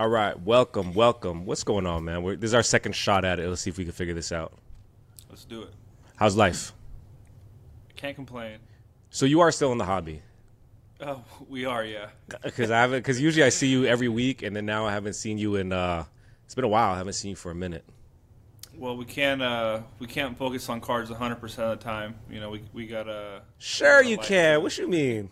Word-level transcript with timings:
All 0.00 0.08
right, 0.08 0.40
welcome, 0.40 0.94
welcome. 0.94 1.44
What's 1.44 1.62
going 1.62 1.86
on, 1.86 2.06
man? 2.06 2.22
We're, 2.22 2.34
this 2.34 2.48
is 2.48 2.54
our 2.54 2.62
second 2.62 2.92
shot 2.92 3.22
at 3.22 3.38
it. 3.38 3.46
Let's 3.46 3.60
see 3.60 3.68
if 3.68 3.76
we 3.76 3.84
can 3.84 3.92
figure 3.92 4.14
this 4.14 4.32
out. 4.32 4.54
Let's 5.28 5.44
do 5.44 5.60
it. 5.60 5.74
How's 6.16 6.38
life? 6.38 6.72
Can't 7.96 8.16
complain. 8.16 8.60
So 9.10 9.26
you 9.26 9.40
are 9.40 9.52
still 9.52 9.72
in 9.72 9.76
the 9.76 9.84
hobby, 9.84 10.22
Oh, 11.02 11.22
we 11.50 11.66
are, 11.66 11.84
yeah. 11.84 12.06
because 12.42 12.70
I 12.70 12.80
haven't. 12.80 13.00
Because 13.00 13.20
usually 13.20 13.44
I 13.44 13.50
see 13.50 13.66
you 13.66 13.84
every 13.84 14.08
week, 14.08 14.42
and 14.42 14.56
then 14.56 14.64
now 14.64 14.86
I 14.86 14.92
haven't 14.92 15.16
seen 15.16 15.36
you 15.36 15.56
in. 15.56 15.70
uh 15.70 16.06
It's 16.46 16.54
been 16.54 16.64
a 16.64 16.68
while. 16.68 16.94
I 16.94 16.96
haven't 16.96 17.12
seen 17.12 17.28
you 17.32 17.36
for 17.36 17.50
a 17.50 17.54
minute. 17.54 17.84
Well, 18.74 18.96
we 18.96 19.04
can't 19.04 19.42
uh, 19.42 19.82
we 19.98 20.06
can't 20.06 20.38
focus 20.38 20.66
on 20.70 20.80
cards 20.80 21.10
100 21.10 21.36
percent 21.36 21.68
of 21.72 21.78
the 21.78 21.84
time. 21.84 22.14
You 22.30 22.40
know, 22.40 22.48
we 22.48 22.62
we 22.72 22.86
gotta. 22.86 23.42
Sure, 23.58 24.02
you 24.02 24.16
can. 24.16 24.62
What 24.62 24.78
you 24.78 24.88
mean? 24.88 25.28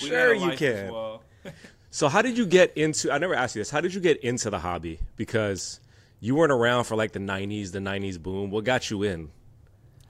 We 0.00 0.08
Sure, 0.08 0.32
you 0.34 0.56
can. 0.56 1.18
So 1.96 2.08
how 2.08 2.20
did 2.20 2.36
you 2.36 2.44
get 2.44 2.76
into? 2.76 3.10
I 3.10 3.16
never 3.16 3.34
asked 3.34 3.56
you 3.56 3.60
this. 3.60 3.70
How 3.70 3.80
did 3.80 3.94
you 3.94 4.02
get 4.02 4.22
into 4.22 4.50
the 4.50 4.58
hobby? 4.58 5.00
Because 5.16 5.80
you 6.20 6.34
weren't 6.34 6.52
around 6.52 6.84
for 6.84 6.94
like 6.94 7.12
the 7.12 7.18
'90s, 7.18 7.72
the 7.72 7.78
'90s 7.78 8.22
boom. 8.22 8.50
What 8.50 8.64
got 8.64 8.90
you 8.90 9.02
in? 9.02 9.30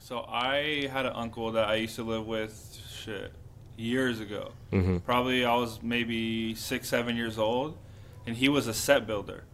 So 0.00 0.27
I 0.28 0.88
had 0.92 1.06
an 1.06 1.12
uncle 1.14 1.52
that 1.52 1.68
I 1.68 1.77
used 1.77 1.94
to 1.94 2.02
live 2.02 2.27
with. 2.27 2.77
Shit, 2.92 3.30
years 3.77 4.18
ago. 4.18 4.50
Mm-hmm. 4.72 4.96
Probably 4.98 5.44
I 5.44 5.54
was 5.54 5.80
maybe 5.80 6.56
six, 6.56 6.88
seven 6.88 7.14
years 7.14 7.38
old, 7.38 7.78
and 8.27 8.34
he 8.36 8.48
was 8.48 8.66
a 8.66 8.74
set 8.74 9.06
builder. 9.06 9.44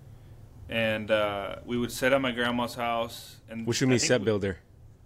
And 0.70 1.10
uh, 1.10 1.56
we 1.66 1.76
would 1.76 1.92
sit 1.92 2.14
at 2.14 2.20
my 2.22 2.30
grandma's 2.30 2.74
house. 2.74 3.36
And 3.50 3.66
What 3.66 3.78
you 3.78 3.86
mean 3.86 3.98
set 3.98 4.22
we- 4.22 4.24
builder? 4.24 4.56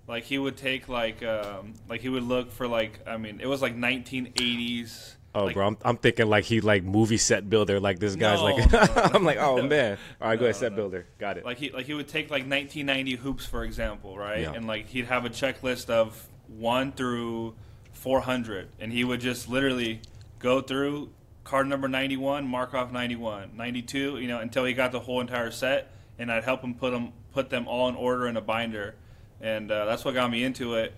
Like 0.06 0.22
he 0.22 0.38
would 0.38 0.56
take 0.56 0.88
like 0.88 1.24
um, 1.24 1.74
like 1.88 2.02
he 2.02 2.08
would 2.08 2.22
look 2.22 2.52
for 2.52 2.68
like 2.68 3.00
I 3.04 3.16
mean 3.16 3.40
it 3.40 3.48
was 3.48 3.62
like 3.62 3.76
1980s. 3.76 5.15
Oh, 5.36 5.44
like, 5.44 5.54
bro, 5.54 5.66
I'm, 5.66 5.76
I'm 5.84 5.96
thinking 5.98 6.28
like 6.28 6.44
he 6.44 6.62
like 6.62 6.82
movie 6.82 7.18
set 7.18 7.48
builder. 7.50 7.78
Like 7.78 7.98
this 7.98 8.16
guy's 8.16 8.38
No, 8.38 8.44
like, 8.44 8.72
no, 8.72 8.80
no, 8.80 9.02
I'm 9.14 9.24
like, 9.24 9.38
oh 9.38 9.62
man. 9.62 9.98
All 10.20 10.28
right, 10.28 10.38
go 10.38 10.46
ahead, 10.46 10.56
set 10.56 10.74
builder. 10.74 11.06
Got 11.18 11.36
it. 11.36 11.44
Like 11.44 11.58
he 11.58 11.70
like 11.70 11.84
he 11.84 11.92
would 11.92 12.08
take 12.08 12.30
like 12.30 12.48
1990 12.48 13.16
hoops 13.16 13.44
for 13.44 13.62
example, 13.62 14.16
right? 14.16 14.40
Yeah. 14.40 14.52
And 14.52 14.66
like 14.66 14.88
he'd 14.88 15.04
have 15.04 15.26
a 15.26 15.30
checklist 15.30 15.90
of 15.90 16.26
one 16.48 16.92
through 16.92 17.54
400, 17.92 18.68
and 18.80 18.90
he 18.90 19.04
would 19.04 19.20
just 19.20 19.48
literally 19.48 20.00
go 20.38 20.60
through 20.62 21.10
card 21.44 21.68
number 21.68 21.86
91, 21.86 22.46
mark 22.46 22.74
off 22.74 22.90
91, 22.90 23.50
92, 23.56 24.18
you 24.18 24.28
know, 24.28 24.40
until 24.40 24.64
he 24.64 24.72
got 24.72 24.90
the 24.90 25.00
whole 25.00 25.20
entire 25.20 25.50
set, 25.50 25.92
and 26.18 26.32
I'd 26.32 26.44
help 26.44 26.62
him 26.62 26.74
put 26.74 26.92
them 26.92 27.12
put 27.32 27.50
them 27.50 27.68
all 27.68 27.88
in 27.88 27.94
order 27.94 28.26
in 28.26 28.38
a 28.38 28.40
binder, 28.40 28.94
and 29.40 29.70
uh, 29.70 29.84
that's 29.84 30.02
what 30.04 30.14
got 30.14 30.30
me 30.30 30.44
into 30.44 30.76
it. 30.76 30.94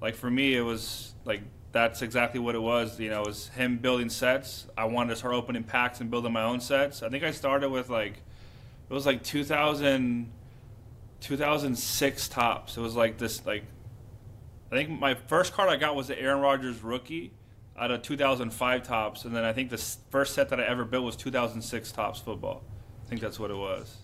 Like 0.00 0.14
for 0.14 0.30
me, 0.30 0.54
it 0.54 0.60
was 0.60 1.14
like 1.24 1.40
that's 1.72 2.02
exactly 2.02 2.40
what 2.40 2.54
it 2.54 2.62
was. 2.62 2.98
You 2.98 3.10
know, 3.10 3.22
it 3.22 3.26
was 3.26 3.48
him 3.48 3.78
building 3.78 4.08
sets. 4.08 4.66
I 4.76 4.84
wanted 4.84 5.10
to 5.10 5.16
start 5.16 5.34
opening 5.34 5.64
packs 5.64 6.00
and 6.00 6.10
building 6.10 6.32
my 6.32 6.42
own 6.42 6.60
sets. 6.60 7.02
I 7.02 7.08
think 7.08 7.24
I 7.24 7.30
started 7.30 7.70
with 7.70 7.88
like 7.88 8.14
it 8.88 8.94
was 8.94 9.06
like 9.06 9.22
2000 9.22 10.32
2006 11.20 12.28
Topps 12.28 12.76
it 12.76 12.80
was 12.80 12.94
like 12.94 13.18
this 13.18 13.44
like 13.44 13.64
i 14.70 14.76
think 14.76 14.88
my 14.88 15.14
first 15.14 15.52
card 15.52 15.68
i 15.68 15.74
got 15.74 15.96
was 15.96 16.06
the 16.06 16.16
aaron 16.16 16.40
rodgers 16.40 16.80
rookie 16.80 17.32
out 17.76 17.90
of 17.90 18.02
2005 18.02 18.82
Topps 18.84 19.24
and 19.24 19.34
then 19.34 19.44
i 19.44 19.52
think 19.52 19.68
the 19.68 19.84
first 20.10 20.32
set 20.32 20.48
that 20.50 20.60
i 20.60 20.64
ever 20.64 20.84
built 20.84 21.04
was 21.04 21.16
2006 21.16 21.90
Topps 21.90 22.20
football 22.20 22.62
i 23.04 23.08
think 23.08 23.20
that's 23.20 23.40
what 23.40 23.50
it 23.50 23.56
was 23.56 23.96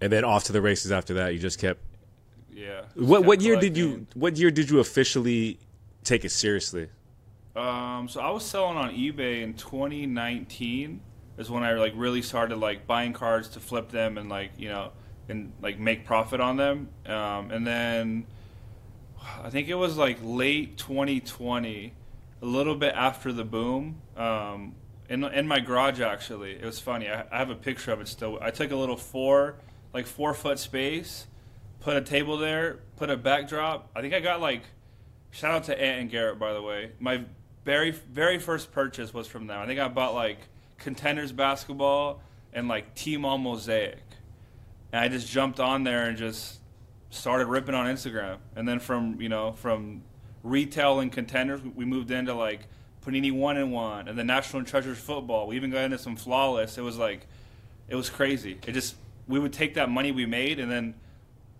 and 0.00 0.12
then 0.12 0.24
off 0.24 0.44
to 0.44 0.52
the 0.52 0.60
races 0.60 0.92
after 0.92 1.14
that. 1.14 1.32
You 1.32 1.38
just 1.38 1.58
kept. 1.58 1.80
yeah 2.52 2.82
What 2.94 3.18
Kept 3.18 3.26
what 3.26 3.40
year 3.40 3.56
did 3.56 3.76
you? 3.76 4.06
What 4.14 4.36
year 4.36 4.50
did 4.50 4.70
you 4.70 4.80
officially 4.80 5.58
take 6.04 6.24
it 6.24 6.30
seriously? 6.30 6.88
Um, 7.56 8.08
so 8.08 8.20
I 8.20 8.30
was 8.30 8.44
selling 8.44 8.76
on 8.76 8.90
eBay 8.90 9.42
in 9.42 9.54
2019 9.54 11.00
is 11.38 11.50
when 11.50 11.62
I 11.62 11.72
like 11.74 11.92
really 11.96 12.22
started 12.22 12.56
like 12.56 12.86
buying 12.86 13.12
cards 13.12 13.48
to 13.50 13.60
flip 13.60 13.90
them 13.90 14.18
and 14.18 14.28
like 14.28 14.52
you 14.58 14.68
know 14.68 14.92
and 15.28 15.52
like 15.60 15.78
make 15.78 16.04
profit 16.04 16.40
on 16.40 16.56
them. 16.56 16.88
Um, 17.06 17.50
and 17.50 17.66
then 17.66 18.26
I 19.42 19.50
think 19.50 19.68
it 19.68 19.74
was 19.74 19.96
like 19.96 20.18
late 20.22 20.76
2020, 20.76 21.94
a 22.42 22.44
little 22.44 22.74
bit 22.74 22.94
after 22.94 23.32
the 23.32 23.44
boom. 23.44 24.00
Um, 24.16 24.74
in 25.08 25.24
in 25.24 25.46
my 25.46 25.60
garage 25.60 26.00
actually, 26.00 26.52
it 26.52 26.64
was 26.64 26.80
funny. 26.80 27.08
I, 27.08 27.24
I 27.30 27.38
have 27.38 27.50
a 27.50 27.54
picture 27.54 27.92
of 27.92 28.00
it 28.00 28.08
still. 28.08 28.38
I 28.40 28.50
took 28.50 28.70
a 28.70 28.76
little 28.76 28.96
four 28.96 29.56
like 29.92 30.06
four 30.06 30.34
foot 30.34 30.58
space, 30.58 31.26
put 31.80 31.96
a 31.96 32.00
table 32.00 32.36
there, 32.36 32.80
put 32.96 33.10
a 33.10 33.16
backdrop. 33.16 33.90
I 33.94 34.00
think 34.00 34.12
I 34.12 34.20
got 34.20 34.40
like 34.40 34.62
Shout 35.34 35.50
out 35.50 35.64
to 35.64 35.82
Ant 35.82 36.00
and 36.02 36.10
Garrett, 36.10 36.38
by 36.38 36.52
the 36.52 36.62
way. 36.62 36.92
My 37.00 37.24
very 37.64 37.90
very 37.90 38.38
first 38.38 38.70
purchase 38.70 39.12
was 39.12 39.26
from 39.26 39.48
them. 39.48 39.60
I 39.60 39.66
think 39.66 39.80
I 39.80 39.88
bought 39.88 40.14
like 40.14 40.38
Contenders 40.78 41.32
basketball 41.32 42.22
and 42.52 42.68
like 42.68 42.94
Team 42.94 43.24
All 43.24 43.36
Mosaic, 43.36 43.98
and 44.92 45.00
I 45.00 45.08
just 45.08 45.28
jumped 45.28 45.58
on 45.58 45.82
there 45.82 46.04
and 46.06 46.16
just 46.16 46.60
started 47.10 47.46
ripping 47.46 47.74
on 47.74 47.86
Instagram. 47.86 48.36
And 48.54 48.68
then 48.68 48.78
from 48.78 49.20
you 49.20 49.28
know 49.28 49.54
from 49.54 50.04
retail 50.44 51.00
and 51.00 51.10
Contenders, 51.10 51.62
we 51.62 51.84
moved 51.84 52.12
into 52.12 52.32
like 52.32 52.68
Panini 53.04 53.32
One 53.32 53.56
and 53.56 53.72
One 53.72 54.06
and 54.06 54.16
the 54.16 54.22
National 54.22 54.62
Treasures 54.62 54.98
football. 54.98 55.48
We 55.48 55.56
even 55.56 55.72
got 55.72 55.82
into 55.82 55.98
some 55.98 56.14
flawless. 56.14 56.78
It 56.78 56.82
was 56.82 56.96
like 56.96 57.26
it 57.88 57.96
was 57.96 58.08
crazy. 58.08 58.60
It 58.68 58.70
just 58.70 58.94
we 59.26 59.40
would 59.40 59.52
take 59.52 59.74
that 59.74 59.90
money 59.90 60.12
we 60.12 60.26
made 60.26 60.60
and 60.60 60.70
then 60.70 60.94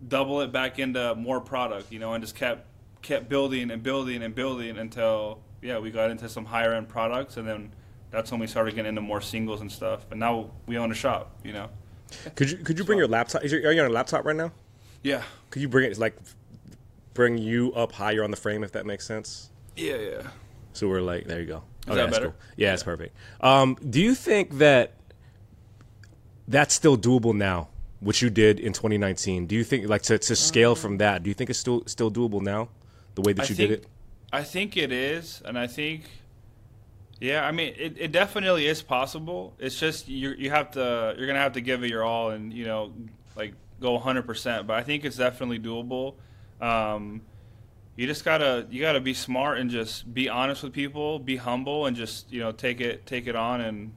double 0.06 0.42
it 0.42 0.52
back 0.52 0.78
into 0.78 1.16
more 1.16 1.40
product, 1.40 1.90
you 1.90 1.98
know, 1.98 2.12
and 2.12 2.22
just 2.22 2.36
kept 2.36 2.68
kept 3.04 3.28
building 3.28 3.70
and 3.70 3.82
building 3.82 4.22
and 4.22 4.34
building 4.34 4.78
until 4.78 5.38
yeah, 5.62 5.78
we 5.78 5.90
got 5.90 6.10
into 6.10 6.28
some 6.28 6.44
higher 6.44 6.72
end 6.74 6.88
products 6.88 7.36
and 7.36 7.46
then 7.46 7.72
that's 8.10 8.30
when 8.30 8.40
we 8.40 8.46
started 8.46 8.74
getting 8.74 8.88
into 8.88 9.00
more 9.00 9.20
singles 9.20 9.60
and 9.60 9.70
stuff. 9.70 10.06
And 10.10 10.18
now 10.18 10.50
we 10.66 10.78
own 10.78 10.90
a 10.90 10.94
shop, 10.94 11.38
you 11.44 11.52
know. 11.52 11.68
Could 12.34 12.50
you 12.50 12.58
could 12.58 12.78
you 12.78 12.84
bring 12.84 12.98
your 12.98 13.08
laptop? 13.08 13.44
Is 13.44 13.52
your, 13.52 13.60
are 13.68 13.72
you 13.72 13.80
on 13.80 13.86
a 13.86 13.92
laptop 13.92 14.24
right 14.24 14.36
now? 14.36 14.52
Yeah. 15.02 15.22
Could 15.50 15.62
you 15.62 15.68
bring 15.68 15.90
it 15.90 15.98
like 15.98 16.16
bring 17.12 17.38
you 17.38 17.72
up 17.74 17.92
higher 17.92 18.24
on 18.24 18.30
the 18.30 18.36
frame 18.36 18.64
if 18.64 18.72
that 18.72 18.86
makes 18.86 19.06
sense? 19.06 19.50
Yeah, 19.76 19.96
yeah. 19.96 20.22
So 20.72 20.88
we're 20.88 21.00
like, 21.00 21.26
there 21.26 21.40
you 21.40 21.46
go. 21.46 21.62
Is 21.86 21.86
that 21.86 21.94
that's 21.94 22.12
better? 22.12 22.26
cool. 22.30 22.36
Yeah, 22.56 22.72
it's 22.72 22.82
perfect. 22.82 23.16
Um, 23.40 23.76
do 23.88 24.00
you 24.00 24.14
think 24.14 24.58
that 24.58 24.94
that's 26.48 26.74
still 26.74 26.96
doable 26.96 27.34
now? 27.34 27.68
What 28.00 28.20
you 28.20 28.30
did 28.30 28.60
in 28.60 28.72
2019? 28.72 29.46
Do 29.46 29.54
you 29.54 29.64
think 29.64 29.88
like 29.88 30.02
to, 30.02 30.18
to 30.18 30.36
scale 30.36 30.74
from 30.74 30.98
that? 30.98 31.22
Do 31.22 31.30
you 31.30 31.34
think 31.34 31.50
it's 31.50 31.58
still 31.58 31.82
still 31.86 32.10
doable 32.10 32.40
now? 32.40 32.68
The 33.14 33.22
way 33.22 33.32
that 33.32 33.42
I 33.42 33.48
you 33.48 33.54
think, 33.54 33.70
did 33.70 33.80
it. 33.80 33.86
I 34.32 34.42
think 34.42 34.76
it 34.76 34.90
is, 34.90 35.42
and 35.44 35.58
I 35.58 35.66
think, 35.66 36.04
yeah, 37.20 37.46
I 37.46 37.52
mean, 37.52 37.74
it, 37.76 37.96
it 37.98 38.12
definitely 38.12 38.66
is 38.66 38.82
possible. 38.82 39.54
It's 39.58 39.78
just 39.78 40.08
you 40.08 40.30
you 40.30 40.50
have 40.50 40.72
to 40.72 41.14
you're 41.16 41.26
gonna 41.26 41.38
have 41.38 41.52
to 41.52 41.60
give 41.60 41.84
it 41.84 41.90
your 41.90 42.02
all, 42.04 42.30
and 42.30 42.52
you 42.52 42.66
know, 42.66 42.92
like 43.36 43.54
go 43.80 43.92
100. 43.92 44.26
percent 44.26 44.66
But 44.66 44.74
I 44.76 44.82
think 44.82 45.04
it's 45.04 45.16
definitely 45.16 45.60
doable. 45.60 46.14
Um, 46.60 47.22
you 47.96 48.06
just 48.06 48.24
gotta 48.24 48.66
you 48.70 48.80
gotta 48.80 49.00
be 49.00 49.14
smart 49.14 49.58
and 49.58 49.70
just 49.70 50.12
be 50.12 50.28
honest 50.28 50.62
with 50.62 50.72
people, 50.72 51.18
be 51.18 51.36
humble, 51.36 51.86
and 51.86 51.96
just 51.96 52.32
you 52.32 52.40
know 52.40 52.50
take 52.50 52.80
it 52.80 53.06
take 53.06 53.26
it 53.28 53.36
on 53.36 53.60
and 53.60 53.92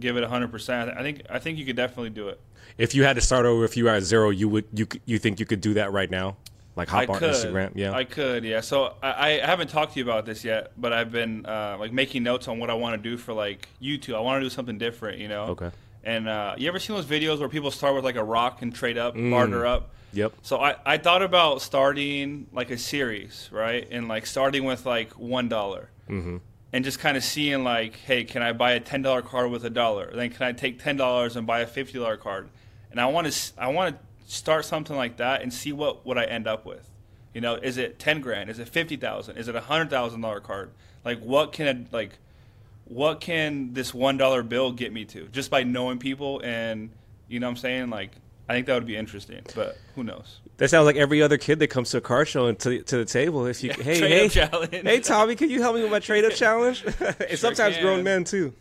give 0.00 0.16
it 0.16 0.20
100. 0.22 0.50
percent 0.50 0.90
I 0.90 1.02
think 1.02 1.22
I 1.30 1.38
think 1.38 1.58
you 1.58 1.64
could 1.64 1.76
definitely 1.76 2.10
do 2.10 2.28
it. 2.28 2.40
If 2.76 2.94
you 2.94 3.04
had 3.04 3.14
to 3.14 3.22
start 3.22 3.46
over, 3.46 3.64
if 3.64 3.76
you 3.76 3.84
were 3.84 3.90
at 3.90 4.02
zero, 4.02 4.30
you 4.30 4.48
would 4.48 4.64
you 4.72 4.88
you 5.06 5.18
think 5.18 5.38
you 5.38 5.46
could 5.46 5.60
do 5.60 5.74
that 5.74 5.92
right 5.92 6.10
now? 6.10 6.36
Like 6.78 6.88
hop 6.88 7.10
I 7.10 7.12
on 7.12 7.18
could. 7.18 7.34
Instagram, 7.34 7.72
yeah. 7.74 7.92
I 7.92 8.04
could, 8.04 8.44
yeah. 8.44 8.60
So 8.62 8.94
I, 9.02 9.40
I 9.42 9.46
haven't 9.46 9.68
talked 9.68 9.92
to 9.92 9.98
you 9.98 10.04
about 10.04 10.24
this 10.24 10.44
yet, 10.44 10.72
but 10.78 10.92
I've 10.94 11.12
been 11.12 11.44
uh, 11.44 11.76
like 11.78 11.92
making 11.92 12.22
notes 12.22 12.48
on 12.48 12.58
what 12.58 12.70
I 12.70 12.74
want 12.74 13.02
to 13.02 13.10
do 13.10 13.16
for 13.18 13.32
like 13.34 13.68
YouTube. 13.82 14.14
I 14.14 14.20
want 14.20 14.40
to 14.40 14.46
do 14.46 14.50
something 14.50 14.78
different, 14.78 15.18
you 15.18 15.28
know. 15.28 15.44
Okay. 15.48 15.70
And 16.04 16.28
uh, 16.28 16.54
you 16.56 16.68
ever 16.68 16.78
seen 16.78 16.96
those 16.96 17.04
videos 17.04 17.40
where 17.40 17.48
people 17.50 17.70
start 17.70 17.94
with 17.94 18.04
like 18.04 18.16
a 18.16 18.24
rock 18.24 18.62
and 18.62 18.74
trade 18.74 18.96
up, 18.96 19.14
Mm. 19.14 19.30
barter 19.30 19.66
up? 19.66 19.90
Yep. 20.14 20.32
So 20.42 20.58
I, 20.58 20.76
I 20.86 20.96
thought 20.96 21.20
about 21.22 21.60
starting 21.60 22.46
like 22.52 22.70
a 22.70 22.78
series, 22.78 23.50
right? 23.52 23.86
And 23.90 24.08
like 24.08 24.24
starting 24.24 24.64
with 24.64 24.86
like 24.86 25.10
one 25.18 25.48
Mm-hmm. 25.50 26.36
and 26.72 26.84
just 26.84 26.98
kind 26.98 27.16
of 27.18 27.24
seeing 27.24 27.64
like, 27.64 27.96
hey, 27.96 28.24
can 28.24 28.40
I 28.42 28.52
buy 28.52 28.72
a 28.72 28.80
ten 28.80 29.02
dollar 29.02 29.20
card 29.20 29.50
with 29.50 29.64
a 29.64 29.70
dollar? 29.70 30.10
Then 30.14 30.30
can 30.30 30.46
I 30.46 30.52
take 30.52 30.82
ten 30.82 30.96
dollars 30.96 31.36
and 31.36 31.46
buy 31.46 31.60
a 31.60 31.66
fifty 31.66 31.98
dollar 31.98 32.16
card? 32.16 32.48
And 32.90 32.98
I 32.98 33.06
want 33.06 33.30
to 33.30 33.52
I 33.60 33.68
want 33.68 33.94
to 33.94 34.00
start 34.28 34.64
something 34.64 34.94
like 34.94 35.16
that 35.16 35.42
and 35.42 35.52
see 35.52 35.72
what 35.72 36.06
what 36.06 36.16
I 36.16 36.24
end 36.24 36.46
up 36.46 36.64
with. 36.64 36.88
You 37.34 37.40
know, 37.40 37.54
is 37.54 37.76
it 37.76 37.98
ten 37.98 38.20
grand? 38.20 38.50
Is 38.50 38.58
it 38.58 38.68
fifty 38.68 38.96
thousand? 38.96 39.36
Is 39.38 39.48
it 39.48 39.56
a 39.56 39.60
hundred 39.60 39.90
thousand 39.90 40.20
dollar 40.20 40.40
card? 40.40 40.70
Like, 41.04 41.20
what 41.20 41.52
can 41.52 41.66
it, 41.66 41.92
like, 41.92 42.18
what 42.84 43.20
can 43.20 43.72
this 43.72 43.92
one 43.92 44.16
dollar 44.16 44.42
bill 44.42 44.72
get 44.72 44.92
me 44.92 45.04
to 45.06 45.28
just 45.28 45.50
by 45.50 45.62
knowing 45.62 45.98
people 45.98 46.40
and 46.44 46.90
you 47.28 47.40
know 47.40 47.46
what 47.46 47.52
I'm 47.52 47.56
saying? 47.56 47.90
Like, 47.90 48.12
I 48.48 48.54
think 48.54 48.66
that 48.66 48.74
would 48.74 48.86
be 48.86 48.96
interesting, 48.96 49.42
but 49.54 49.76
who 49.94 50.04
knows? 50.04 50.40
That 50.56 50.68
sounds 50.70 50.86
like 50.86 50.96
every 50.96 51.22
other 51.22 51.38
kid 51.38 51.58
that 51.60 51.68
comes 51.68 51.90
to 51.90 51.98
a 51.98 52.00
car 52.00 52.24
show 52.24 52.46
and 52.46 52.58
to, 52.60 52.82
to 52.82 52.96
the 52.96 53.04
table. 53.04 53.46
If 53.46 53.62
you, 53.62 53.70
Yeah, 53.76 53.82
hey, 53.82 53.98
hey, 54.00 54.28
challenge. 54.28 54.72
hey, 54.72 55.00
Tommy, 55.00 55.36
can 55.36 55.50
you 55.50 55.60
help 55.60 55.76
me 55.76 55.82
with 55.82 55.90
my 55.90 56.00
trade 56.00 56.24
up 56.24 56.32
challenge? 56.32 56.82
and 57.00 57.38
sometimes 57.38 57.76
can. 57.76 57.84
grown 57.84 58.02
men 58.02 58.24
too. 58.24 58.54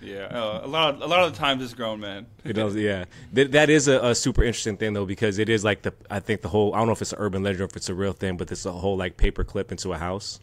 Yeah, 0.00 0.26
uh, 0.26 0.60
a 0.64 0.66
lot 0.66 0.94
of, 0.94 1.02
a 1.02 1.06
lot 1.06 1.24
of 1.24 1.32
the 1.32 1.38
times 1.38 1.62
it's 1.62 1.74
grown 1.74 2.00
men. 2.00 2.26
It 2.44 2.52
does, 2.52 2.76
yeah. 2.76 3.06
That, 3.32 3.52
that 3.52 3.70
is 3.70 3.88
a, 3.88 4.00
a 4.08 4.14
super 4.14 4.42
interesting 4.44 4.76
thing 4.76 4.92
though 4.92 5.06
because 5.06 5.38
it 5.38 5.48
is 5.48 5.64
like 5.64 5.82
the 5.82 5.92
I 6.10 6.20
think 6.20 6.42
the 6.42 6.48
whole 6.48 6.74
I 6.74 6.78
don't 6.78 6.86
know 6.86 6.92
if 6.92 7.02
it's 7.02 7.12
an 7.12 7.18
urban 7.20 7.42
legend 7.42 7.62
or 7.62 7.64
if 7.64 7.76
it's 7.76 7.88
a 7.88 7.94
real 7.94 8.12
thing, 8.12 8.36
but 8.36 8.50
it's 8.52 8.64
a 8.64 8.72
whole 8.72 8.96
like 8.96 9.16
paper 9.16 9.44
clip 9.44 9.72
into 9.72 9.92
a 9.92 9.98
house. 9.98 10.40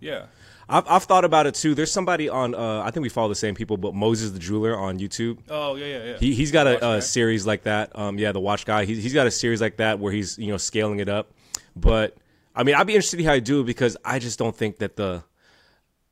Yeah. 0.00 0.26
I've, 0.68 0.86
I've 0.88 1.04
thought 1.04 1.24
about 1.24 1.46
it 1.46 1.54
too. 1.54 1.74
There's 1.74 1.90
somebody 1.90 2.28
on, 2.28 2.54
uh, 2.54 2.82
I 2.82 2.90
think 2.92 3.02
we 3.02 3.08
follow 3.08 3.28
the 3.28 3.34
same 3.34 3.56
people, 3.56 3.76
but 3.76 3.92
Moses 3.92 4.30
the 4.30 4.38
Jeweler 4.38 4.78
on 4.78 4.98
YouTube. 4.98 5.38
Oh 5.48 5.74
yeah, 5.74 5.86
yeah, 5.86 6.04
yeah. 6.04 6.16
He 6.18 6.34
he's 6.34 6.52
got 6.52 6.66
a, 6.66 6.92
a 6.96 7.02
series 7.02 7.46
like 7.46 7.64
that. 7.64 7.98
Um, 7.98 8.18
yeah, 8.18 8.32
the 8.32 8.40
Watch 8.40 8.66
Guy. 8.66 8.84
He's 8.84 9.02
he's 9.02 9.14
got 9.14 9.26
a 9.26 9.30
series 9.30 9.60
like 9.60 9.78
that 9.78 9.98
where 9.98 10.12
he's 10.12 10.38
you 10.38 10.48
know 10.48 10.56
scaling 10.56 11.00
it 11.00 11.08
up. 11.08 11.32
But 11.74 12.16
I 12.54 12.62
mean, 12.62 12.76
I'd 12.76 12.86
be 12.86 12.94
interested 12.94 13.16
to 13.16 13.22
see 13.22 13.26
how 13.26 13.32
I 13.32 13.40
do 13.40 13.60
it 13.60 13.64
because 13.64 13.96
I 14.04 14.18
just 14.18 14.38
don't 14.38 14.54
think 14.54 14.78
that 14.78 14.96
the. 14.96 15.24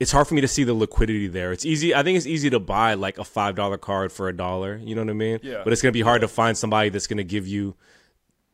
It's 0.00 0.12
hard 0.12 0.28
for 0.28 0.34
me 0.34 0.40
to 0.40 0.48
see 0.48 0.62
the 0.62 0.74
liquidity 0.74 1.26
there. 1.26 1.52
It's 1.52 1.66
easy. 1.66 1.94
I 1.94 2.02
think 2.04 2.16
it's 2.16 2.26
easy 2.26 2.50
to 2.50 2.60
buy 2.60 2.94
like 2.94 3.18
a 3.18 3.24
five 3.24 3.56
dollar 3.56 3.78
card 3.78 4.12
for 4.12 4.28
a 4.28 4.36
dollar. 4.36 4.76
You 4.76 4.94
know 4.94 5.02
what 5.02 5.10
I 5.10 5.14
mean? 5.14 5.40
Yeah. 5.42 5.62
But 5.64 5.72
it's 5.72 5.82
gonna 5.82 5.92
be 5.92 6.02
hard 6.02 6.20
to 6.20 6.28
find 6.28 6.56
somebody 6.56 6.88
that's 6.90 7.08
gonna 7.08 7.24
give 7.24 7.48
you, 7.48 7.74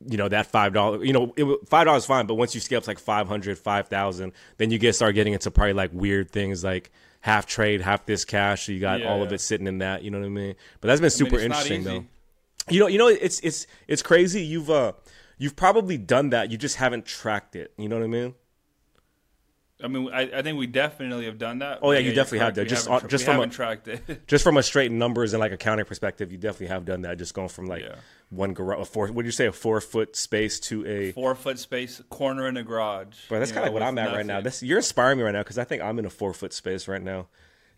you 0.07 0.17
know, 0.17 0.29
that 0.29 0.47
five 0.47 0.73
dollar. 0.73 1.05
You 1.05 1.13
know, 1.13 1.35
it, 1.37 1.69
five 1.69 1.85
dollars 1.85 2.07
fine, 2.07 2.27
but 2.27 2.35
once 2.35 2.55
you 2.55 2.61
scale 2.63 2.79
up 2.79 2.85
to 2.85 2.91
like 2.91 2.99
500, 2.99 3.59
5,000, 3.59 4.33
then 4.57 4.71
you 4.71 4.79
get 4.79 4.95
start 4.95 5.15
getting 5.15 5.35
into 5.35 5.51
probably 5.51 5.75
like 5.75 5.91
weird 5.93 6.31
things 6.31 6.65
like 6.65 6.91
half 7.21 7.45
trade, 7.47 7.83
half 7.83 8.07
this 8.07 8.25
cash. 8.25 8.67
So 8.67 8.73
you 8.73 8.81
got 8.81 9.01
Yeah, 9.01 9.11
all 9.11 9.23
of 9.23 9.31
it 9.33 9.41
sitting 9.41 9.67
in 9.67 9.79
that. 9.79 10.03
You 10.03 10.11
know 10.11 10.21
what 10.21 10.27
I 10.27 10.31
mean? 10.31 10.55
But 10.81 10.89
that's 10.89 11.01
been 11.01 11.07
I 11.07 11.13
mean, 11.13 11.31
super 11.31 11.37
it's 11.37 11.45
interesting 11.45 11.85
though. 11.85 12.05
You 12.71 12.81
know, 12.81 12.87
you 12.87 12.97
know, 12.97 13.09
it's 13.09 13.41
it's 13.41 13.67
it's 13.87 14.03
crazy. 14.03 14.43
You've 14.43 14.71
uh, 14.71 14.93
you've 15.37 15.57
probably 15.57 15.99
done 15.99 16.31
that. 16.31 16.51
You 16.51 16.57
just 16.57 16.77
haven't 16.77 17.05
tracked 17.05 17.55
it. 17.55 17.73
You 17.77 17.91
know 17.91 17.97
what 17.97 18.05
I 18.05 18.09
mean? 18.09 18.35
I 19.83 19.89
mean, 19.89 20.09
I, 20.13 20.31
I 20.39 20.43
think 20.43 20.57
we 20.57 20.67
definitely 20.69 21.25
have 21.27 21.37
done 21.37 21.59
that. 21.59 21.81
Oh, 21.83 21.91
yeah, 21.91 21.99
but 21.99 22.05
you 22.05 22.13
definitely 22.15 22.39
have 22.39 22.55
that. 22.55 22.69
Just 22.69 22.89
just 23.09 23.25
from 23.25 23.41
a- 23.41 23.49
tracked 23.49 23.89
it. 23.89 24.27
Just 24.29 24.45
from 24.45 24.57
a 24.57 24.63
straight 24.63 24.93
numbers 24.93 25.33
and 25.33 25.41
like 25.41 25.51
accounting 25.53 25.85
perspective, 25.85 26.31
you 26.31 26.39
definitely 26.39 26.69
have 26.69 26.85
done 26.85 27.03
that. 27.03 27.19
Just 27.19 27.35
going 27.35 27.49
from 27.49 27.67
like 27.67 27.83
Yeah. 27.83 27.97
one 28.31 28.55
garage, 28.55 28.81
a 28.81 28.85
four. 28.85 29.09
What 29.09 29.23
did 29.23 29.27
you 29.27 29.33
say? 29.33 29.47
A 29.47 29.53
four 29.53 29.81
foot 29.81 30.15
space 30.15 30.61
to 30.61 30.87
a. 30.87 31.11
Four 31.13 31.35
foot 31.35 31.59
space, 31.59 32.01
corner 32.09 32.47
in 32.47 32.57
a 32.57 32.63
garage. 32.63 33.17
Bro, 33.29 33.41
that's 33.41 33.51
kind 33.53 33.67
of 33.67 33.73
what 33.75 33.83
I'm 33.83 33.99
at 33.99 34.13
right 34.15 34.25
now. 34.25 34.35
nothing. 34.35 34.45
This 34.45 34.63
you're 34.63 34.79
inspiring 34.79 35.19
me 35.19 35.25
right 35.25 35.33
now 35.33 35.41
because 35.43 35.59
I 35.59 35.65
think 35.65 35.83
I'm 35.83 35.99
in 35.99 36.05
a 36.07 36.11
four 36.11 36.33
foot 36.33 36.53
space 36.53 36.87
right 36.87 37.03
now. 37.03 37.27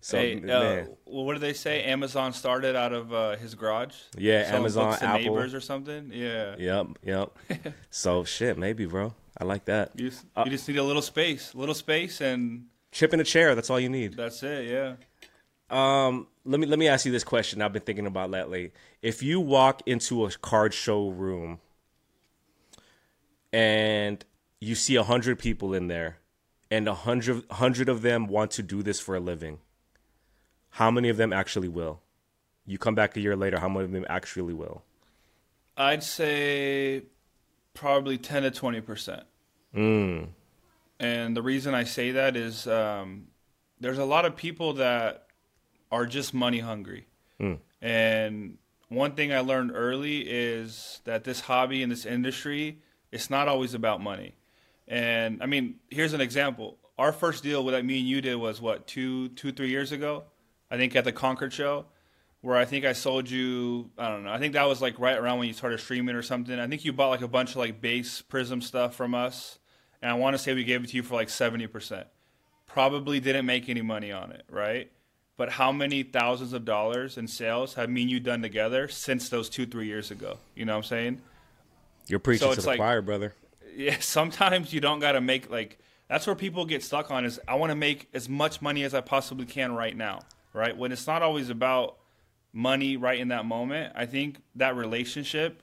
So 0.07 0.19
Hey, 0.19 0.37
uh, 0.37 0.85
well, 1.05 1.25
what 1.25 1.33
did 1.33 1.43
they 1.43 1.53
say? 1.53 1.83
Amazon 1.83 2.33
started 2.33 2.77
out 2.77 2.93
of 2.93 3.13
uh, 3.13 3.35
his 3.39 3.57
garage. 3.57 3.93
Yeah, 4.17 4.45
Selling 4.45 4.61
Amazon, 4.61 4.93
Apple. 5.01 5.19
neighbors 5.19 5.53
or 5.53 5.61
something. 5.61 6.13
Yeah. 6.15 6.55
yep, 6.61 6.87
yep. 7.03 7.37
so 7.91 8.23
shit, 8.23 8.57
maybe, 8.57 8.87
bro. 8.87 9.15
I 9.37 9.43
like 9.43 9.65
that. 9.65 9.91
You 9.97 10.11
just, 10.11 10.25
Uh, 10.37 10.45
you 10.45 10.53
just 10.53 10.69
need 10.69 10.77
a 10.77 10.85
little 10.85 11.03
space, 11.03 11.57
little 11.57 11.75
space, 11.75 12.21
and 12.21 12.67
Chip 12.93 13.15
in 13.15 13.19
a 13.19 13.25
chair. 13.25 13.57
That's 13.57 13.69
all 13.69 13.81
you 13.81 13.89
need. 13.89 14.17
that's 14.17 14.45
it. 14.45 14.69
Yeah. 14.69 14.95
Um, 15.71 16.29
let 16.45 16.61
me 16.61 16.69
let 16.69 16.79
me 16.79 16.87
ask 16.87 17.05
you 17.05 17.11
this 17.11 17.25
question. 17.25 17.61
I've 17.61 17.73
been 17.73 17.83
thinking 17.83 18.07
about 18.07 18.31
lately. 18.31 18.71
If 19.03 19.25
you 19.25 19.41
walk 19.41 19.83
into 19.87 20.25
a 20.25 20.31
card 20.31 20.73
showroom 20.73 21.59
and 23.53 24.25
you 24.61 24.77
see 24.77 24.95
a 24.95 25.03
hundred 25.03 25.41
people 25.41 25.75
in 25.75 25.89
there, 25.89 26.19
and 26.71 26.87
a 26.87 26.95
hundred 26.95 27.43
hundred 27.51 27.89
of 27.89 28.03
them 28.03 28.29
want 28.29 28.53
to 28.53 28.63
do 28.63 28.85
this 28.85 29.01
for 29.01 29.17
a 29.17 29.21
living, 29.21 29.59
how 30.77 30.91
many 30.91 31.09
of 31.09 31.17
them 31.17 31.33
actually 31.33 31.69
will? 31.69 32.03
You 32.67 32.77
come 32.77 32.95
back 32.95 33.17
a 33.17 33.21
year 33.21 33.35
later, 33.35 33.59
how 33.59 33.69
many 33.69 33.87
of 33.87 33.93
them 33.93 34.05
actually 34.11 34.53
will? 34.53 34.83
I'd 35.75 36.03
say 36.03 37.05
probably 37.73 38.19
10 38.19 38.43
to 38.43 38.51
20 38.51 38.83
percent. 38.83 39.23
Mm. 39.75 40.29
And 41.01 41.35
the 41.35 41.41
reason 41.41 41.75
I 41.75 41.85
say 41.85 42.11
that 42.13 42.37
is 42.37 42.67
um, 42.67 43.29
there's 43.81 43.97
a 43.97 44.05
lot 44.05 44.27
of 44.27 44.37
people 44.37 44.75
that 44.75 45.29
are 45.91 46.05
just 46.05 46.35
money 46.35 46.59
hungry. 46.59 47.07
Mm. 47.41 47.59
And 47.81 48.59
one 48.89 49.13
thing 49.13 49.33
I 49.33 49.41
learned 49.41 49.73
early 49.75 50.29
is 50.29 51.01
that 51.05 51.25
this 51.25 51.41
hobby 51.41 51.83
and 51.83 51.91
this 51.91 52.05
industry, 52.05 52.83
it's 53.11 53.31
not 53.31 53.49
always 53.49 53.73
about 53.73 54.03
money. 54.03 54.35
And 54.87 55.43
I 55.43 55.47
mean, 55.47 55.77
here's 55.89 56.13
an 56.13 56.21
example. 56.21 56.77
Our 56.99 57.13
first 57.13 57.43
deal 57.43 57.65
that 57.65 57.83
me 57.83 58.01
and 58.01 58.09
you 58.09 58.21
did 58.21 58.35
was 58.35 58.61
what 58.61 58.87
two, 58.87 59.29
two, 59.31 59.53
three 59.53 59.71
years 59.71 59.91
ago. 59.91 60.25
I 60.71 60.77
think 60.77 60.95
at 60.97 61.05
the 61.05 61.13
Concord 61.13 61.53
show, 61.53 61.87
where 62.41 62.57
I 62.57 62.65
think 62.65 62.85
I 62.85 62.93
sold 62.93 63.29
you. 63.31 63.91
I 63.99 64.09
don't 64.09 64.25
know. 64.25 64.33
I 64.33 64.39
think 64.39 64.55
that 64.55 64.65
was 64.69 64.81
like 64.83 64.99
right 64.99 65.17
around 65.17 65.39
when 65.39 65.49
you 65.49 65.55
started 65.55 65.79
streaming 65.81 66.15
or 66.15 66.23
something. 66.23 66.59
I 66.59 66.67
think 66.67 66.85
you 66.85 66.93
bought 66.93 67.09
like 67.11 67.23
a 67.23 67.29
bunch 67.29 67.51
of 67.51 67.57
like 67.57 67.81
base 67.81 68.23
Prizm 68.29 68.63
stuff 68.63 68.95
from 68.95 69.15
us, 69.15 69.59
and 70.03 70.11
I 70.11 70.15
want 70.15 70.35
to 70.35 70.39
say 70.39 70.55
we 70.55 70.65
gave 70.65 70.85
it 70.85 70.89
to 70.91 70.97
you 70.97 71.03
for 71.03 71.15
like 71.15 71.29
seventy 71.31 71.67
percent. 71.67 72.07
Probably 72.67 73.21
didn't 73.21 73.47
make 73.47 73.69
any 73.69 73.83
money 73.83 74.13
on 74.13 74.33
it, 74.33 74.45
right? 74.51 74.91
But 75.39 75.51
how 75.53 75.71
many 75.71 76.03
thousands 76.03 76.53
of 76.53 76.65
dollars 76.65 77.19
in 77.19 77.27
sales 77.29 77.75
have 77.75 77.91
me 77.91 78.03
and 78.03 78.11
you 78.11 78.21
done 78.21 78.41
together 78.43 78.89
since 78.89 79.29
those 79.29 79.49
two, 79.51 79.67
three 79.67 79.87
years 79.87 80.11
ago? 80.11 80.39
You 80.55 80.65
know 80.65 80.73
what 80.73 80.79
I'm 80.79 80.85
saying? 80.85 81.21
You're 82.07 82.19
preaching 82.21 82.49
So 82.49 82.55
to 82.55 82.61
the 82.61 82.67
like- 82.67 82.79
choir, 82.79 83.03
brother. 83.03 83.35
yeah, 83.75 83.97
sometimes 84.01 84.73
you 84.73 84.81
don't 84.81 84.99
got 85.01 85.13
to 85.13 85.21
make 85.21 85.51
like 85.51 85.79
that's 86.09 86.27
where 86.27 86.37
people 86.37 86.65
get 86.67 86.83
stuck 86.83 87.11
on 87.11 87.25
is 87.25 87.41
I 87.49 87.55
want 87.57 87.71
to 87.71 87.77
make 87.77 88.09
as 88.15 88.29
much 88.29 88.63
money 88.63 88.85
as 88.85 88.95
I 88.95 89.01
possibly 89.01 89.45
can 89.47 89.73
right 89.75 89.97
now, 89.97 90.21
right? 90.57 90.77
When 90.77 90.91
it's 90.91 91.07
not 91.07 91.23
always 91.23 91.51
about 91.51 91.99
money 92.57 92.97
right 92.97 93.21
in 93.21 93.29
that 93.29 93.45
moment. 93.45 93.93
I 93.95 94.07
think 94.07 94.41
that 94.57 94.75
relationship 94.75 95.63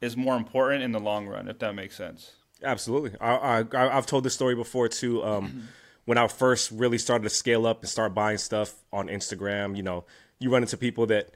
is 0.00 0.16
more 0.16 0.36
important 0.36 0.82
in 0.82 0.92
the 0.92 0.98
long 0.98 1.28
run, 1.28 1.48
if 1.48 1.60
that 1.60 1.74
makes 1.74 1.96
sense. 1.96 2.32
Absolutely. 2.62 3.12
I, 3.20 3.64
I 3.72 3.96
I've 3.96 4.06
told 4.06 4.24
this 4.24 4.34
story 4.34 4.54
before 4.54 4.88
too. 4.88 5.24
Um, 5.24 5.68
when 6.04 6.18
I 6.18 6.26
first 6.26 6.72
really 6.72 6.98
started 6.98 7.22
to 7.22 7.30
scale 7.30 7.66
up 7.66 7.80
and 7.80 7.88
start 7.88 8.12
buying 8.12 8.38
stuff 8.38 8.74
on 8.92 9.06
Instagram, 9.06 9.76
you 9.76 9.82
know, 9.82 10.04
you 10.40 10.50
run 10.50 10.62
into 10.62 10.76
people 10.76 11.06
that 11.06 11.30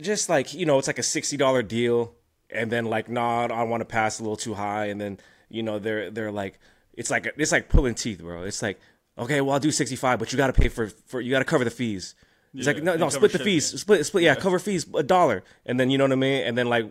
just 0.00 0.28
like 0.28 0.52
you 0.52 0.66
know, 0.66 0.78
it's 0.78 0.88
like 0.88 0.98
a 0.98 1.04
sixty 1.04 1.36
dollar 1.36 1.62
deal, 1.62 2.14
and 2.50 2.72
then 2.72 2.86
like, 2.86 3.08
nah, 3.08 3.46
I 3.46 3.62
want 3.62 3.82
to 3.82 3.86
pass 3.86 4.18
a 4.18 4.22
little 4.22 4.36
too 4.36 4.54
high, 4.54 4.86
and 4.86 5.00
then 5.00 5.18
you 5.48 5.62
know, 5.62 5.78
they're 5.78 6.10
they're 6.10 6.32
like, 6.32 6.58
it's 6.94 7.10
like 7.10 7.32
it's 7.36 7.52
like 7.52 7.68
pulling 7.68 7.94
teeth, 7.94 8.20
bro. 8.20 8.42
It's 8.42 8.62
like, 8.62 8.80
okay, 9.18 9.40
well, 9.40 9.52
I'll 9.54 9.60
do 9.60 9.70
sixty 9.70 9.96
five, 9.96 10.18
but 10.18 10.32
you 10.32 10.36
got 10.38 10.48
to 10.48 10.52
pay 10.52 10.68
for 10.68 10.88
for 11.06 11.20
you 11.20 11.30
got 11.30 11.40
to 11.40 11.44
cover 11.44 11.64
the 11.64 11.70
fees. 11.70 12.14
It's 12.54 12.66
Yeah, 12.66 12.72
like 12.72 12.82
no, 12.82 12.96
no, 12.96 13.08
split 13.10 13.32
the 13.32 13.38
shipping. 13.38 13.52
fees, 13.52 13.80
split, 13.80 14.06
split, 14.06 14.24
yeah, 14.24 14.34
cover 14.34 14.58
fees 14.58 14.86
a 14.94 15.02
dollar, 15.02 15.44
and 15.66 15.78
then 15.78 15.90
you 15.90 15.98
know 15.98 16.04
what 16.04 16.12
I 16.12 16.16
mean, 16.16 16.44
and 16.44 16.56
then 16.56 16.66
like 16.68 16.86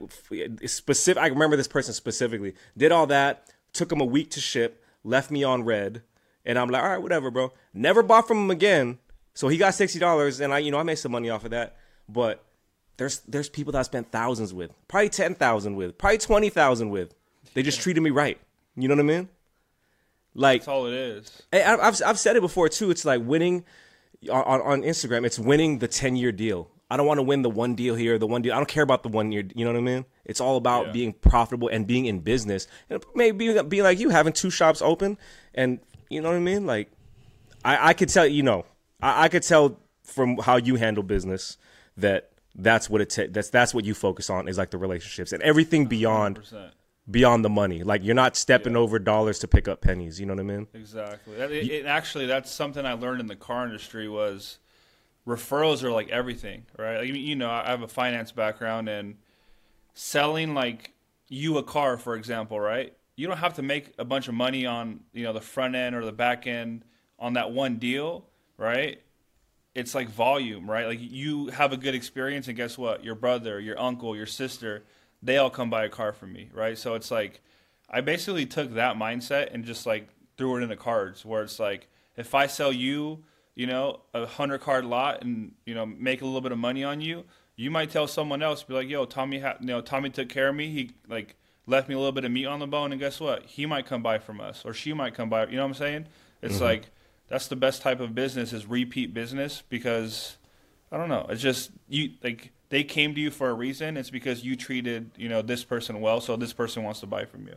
specific. 0.65 1.21
I 1.21 1.27
remember 1.27 1.55
this 1.55 1.67
person 1.67 1.93
specifically 1.93 2.53
did 2.77 2.91
all 2.91 3.07
that, 3.07 3.47
took 3.73 3.91
him 3.91 3.99
a 4.01 4.05
week 4.05 4.29
to 4.31 4.39
ship, 4.39 4.83
left 5.03 5.31
me 5.31 5.43
on 5.43 5.63
red, 5.63 6.03
and 6.45 6.59
I'm 6.59 6.69
like, 6.69 6.83
all 6.83 6.89
right, 6.89 7.01
whatever, 7.01 7.31
bro. 7.31 7.53
Never 7.73 8.03
bought 8.03 8.27
from 8.27 8.37
him 8.45 8.51
again. 8.51 8.99
So 9.33 9.47
he 9.47 9.57
got 9.57 9.73
sixty 9.73 9.99
dollars, 9.99 10.39
and 10.39 10.53
I, 10.53 10.59
you 10.59 10.71
know, 10.71 10.77
I 10.77 10.83
made 10.83 10.95
some 10.99 11.11
money 11.11 11.29
off 11.29 11.43
of 11.43 11.51
that. 11.51 11.75
But 12.07 12.43
there's 12.97 13.19
there's 13.21 13.49
people 13.49 13.71
that 13.73 13.79
I 13.79 13.83
spent 13.83 14.11
thousands 14.11 14.53
with, 14.53 14.71
probably 14.87 15.09
ten 15.09 15.33
thousand 15.35 15.75
with, 15.75 15.97
probably 15.97 16.17
twenty 16.19 16.49
thousand 16.49 16.89
with. 16.91 17.13
They 17.55 17.63
just 17.63 17.81
treated 17.81 18.01
me 18.01 18.11
right. 18.11 18.39
You 18.75 18.87
know 18.87 18.93
what 18.95 18.99
I 19.01 19.03
mean? 19.03 19.29
Like 20.39 20.61
That's 20.61 20.67
all 20.69 20.85
it 20.85 20.93
is. 20.93 21.41
I- 21.51 21.63
I've 21.75 21.99
I've 22.05 22.19
said 22.19 22.35
it 22.37 22.41
before 22.41 22.69
too. 22.69 22.91
It's 22.91 23.03
like 23.03 23.21
winning 23.25 23.65
on, 24.31 24.61
on 24.61 24.81
Instagram. 24.83 25.25
It's 25.25 25.39
winning 25.39 25.79
the 25.79 25.87
ten 25.87 26.15
year 26.15 26.31
deal. 26.31 26.69
I 26.89 26.95
don't 26.95 27.05
want 27.07 27.17
to 27.17 27.23
win 27.23 27.41
the 27.41 27.49
one 27.49 27.75
deal 27.75 27.95
here, 27.95 28.17
the 28.17 28.27
one 28.27 28.41
deal. 28.43 28.53
I 28.53 28.57
don't 28.57 28.67
care 28.67 28.83
about 28.83 29.03
the 29.03 29.09
one 29.09 29.31
year. 29.33 29.43
You 29.55 29.65
know 29.65 29.71
what 29.73 29.77
I 29.79 29.81
mean? 29.81 30.05
It's 30.23 30.39
all 30.39 30.55
about 30.55 30.85
Yeah. 30.87 30.91
being 30.93 31.13
profitable 31.13 31.67
and 31.67 31.85
being 31.85 32.05
in 32.05 32.19
business, 32.19 32.65
and 32.89 33.03
maybe 33.13 33.61
being, 33.63 33.83
like 33.83 33.99
you, 33.99 34.09
having 34.09 34.31
two 34.31 34.49
shops 34.49 34.81
open, 34.81 35.17
and 35.53 35.79
you 36.09 36.21
know 36.21 36.29
what 36.29 36.37
I 36.37 36.39
mean. 36.39 36.65
Like, 36.65 36.89
I 37.65 37.89
I 37.89 37.93
could 37.93 38.07
tell 38.09 38.25
you 38.25 38.43
know, 38.43 38.63
I, 39.01 39.25
I 39.25 39.27
could 39.27 39.43
tell 39.43 39.79
from 40.03 40.37
how 40.37 40.55
you 40.57 40.75
handle 40.75 41.03
business 41.03 41.57
that 41.97 42.29
that's 42.55 42.89
what 42.89 43.01
it 43.01 43.09
ta- 43.09 43.27
that's 43.31 43.49
that's 43.49 43.73
what 43.73 43.83
you 43.85 43.93
focus 43.93 44.29
on 44.29 44.47
is 44.47 44.57
like 44.57 44.69
the 44.71 44.77
relationships 44.77 45.33
and 45.33 45.43
everything 45.43 45.87
beyond 45.87 46.35
Percent. 46.37 46.71
Beyond 47.09 47.43
the 47.45 47.49
money. 47.49 47.83
Like 47.83 48.03
you're 48.03 48.15
not 48.15 48.35
stepping 48.35 48.75
over 48.75 48.99
dollars 48.99 49.39
to 49.39 49.47
pick 49.47 49.67
up 49.67 49.81
pennies. 49.81 50.19
You 50.19 50.25
know 50.25 50.33
what 50.33 50.41
I 50.41 50.43
mean? 50.43 50.67
Exactly. 50.73 51.35
That, 51.35 51.51
it, 51.51 51.69
it, 51.69 51.85
actually, 51.85 52.25
that's 52.25 52.51
something 52.51 52.85
I 52.85 52.93
learned 52.93 53.21
in 53.21 53.27
the 53.27 53.35
car 53.35 53.65
industry 53.65 54.09
was 54.09 54.59
referrals 55.25 55.83
are 55.83 55.91
like 55.91 56.09
everything, 56.09 56.65
right? 56.77 56.99
Like, 56.99 57.09
you 57.09 57.35
know, 57.35 57.49
I 57.49 57.65
have 57.67 57.81
a 57.81 57.87
finance 57.87 58.31
background 58.31 58.89
and 58.89 59.15
selling 59.93 60.53
like 60.53 60.93
you 61.27 61.57
a 61.57 61.63
car, 61.63 61.97
for 61.97 62.15
example, 62.15 62.59
right? 62.59 62.93
You 63.15 63.27
don't 63.27 63.37
have 63.37 63.55
to 63.55 63.63
make 63.63 63.93
a 63.97 64.05
bunch 64.05 64.27
of 64.27 64.35
money 64.35 64.65
on 64.65 65.01
you 65.13 65.23
know 65.23 65.33
the 65.33 65.41
front 65.41 65.75
end 65.75 65.95
or 65.95 66.05
the 66.05 66.11
back 66.11 66.45
end 66.47 66.83
on 67.19 67.33
that 67.33 67.51
one 67.51 67.77
deal, 67.77 68.25
right? 68.57 69.01
It's 69.73 69.93
like 69.93 70.09
volume, 70.09 70.69
right? 70.69 70.87
Like 70.87 70.99
you 71.01 71.47
have 71.47 71.73
a 71.73 71.77
good 71.77 71.95
experience, 71.95 72.47
and 72.47 72.55
guess 72.55 72.77
what? 72.77 73.03
Your 73.03 73.15
brother, 73.15 73.59
your 73.59 73.79
uncle, 73.79 74.15
your 74.15 74.25
sister, 74.25 74.83
they 75.21 75.37
all 75.37 75.49
come 75.49 75.69
buy 75.69 75.85
a 75.85 75.89
car 75.89 76.13
from 76.13 76.33
me, 76.33 76.49
right? 76.53 76.77
So 76.77 76.95
it's 76.95 77.11
like 77.11 77.41
I 77.89 78.01
basically 78.01 78.45
took 78.45 78.73
that 78.73 78.95
mindset 78.95 79.53
and 79.53 79.63
just 79.63 79.85
like 79.85 80.09
threw 80.37 80.57
it 80.57 80.63
into 80.63 80.75
cards, 80.75 81.25
where 81.25 81.43
it's 81.43 81.59
like 81.59 81.87
if 82.15 82.35
I 82.35 82.47
sell 82.47 82.71
you, 82.71 83.23
you 83.55 83.67
know, 83.67 84.01
a 84.13 84.25
hundred 84.25 84.61
card 84.61 84.85
lot 84.85 85.23
and 85.23 85.53
you 85.65 85.73
know 85.73 85.85
make 85.85 86.21
a 86.21 86.25
little 86.25 86.41
bit 86.41 86.51
of 86.51 86.57
money 86.57 86.83
on 86.83 87.01
you, 87.01 87.25
you 87.55 87.71
might 87.71 87.89
tell 87.89 88.07
someone 88.07 88.41
else, 88.41 88.63
be 88.63 88.73
like, 88.73 88.89
"Yo, 88.89 89.05
Tommy, 89.05 89.39
ha- 89.39 89.57
you 89.59 89.67
know, 89.67 89.81
Tommy 89.81 90.09
took 90.09 90.29
care 90.29 90.49
of 90.49 90.55
me. 90.55 90.69
He 90.69 90.91
like 91.07 91.35
left 91.65 91.89
me 91.89 91.95
a 91.95 91.97
little 91.97 92.11
bit 92.11 92.25
of 92.25 92.31
meat 92.31 92.45
on 92.45 92.59
the 92.59 92.67
bone, 92.67 92.91
and 92.91 93.01
guess 93.01 93.19
what? 93.19 93.43
He 93.43 93.65
might 93.65 93.85
come 93.85 94.01
buy 94.01 94.19
from 94.19 94.39
us, 94.39 94.63
or 94.65 94.73
she 94.73 94.93
might 94.93 95.13
come 95.15 95.29
buy. 95.29 95.47
You 95.47 95.57
know 95.57 95.63
what 95.63 95.69
I'm 95.69 95.73
saying? 95.75 96.07
It's 96.41 96.55
mm-hmm. 96.55 96.63
like 96.63 96.91
that's 97.27 97.47
the 97.47 97.55
best 97.55 97.81
type 97.81 97.99
of 97.99 98.15
business 98.15 98.53
is 98.53 98.65
repeat 98.65 99.13
business 99.13 99.63
because 99.67 100.37
I 100.91 100.97
don't 100.97 101.09
know. 101.09 101.25
It's 101.29 101.41
just 101.41 101.71
you 101.87 102.11
like 102.23 102.51
they 102.69 102.83
came 102.83 103.15
to 103.15 103.21
you 103.21 103.31
for 103.31 103.49
a 103.49 103.53
reason. 103.53 103.97
It's 103.97 104.09
because 104.09 104.43
you 104.43 104.55
treated 104.55 105.11
you 105.17 105.29
know 105.29 105.41
this 105.41 105.63
person 105.63 106.01
well, 106.01 106.21
so 106.21 106.35
this 106.35 106.53
person 106.53 106.83
wants 106.83 106.99
to 107.01 107.05
buy 107.07 107.25
from 107.25 107.47
you. 107.47 107.55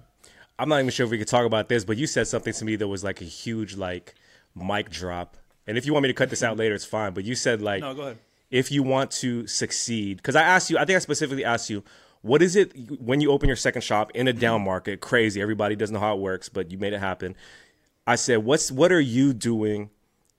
I'm 0.59 0.69
not 0.69 0.79
even 0.81 0.91
sure 0.91 1.05
if 1.05 1.11
we 1.11 1.19
could 1.19 1.29
talk 1.29 1.47
about 1.47 1.69
this, 1.69 1.85
but 1.85 1.97
you 1.97 2.07
said 2.07 2.27
something 2.29 2.53
to 2.53 2.65
me 2.65 2.77
that 2.77 2.87
was 2.89 3.03
like 3.03 3.21
a 3.21 3.25
huge 3.25 3.77
like 3.77 4.15
mic 4.55 4.91
drop. 4.91 5.37
And 5.67 5.79
if 5.79 5.87
you 5.87 5.93
want 5.93 6.03
me 6.03 6.09
to 6.09 6.15
cut 6.15 6.29
this 6.31 6.43
out 6.43 6.57
later, 6.57 6.75
it's 6.75 6.85
fine. 6.85 7.13
But 7.15 7.25
you 7.25 7.35
said 7.35 7.63
like 7.63 7.81
No, 7.81 7.95
go 7.95 8.03
ahead. 8.03 8.19
if 8.51 8.71
you 8.71 8.83
want 8.83 9.11
to 9.13 9.47
succeed 9.47 10.17
because 10.17 10.35
i 10.37 10.43
asked 10.43 10.71
you 10.71 10.77
i 10.77 10.85
think 10.85 10.97
i 10.97 10.99
specifically 10.99 11.45
asked 11.45 11.71
you 11.71 11.85
what 12.23 12.43
is 12.43 12.57
it 12.57 12.73
when 13.01 13.21
you 13.21 13.31
open 13.31 13.47
your 13.49 13.55
second 13.57 13.83
shop 13.83 14.11
in 14.15 14.27
a 14.27 14.33
down 14.33 14.61
market 14.63 15.01
crazy 15.01 15.41
everybody 15.41 15.77
doesn't 15.77 15.95
know 15.95 16.01
how 16.01 16.15
it 16.17 16.21
works 16.21 16.49
but 16.49 16.71
you 16.73 16.77
made 16.77 16.93
it 16.93 16.99
happen 16.99 17.37
i 18.09 18.17
said 18.17 18.39
what's 18.39 18.73
what 18.73 18.91
are 18.91 19.01
you 19.01 19.33
doing 19.33 19.89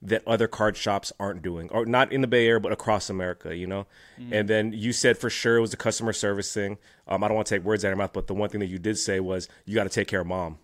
that 0.01 0.23
other 0.27 0.47
card 0.47 0.75
shops 0.75 1.11
aren't 1.19 1.41
doing 1.43 1.69
or 1.71 1.85
not 1.85 2.11
in 2.11 2.21
the 2.21 2.27
bay 2.27 2.47
area 2.47 2.59
but 2.59 2.71
across 2.71 3.09
america 3.09 3.55
you 3.55 3.67
know? 3.67 3.85
And 4.31 4.47
then 4.47 4.73
you 4.73 4.93
said 4.93 5.17
for 5.17 5.29
sure 5.29 5.57
it 5.57 5.61
was 5.61 5.71
the 5.71 5.77
customer 5.77 6.13
service 6.13 6.51
thing 6.53 6.77
um, 7.07 7.23
i 7.23 7.27
don't 7.27 7.35
want 7.35 7.47
to 7.47 7.55
take 7.55 7.63
words 7.63 7.83
out 7.85 7.89
of 7.89 7.91
your 7.91 7.97
mouth 7.97 8.13
but 8.13 8.27
the 8.27 8.33
one 8.33 8.49
thing 8.49 8.59
that 8.61 8.67
you 8.67 8.79
did 8.79 8.97
say 8.97 9.19
was 9.19 9.47
you 9.65 9.75
got 9.75 9.83
to 9.83 9.89
take 9.89 10.07
care 10.07 10.21
of 10.21 10.27
mom. 10.27 10.57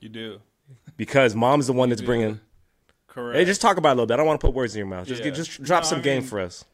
You 0.00 0.08
do. 0.08 0.40
because 0.96 1.34
mom's 1.34 1.66
the 1.66 1.72
one 1.72 1.88
that's 1.88 2.02
bringing 2.02 2.40
Correct. 3.08 3.36
hey 3.38 3.44
just 3.44 3.60
talk 3.60 3.76
about 3.78 3.88
it 3.90 3.92
a 3.92 3.94
little 3.96 4.06
bit. 4.06 4.14
I 4.14 4.16
don't 4.18 4.26
want 4.26 4.40
to 4.40 4.46
put 4.46 4.54
words 4.54 4.74
in 4.74 4.78
your 4.78 4.86
mouth. 4.86 5.06
Just 5.08 5.24
Yeah. 5.24 5.30
just 5.32 5.60
drop 5.62 5.82
No, 5.82 5.88
some 5.88 5.98
I 5.98 6.02
game 6.02 6.22
for 6.22 6.38
us. 6.40 6.64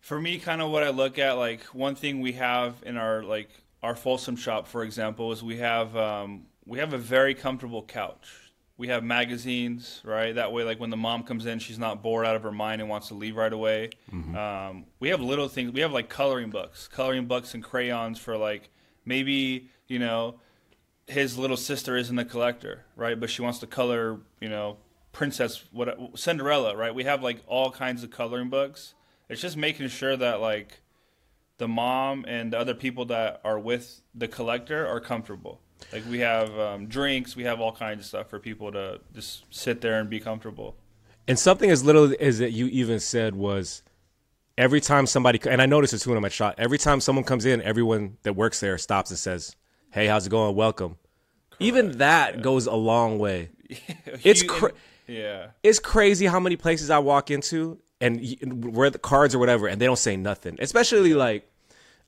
for 0.00 0.20
me 0.20 0.38
kind 0.38 0.60
of 0.60 0.70
what 0.70 0.82
i 0.82 0.90
look 0.90 1.18
at 1.18 1.38
like 1.38 1.62
one 1.66 1.94
thing 1.94 2.20
we 2.20 2.32
have 2.32 2.74
in 2.84 2.96
our 2.98 3.22
like 3.22 3.48
our 3.82 3.94
folsom 3.96 4.36
shop 4.36 4.66
for 4.66 4.82
example 4.84 5.32
is 5.32 5.42
we 5.42 5.56
have 5.58 5.96
um, 5.96 6.46
we 6.66 6.78
have 6.78 6.92
a 6.92 6.98
very 6.98 7.34
comfortable 7.34 7.82
couch 7.82 8.51
we 8.76 8.88
have 8.88 9.04
magazines 9.04 10.00
right 10.04 10.34
that 10.34 10.52
way 10.52 10.64
like 10.64 10.80
when 10.80 10.90
the 10.90 10.96
mom 10.96 11.22
comes 11.22 11.46
in 11.46 11.58
she's 11.58 11.78
not 11.78 12.02
bored 12.02 12.26
out 12.26 12.34
of 12.36 12.42
her 12.42 12.52
mind 12.52 12.80
and 12.80 12.90
wants 12.90 13.08
to 13.08 13.14
leave 13.14 13.36
right 13.36 13.52
away 13.52 13.90
um, 14.36 14.84
we 15.00 15.08
have 15.10 15.20
little 15.20 15.48
things 15.48 15.72
we 15.72 15.80
have 15.80 15.92
like 15.92 16.08
coloring 16.08 16.50
books 16.50 16.88
coloring 16.88 17.26
books 17.26 17.54
and 17.54 17.62
crayons 17.62 18.18
for 18.18 18.36
like 18.36 18.70
maybe 19.04 19.68
you 19.88 19.98
know 19.98 20.38
his 21.06 21.38
little 21.38 21.56
sister 21.56 21.96
isn't 21.96 22.18
a 22.18 22.24
collector, 22.24 22.84
right? 22.96 23.18
But 23.18 23.30
she 23.30 23.42
wants 23.42 23.58
to 23.60 23.66
color, 23.66 24.20
you 24.40 24.48
know, 24.48 24.78
princess, 25.12 25.64
what 25.72 26.18
Cinderella, 26.18 26.76
right? 26.76 26.94
We 26.94 27.04
have 27.04 27.22
like 27.22 27.42
all 27.46 27.70
kinds 27.70 28.02
of 28.02 28.10
coloring 28.10 28.48
books. 28.48 28.94
It's 29.28 29.40
just 29.40 29.56
making 29.56 29.88
sure 29.88 30.16
that 30.16 30.40
like 30.40 30.80
the 31.58 31.68
mom 31.68 32.24
and 32.26 32.52
the 32.52 32.58
other 32.58 32.74
people 32.74 33.04
that 33.06 33.40
are 33.44 33.58
with 33.58 34.00
the 34.14 34.28
collector 34.28 34.86
are 34.86 35.00
comfortable. 35.00 35.60
Like 35.92 36.04
we 36.08 36.20
have 36.20 36.58
um, 36.58 36.86
drinks, 36.86 37.36
we 37.36 37.44
have 37.44 37.60
all 37.60 37.72
kinds 37.72 38.00
of 38.00 38.06
stuff 38.06 38.28
for 38.28 38.38
people 38.38 38.72
to 38.72 39.00
just 39.14 39.44
sit 39.50 39.80
there 39.80 39.98
and 40.00 40.08
be 40.08 40.20
comfortable. 40.20 40.76
And 41.28 41.38
something 41.38 41.70
as 41.70 41.84
little 41.84 42.12
as 42.20 42.38
that 42.38 42.50
you 42.52 42.66
even 42.66 43.00
said 43.00 43.34
was 43.34 43.82
every 44.58 44.80
time 44.80 45.06
somebody, 45.06 45.40
and 45.48 45.62
I 45.62 45.66
noticed 45.66 45.92
this 45.92 46.02
too 46.02 46.10
when 46.10 46.18
I'm 46.18 46.24
at 46.24 46.32
shop, 46.32 46.54
every 46.58 46.78
time 46.78 47.00
someone 47.00 47.24
comes 47.24 47.44
in, 47.44 47.62
everyone 47.62 48.16
that 48.22 48.34
works 48.34 48.60
there 48.60 48.76
stops 48.78 49.10
and 49.10 49.18
says, 49.18 49.56
Hey, 49.90 50.06
how's 50.06 50.26
it 50.26 50.30
going? 50.30 50.56
Welcome. 50.56 50.96
Even 51.58 51.98
that 51.98 52.42
goes 52.42 52.66
a 52.66 52.74
long 52.74 53.18
way. 53.18 53.50
It's 54.22 54.42
cra- 54.42 54.72
yeah. 55.06 55.48
It's 55.62 55.78
crazy 55.78 56.26
how 56.26 56.38
many 56.40 56.56
places 56.56 56.90
I 56.90 56.98
walk 56.98 57.30
into 57.30 57.78
and 58.02 58.74
where 58.74 58.90
the 58.90 58.98
cards 58.98 59.34
or 59.34 59.38
whatever, 59.38 59.68
and 59.68 59.80
they 59.80 59.86
don't 59.86 59.98
say 59.98 60.16
nothing. 60.16 60.56
Especially 60.60 61.14
like, 61.14 61.48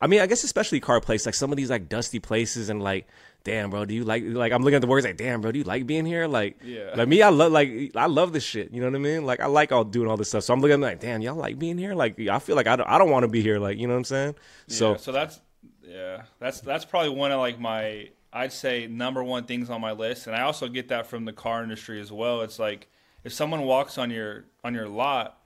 I 0.01 0.09
mean, 0.09 0.21
I 0.21 0.27
guess 0.27 0.45
especially 0.45 0.81
card 0.81 1.05
place, 1.05 1.25
like 1.25 1.35
some 1.35 1.53
of 1.53 1.57
these 1.57 1.71
like 1.71 1.89
dusty 1.89 2.19
places, 2.19 2.69
and 2.69 2.83
like, 2.83 3.07
damn, 3.45 3.71
bro, 3.71 3.85
do 3.85 3.95
you 3.95 4.05
like 4.05 4.25
like 4.27 4.53
I'm 4.53 4.63
looking 4.63 4.77
at 4.77 4.81
the 4.81 4.89
words 4.89 5.07
like, 5.07 5.17
damn, 5.17 5.41
bro, 5.41 5.53
do 5.53 5.59
you 5.59 5.65
like 5.65 5.87
being 5.87 6.07
here? 6.07 6.27
Like, 6.27 6.59
Yeah. 6.65 6.95
like 6.97 7.09
me, 7.09 7.23
I 7.23 7.29
love 7.29 7.53
like 7.53 7.93
I 7.95 8.07
love 8.07 8.33
this 8.33 8.43
shit. 8.43 8.73
You 8.73 8.81
know 8.81 8.89
what 8.89 8.97
I 8.97 8.99
mean? 8.99 9.25
Like 9.25 9.41
I 9.41 9.47
like 9.47 9.71
all 9.71 9.85
doing 9.85 10.09
all 10.09 10.17
this 10.17 10.31
stuff. 10.31 10.45
So 10.45 10.55
I'm 10.55 10.61
looking 10.61 10.75
at 10.75 10.81
like, 10.81 11.01
damn, 11.01 11.21
y'all 11.21 11.37
like 11.37 11.59
being 11.59 11.79
here? 11.79 11.95
Like 11.95 12.19
I 12.19 12.39
feel 12.39 12.57
like 12.57 12.67
I 12.67 12.77
don't, 12.77 12.89
I 12.89 12.99
don't 12.99 13.11
want 13.11 13.25
to 13.25 13.29
be 13.29 13.43
here. 13.43 13.59
Like 13.59 13.79
you 13.79 13.87
know 13.87 13.95
what 13.95 13.99
I'm 13.99 14.05
saying? 14.05 14.35
So 14.67 14.93
yeah, 14.93 14.97
so 14.97 15.13
that's 15.13 15.41
yeah, 15.83 16.23
that's 16.41 16.61
that's 16.61 16.85
probably 16.85 17.11
one 17.11 17.31
of 17.31 17.39
like 17.39 17.61
my 17.61 18.09
I'd 18.33 18.53
say 18.53 18.89
number 18.89 19.23
one 19.23 19.45
things 19.45 19.71
on 19.71 19.81
my 19.81 19.93
list, 19.93 20.27
and 20.27 20.35
I 20.35 20.43
also 20.43 20.67
get 20.67 20.89
that 20.89 21.07
from 21.07 21.25
the 21.25 21.33
car 21.33 21.63
industry 21.63 22.01
as 22.01 22.11
well. 22.11 22.41
It's 22.41 22.59
like 22.59 22.89
if 23.23 23.33
someone 23.33 23.63
walks 23.63 23.99
on 23.99 24.11
your 24.11 24.47
on 24.65 24.75
your 24.75 24.89
lot, 24.89 25.39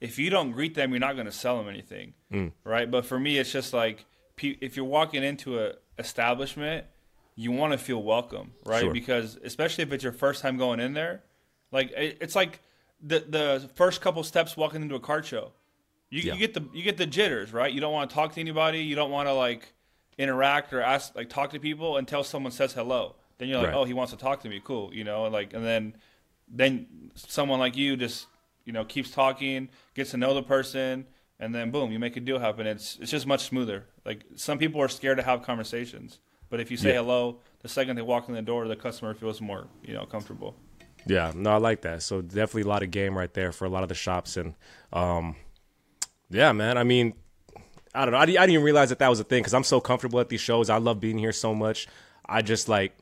if 0.00 0.18
you 0.18 0.30
don't 0.30 0.50
greet 0.50 0.74
them, 0.74 0.90
you're 0.90 1.00
not 1.00 1.14
going 1.14 1.26
to 1.26 1.32
sell 1.32 1.58
them 1.58 1.68
anything, 1.68 2.14
mm. 2.32 2.52
right? 2.64 2.90
But 2.90 3.06
for 3.06 3.18
me, 3.18 3.38
it's 3.38 3.52
just 3.52 3.72
like 3.72 4.04
if 4.38 4.76
you're 4.76 4.84
walking 4.84 5.22
into 5.22 5.58
a 5.58 5.74
establishment, 5.98 6.86
you 7.36 7.52
want 7.52 7.72
to 7.72 7.78
feel 7.78 8.02
welcome, 8.02 8.52
right? 8.64 8.80
Sure. 8.80 8.92
Because 8.92 9.38
especially 9.44 9.82
if 9.82 9.92
it's 9.92 10.02
your 10.02 10.12
first 10.12 10.42
time 10.42 10.56
going 10.56 10.80
in 10.80 10.94
there, 10.94 11.22
like 11.70 11.92
it, 11.92 12.18
it's 12.20 12.34
like 12.34 12.60
the 13.00 13.20
the 13.28 13.70
first 13.74 14.00
couple 14.00 14.22
steps 14.24 14.56
walking 14.56 14.82
into 14.82 14.94
a 14.94 15.00
card 15.00 15.24
show. 15.26 15.52
You, 16.10 16.22
Yeah. 16.22 16.32
you 16.34 16.38
get 16.40 16.54
the 16.54 16.64
you 16.72 16.82
get 16.82 16.96
the 16.96 17.06
jitters, 17.06 17.52
right? 17.52 17.72
You 17.72 17.80
don't 17.80 17.92
want 17.92 18.08
to 18.10 18.14
talk 18.14 18.32
to 18.34 18.40
anybody. 18.40 18.78
You 18.80 18.94
don't 18.96 19.10
want 19.10 19.28
to 19.28 19.32
like 19.34 19.72
interact 20.18 20.72
or 20.72 20.80
ask 20.80 21.14
like 21.14 21.28
talk 21.28 21.50
to 21.50 21.60
people 21.60 21.98
until 21.98 22.24
someone 22.24 22.52
says 22.52 22.72
hello. 22.72 23.16
Then 23.38 23.48
you're 23.48 23.58
like, 23.58 23.66
Right. 23.68 23.76
oh, 23.76 23.84
he 23.84 23.92
wants 23.92 24.12
to 24.12 24.18
talk 24.18 24.40
to 24.42 24.48
me. 24.48 24.60
Cool, 24.64 24.94
you 24.94 25.04
know, 25.04 25.24
and 25.26 25.32
like 25.32 25.52
and 25.52 25.64
then 25.64 25.94
then 26.48 27.10
someone 27.14 27.58
like 27.58 27.76
you 27.76 27.96
just 27.96 28.26
you 28.64 28.72
know 28.72 28.84
keeps 28.84 29.10
talking, 29.10 29.68
gets 29.94 30.12
to 30.12 30.16
know 30.16 30.32
the 30.32 30.42
person, 30.42 31.06
and 31.38 31.54
then 31.54 31.70
boom, 31.70 31.92
you 31.92 31.98
make 31.98 32.16
a 32.16 32.20
deal 32.20 32.38
happen. 32.38 32.66
It's 32.66 32.96
it's 33.00 33.10
just 33.10 33.26
much 33.26 33.44
smoother. 33.44 33.84
Like 34.06 34.24
some 34.36 34.56
people 34.58 34.80
are 34.80 34.88
scared 34.88 35.18
to 35.18 35.22
have 35.24 35.42
conversations, 35.42 36.18
but 36.50 36.60
if 36.60 36.70
you 36.70 36.76
say 36.76 36.90
Yeah. 36.90 37.00
hello, 37.02 37.38
the 37.62 37.68
second 37.68 37.96
they 37.96 38.02
walk 38.02 38.28
in 38.28 38.34
the 38.34 38.42
door, 38.42 38.66
the 38.68 38.76
customer 38.76 39.14
feels 39.14 39.40
more 39.40 39.66
you 39.82 39.94
know 39.94 40.04
comfortable. 40.06 40.54
Yeah, 41.08 41.32
no, 41.34 41.50
I 41.50 41.56
like 41.58 41.82
that. 41.82 42.02
So 42.02 42.20
definitely 42.20 42.62
a 42.62 42.66
lot 42.68 42.82
of 42.82 42.90
game 42.90 43.16
right 43.16 43.32
there 43.32 43.52
for 43.52 43.64
a 43.64 43.68
lot 43.68 43.82
of 43.84 43.88
the 43.88 43.94
shops, 43.94 44.36
and 44.36 44.54
um, 44.92 45.36
yeah, 46.30 46.50
man. 46.52 46.76
I 46.78 46.82
mean, 46.84 47.14
I 47.94 48.04
don't 48.04 48.12
know. 48.12 48.18
I, 48.18 48.22
I 48.22 48.26
didn't 48.26 48.50
even 48.50 48.64
realize 48.64 48.88
that 48.88 48.98
that 48.98 49.08
was 49.08 49.20
a 49.20 49.24
thing 49.24 49.40
because 49.40 49.54
I'm 49.54 49.62
so 49.64 49.80
comfortable 49.80 50.18
at 50.20 50.28
these 50.28 50.40
shows. 50.40 50.68
I 50.68 50.78
love 50.78 50.98
being 51.00 51.18
here 51.18 51.32
so 51.32 51.54
much. 51.54 51.86
I 52.28 52.42
just 52.42 52.68
like, 52.68 52.96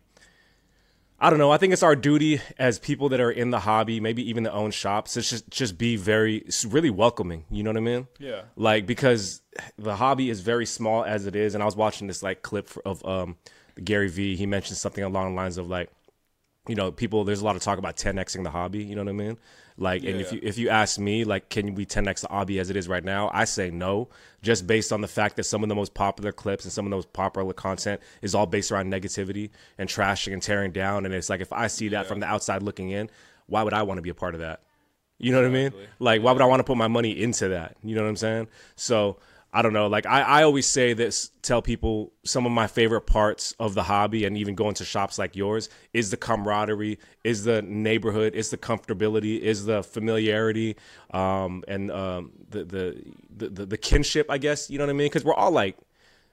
I 1.20 1.30
don't 1.30 1.38
know. 1.38 1.50
I 1.50 1.58
think 1.58 1.72
it's 1.72 1.82
our 1.82 1.96
duty 1.96 2.40
as 2.58 2.78
people 2.78 3.08
that 3.10 3.20
are 3.20 3.30
in 3.30 3.50
the 3.50 3.60
hobby, 3.60 4.00
maybe 4.00 4.28
even 4.28 4.42
the 4.42 4.52
own 4.52 4.72
shops, 4.72 5.14
to 5.14 5.22
just 5.22 5.48
just 5.48 5.78
be 5.78 5.96
very, 5.96 6.44
really 6.66 6.90
welcoming. 6.90 7.44
You 7.50 7.62
know 7.62 7.70
what 7.70 7.76
I 7.76 7.80
mean? 7.80 8.08
Yeah. 8.18 8.42
Like 8.56 8.86
because 8.86 9.40
the 9.78 9.96
hobby 9.96 10.28
is 10.28 10.40
very 10.40 10.66
small 10.66 11.04
as 11.04 11.26
it 11.26 11.36
is, 11.36 11.54
and 11.54 11.62
I 11.62 11.66
was 11.66 11.76
watching 11.76 12.08
this 12.08 12.22
like 12.22 12.42
clip 12.42 12.70
of 12.84 13.04
um 13.06 13.36
Gary 13.82 14.08
Vee. 14.08 14.36
He 14.36 14.46
mentioned 14.46 14.76
something 14.76 15.04
along 15.04 15.34
the 15.34 15.40
lines 15.40 15.56
of 15.56 15.68
like 15.68 15.90
you 16.68 16.74
know, 16.74 16.90
people 16.90 17.24
there's 17.24 17.40
a 17.40 17.44
lot 17.44 17.56
of 17.56 17.62
talk 17.62 17.78
about 17.78 17.96
10xing 17.96 18.42
the 18.42 18.50
hobby, 18.50 18.82
you 18.82 18.94
know 18.94 19.02
what 19.02 19.10
I 19.10 19.12
mean? 19.12 19.38
Like 19.76 20.04
and 20.04 20.20
if 20.20 20.32
you 20.32 20.40
if 20.42 20.56
you 20.56 20.68
ask 20.68 20.98
me 20.98 21.24
like 21.24 21.48
can 21.48 21.74
we 21.74 21.84
10x 21.84 22.20
the 22.20 22.28
hobby 22.28 22.58
as 22.58 22.70
it 22.70 22.76
is 22.76 22.88
right 22.88 23.04
now? 23.04 23.30
I 23.34 23.44
say 23.44 23.70
no, 23.70 24.08
just 24.40 24.66
based 24.66 24.92
on 24.92 25.00
the 25.00 25.08
fact 25.08 25.36
that 25.36 25.44
some 25.44 25.62
of 25.62 25.68
the 25.68 25.74
most 25.74 25.94
popular 25.94 26.32
clips 26.32 26.64
and 26.64 26.72
some 26.72 26.86
of 26.86 26.90
the 26.90 26.96
most 26.96 27.12
popular 27.12 27.52
content 27.52 28.00
is 28.22 28.34
all 28.34 28.46
based 28.46 28.70
around 28.70 28.92
negativity 28.92 29.50
and 29.78 29.88
trashing 29.88 30.32
and 30.32 30.42
tearing 30.42 30.70
down 30.70 31.04
and 31.04 31.14
it's 31.14 31.28
like 31.28 31.40
if 31.40 31.52
I 31.52 31.66
see 31.66 31.88
that 31.88 32.06
from 32.06 32.20
the 32.20 32.26
outside 32.26 32.62
looking 32.62 32.90
in, 32.90 33.10
why 33.46 33.62
would 33.62 33.74
I 33.74 33.82
want 33.82 33.98
to 33.98 34.02
be 34.02 34.10
a 34.10 34.14
part 34.14 34.34
of 34.34 34.40
that? 34.40 34.60
You 35.18 35.32
know 35.32 35.40
what 35.40 35.46
I 35.46 35.50
mean? 35.50 35.72
Like, 36.00 36.22
why 36.22 36.32
would 36.32 36.42
I 36.42 36.46
want 36.46 36.60
to 36.60 36.64
put 36.64 36.76
my 36.76 36.88
money 36.88 37.10
into 37.22 37.48
that? 37.48 37.76
You 37.82 37.94
know 37.94 38.02
what 38.02 38.08
I'm 38.08 38.16
saying? 38.16 38.48
So 38.76 39.18
I 39.56 39.62
don't 39.62 39.72
know. 39.72 39.86
Like, 39.86 40.04
I, 40.04 40.22
I 40.22 40.42
always 40.42 40.66
say 40.66 40.94
this, 40.94 41.30
tell 41.42 41.62
people 41.62 42.12
some 42.24 42.44
of 42.44 42.50
my 42.50 42.66
favorite 42.66 43.02
parts 43.02 43.54
of 43.60 43.74
the 43.74 43.84
hobby 43.84 44.24
and 44.24 44.36
even 44.36 44.56
going 44.56 44.74
to 44.74 44.84
shops 44.84 45.16
like 45.16 45.36
yours 45.36 45.68
is 45.92 46.10
the 46.10 46.16
camaraderie, 46.16 46.98
is 47.22 47.44
the 47.44 47.62
neighborhood, 47.62 48.34
is 48.34 48.50
the 48.50 48.58
comfortability, 48.58 49.38
is 49.38 49.64
the 49.64 49.84
familiarity, 49.84 50.74
um, 51.12 51.62
and 51.68 51.92
um, 51.92 52.32
the, 52.50 52.64
the, 52.64 53.04
the, 53.36 53.48
the, 53.48 53.66
the 53.66 53.78
kinship, 53.78 54.26
I 54.28 54.38
guess. 54.38 54.68
You 54.70 54.78
know 54.78 54.86
what 54.86 54.90
I 54.90 54.94
mean? 54.94 55.06
Because 55.06 55.24
we're 55.24 55.34
all 55.34 55.52
like, 55.52 55.76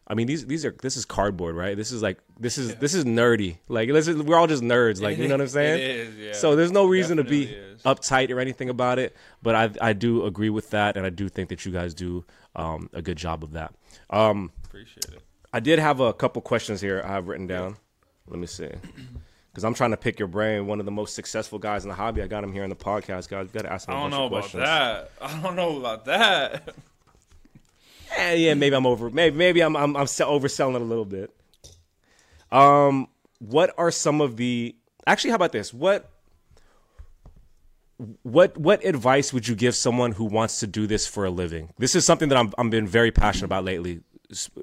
I 0.08 0.14
mean, 0.14 0.28
these 0.28 0.46
these 0.46 0.66
are 0.66 0.76
this 0.82 0.98
is 0.98 1.06
cardboard, 1.06 1.56
right? 1.56 1.78
This 1.78 1.92
is 1.92 2.02
like 2.02 2.20
this 2.40 2.58
is 2.58 2.76
this 2.76 2.94
is 2.94 3.06
nerdy. 3.06 3.58
Like 3.70 3.90
we're 3.90 4.36
all 4.38 4.48
just 4.48 4.64
nerds. 4.64 5.02
Like 5.02 5.18
you 5.18 5.28
know 5.28 5.36
what 5.36 5.42
I'm 5.42 5.48
saying? 5.48 5.80
It 5.80 5.90
is, 5.90 6.18
yeah. 6.18 6.34
So 6.34 6.56
there's 6.56 6.72
no 6.72 6.86
reason 6.86 7.18
to 7.18 7.24
be 7.24 7.46
is. 7.46 7.82
uptight 7.84 8.30
or 8.32 8.40
anything 8.40 8.70
about 8.70 9.00
it. 9.00 9.16
But 9.42 9.56
I 9.56 9.90
I 9.90 9.94
do 9.94 10.26
agree 10.26 10.50
with 10.50 10.72
that, 10.72 10.98
and 10.98 11.06
I 11.06 11.10
do 11.10 11.30
think 11.30 11.50
that 11.50 11.66
you 11.66 11.72
guys 11.72 11.94
do 11.94 12.26
um, 12.56 12.90
a 12.94 13.02
good 13.02 13.18
job 13.18 13.44
of 13.44 13.54
that. 13.54 13.74
Um, 14.10 14.52
Appreciate 14.66 15.06
it. 15.06 15.22
I 15.54 15.60
did 15.60 15.80
have 15.80 16.00
a 16.00 16.14
couple 16.14 16.42
questions 16.42 16.82
here 16.82 17.02
I 17.06 17.10
have 17.10 17.28
written 17.28 17.48
down. 17.48 17.78
Let 18.28 18.40
me 18.40 18.48
see. 18.48 18.70
Because 19.52 19.66
I'm 19.66 19.74
trying 19.74 19.92
to 19.92 19.98
pick 19.98 20.18
your 20.18 20.30
brain. 20.30 20.66
One 20.66 20.80
of 20.80 20.86
the 20.86 20.92
most 20.92 21.14
successful 21.14 21.60
guys 21.60 21.84
in 21.84 21.90
the 21.90 21.96
hobby. 21.96 22.22
I 22.22 22.28
got 22.28 22.44
him 22.44 22.54
here 22.54 22.64
in 22.64 22.70
the 22.70 22.76
podcast, 22.76 23.28
guys. 23.28 23.50
Got 23.52 23.64
to 23.64 23.72
ask 23.74 23.88
him 23.88 23.94
a 23.94 23.98
I 23.98 24.02
don't 24.02 24.12
know 24.12 24.26
about 24.28 24.40
questions. 24.42 24.64
that. 24.64 25.12
I 25.22 25.42
don't 25.42 25.56
know 25.56 25.78
about 25.78 26.06
that. 26.06 26.74
Eh, 28.18 28.34
yeah, 28.34 28.54
maybe 28.54 28.76
I'm 28.76 28.86
over. 28.86 29.10
Maybe 29.10 29.36
maybe 29.36 29.62
I'm 29.62 29.76
I'm, 29.76 29.96
I'm 29.96 30.08
se- 30.08 30.26
overselling 30.26 30.76
it 30.76 30.82
a 30.82 30.86
little 30.86 31.06
bit. 31.06 31.34
Um, 32.52 33.08
what 33.40 33.74
are 33.78 33.92
some 33.92 34.22
of 34.22 34.38
the? 34.38 34.76
Actually, 35.08 35.32
how 35.32 35.38
about 35.38 35.52
this? 35.52 35.74
What 35.74 36.10
what 38.24 38.58
what 38.58 38.84
advice 38.84 39.32
would 39.32 39.48
you 39.48 39.56
give 39.56 39.76
someone 39.76 40.12
who 40.12 40.26
wants 40.26 40.60
to 40.60 40.68
do 40.68 40.88
this 40.88 41.08
for 41.08 41.26
a 41.26 41.30
living? 41.30 41.70
This 41.78 41.96
is 41.96 42.06
something 42.06 42.30
that 42.30 42.38
I'm 42.38 42.52
I'm 42.58 42.70
been 42.70 42.88
very 42.88 43.12
passionate 43.12 43.46
about 43.46 43.64
lately. 43.64 44.02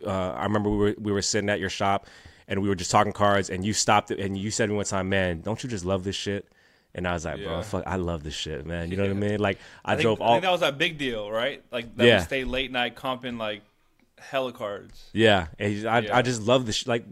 Uh, 0.04 0.30
I 0.32 0.44
remember 0.44 0.70
we 0.70 0.76
were 0.76 0.94
we 0.98 1.12
were 1.12 1.22
sitting 1.22 1.48
at 1.48 1.60
your 1.60 1.70
shop 1.70 2.06
and 2.46 2.62
we 2.62 2.68
were 2.68 2.74
just 2.74 2.90
talking 2.90 3.12
cards, 3.12 3.50
and 3.50 3.64
you 3.64 3.72
stopped 3.72 4.10
it 4.10 4.18
and 4.18 4.36
you 4.36 4.50
said 4.50 4.66
to 4.66 4.72
me 4.72 4.76
one 4.76 4.84
time, 4.84 5.08
"Man, 5.08 5.40
don't 5.40 5.62
you 5.62 5.70
just 5.70 5.84
love 5.84 6.04
this 6.04 6.16
shit?" 6.16 6.48
And 6.94 7.06
I 7.06 7.12
was 7.12 7.24
like, 7.24 7.36
"Bro, 7.42 7.56
Yeah. 7.56 7.62
fuck, 7.62 7.84
I 7.86 7.96
love 7.96 8.22
this 8.24 8.34
shit, 8.34 8.64
man." 8.66 8.90
You 8.90 8.96
know 8.96 9.04
what 9.04 9.10
I 9.10 9.14
mean? 9.14 9.38
Like 9.40 9.58
I, 9.84 9.94
think, 9.94 10.02
drove 10.02 10.20
I 10.20 10.24
all. 10.24 10.32
think 10.34 10.42
that 10.44 10.50
was 10.52 10.62
a 10.62 10.72
big 10.72 10.98
deal, 10.98 11.30
right? 11.30 11.62
Like 11.70 11.96
that 11.96 12.06
Yeah. 12.06 12.18
we 12.18 12.24
stayed 12.24 12.44
late 12.46 12.72
night 12.72 12.96
comping 12.96 13.38
like 13.38 13.62
hella 14.18 14.52
cards. 14.52 15.10
Yeah, 15.12 15.48
and 15.58 15.72
he's- 15.72 15.84
I 15.84 16.00
Yeah. 16.00 16.16
I 16.16 16.22
just 16.22 16.42
love 16.42 16.66
this. 16.66 16.86
Like, 16.86 17.04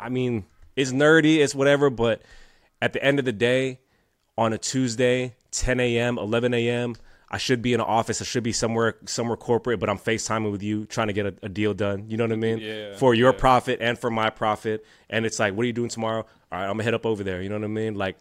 I 0.00 0.08
mean, 0.08 0.44
it's 0.76 0.92
nerdy, 0.92 1.38
it's 1.38 1.54
whatever, 1.54 1.90
but 1.90 2.22
at 2.82 2.92
the 2.92 3.02
end 3.04 3.18
of 3.18 3.24
the 3.24 3.32
day, 3.32 3.80
on 4.36 4.52
a 4.52 4.58
Tuesday, 4.58 5.34
10 5.50 5.78
a.m., 5.80 6.16
11 6.18 6.54
a.m. 6.54 6.94
I 7.30 7.36
should 7.36 7.60
be 7.60 7.74
in 7.74 7.80
an 7.80 7.86
office. 7.86 8.22
I 8.22 8.24
should 8.24 8.42
be 8.42 8.52
somewhere 8.52 8.96
somewhere 9.04 9.36
corporate, 9.36 9.78
but 9.80 9.90
I'm 9.90 9.98
FaceTiming 9.98 10.50
with 10.50 10.62
you, 10.62 10.86
trying 10.86 11.08
to 11.08 11.12
get 11.12 11.26
a, 11.26 11.34
a 11.42 11.48
deal 11.50 11.74
done. 11.74 12.06
You 12.08 12.16
know 12.16 12.24
what 12.24 12.32
I 12.32 12.36
mean? 12.36 12.58
Yeah, 12.58 12.96
For 12.96 13.14
your 13.14 13.32
yeah. 13.32 13.38
profit 13.38 13.78
and 13.82 13.98
for 13.98 14.10
my 14.10 14.30
profit. 14.30 14.84
And 15.10 15.26
it's 15.26 15.38
like, 15.38 15.54
what 15.54 15.64
are 15.64 15.66
you 15.66 15.72
doing 15.74 15.90
tomorrow? 15.90 16.20
All 16.50 16.58
right, 16.58 16.64
I'm 16.64 16.72
gonna 16.72 16.84
head 16.84 16.94
up 16.94 17.04
over 17.04 17.22
there. 17.22 17.42
You 17.42 17.50
know 17.50 17.56
what 17.56 17.64
I 17.64 17.68
mean? 17.68 17.94
Like, 17.96 18.16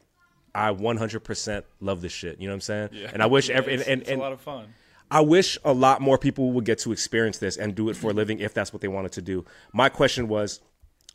I 0.58 0.74
100% 0.74 1.64
love 1.82 2.02
this 2.02 2.12
shit. 2.12 2.40
You 2.42 2.48
know 2.48 2.54
what 2.54 2.56
I'm 2.56 2.62
saying? 2.62 2.90
Yeah. 2.94 3.12
And 3.14 3.22
I 3.22 3.28
wish 3.28 3.50
Yeah, 3.50 3.58
every 3.58 3.74
and, 3.76 3.82
and, 3.84 4.02
it's 4.02 4.10
and 4.10 4.20
a 4.20 4.24
lot 4.24 4.32
of 4.34 4.42
fun. 4.42 4.68
I 5.10 5.22
wish 5.22 5.58
a 5.64 5.72
lot 5.74 6.02
more 6.02 6.18
people 6.18 6.52
would 6.54 6.66
get 6.66 6.80
to 6.80 6.92
experience 6.92 7.38
this 7.38 7.56
and 7.58 7.76
do 7.76 7.90
it 7.90 7.96
for 7.96 8.10
a 8.12 8.14
living 8.14 8.40
if 8.40 8.54
that's 8.54 8.74
what 8.74 8.82
they 8.82 8.88
wanted 8.88 9.12
to 9.14 9.22
do. 9.22 9.46
My 9.72 9.88
question 9.90 10.28
was, 10.28 10.60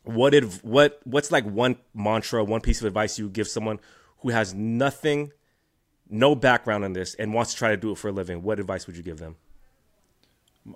what 0.04 0.30
did 0.30 0.44
what 0.62 1.00
what's 1.04 1.30
like 1.30 1.44
one 1.44 1.76
mantra, 1.94 2.42
one 2.44 2.60
piece 2.60 2.80
of 2.80 2.86
advice 2.86 3.18
you 3.18 3.26
would 3.26 3.34
give 3.34 3.48
someone 3.48 3.80
who 4.20 4.30
has 4.30 4.54
nothing, 4.54 5.32
no 6.08 6.34
background 6.34 6.84
in 6.84 6.92
this 6.92 7.14
and 7.14 7.34
wants 7.34 7.52
to 7.52 7.58
try 7.58 7.70
to 7.70 7.76
do 7.76 7.90
it 7.92 7.98
for 7.98 8.08
a 8.08 8.12
living? 8.12 8.42
What 8.42 8.58
advice 8.60 8.86
would 8.86 8.96
you 8.96 9.02
give 9.02 9.18
them? 9.18 9.36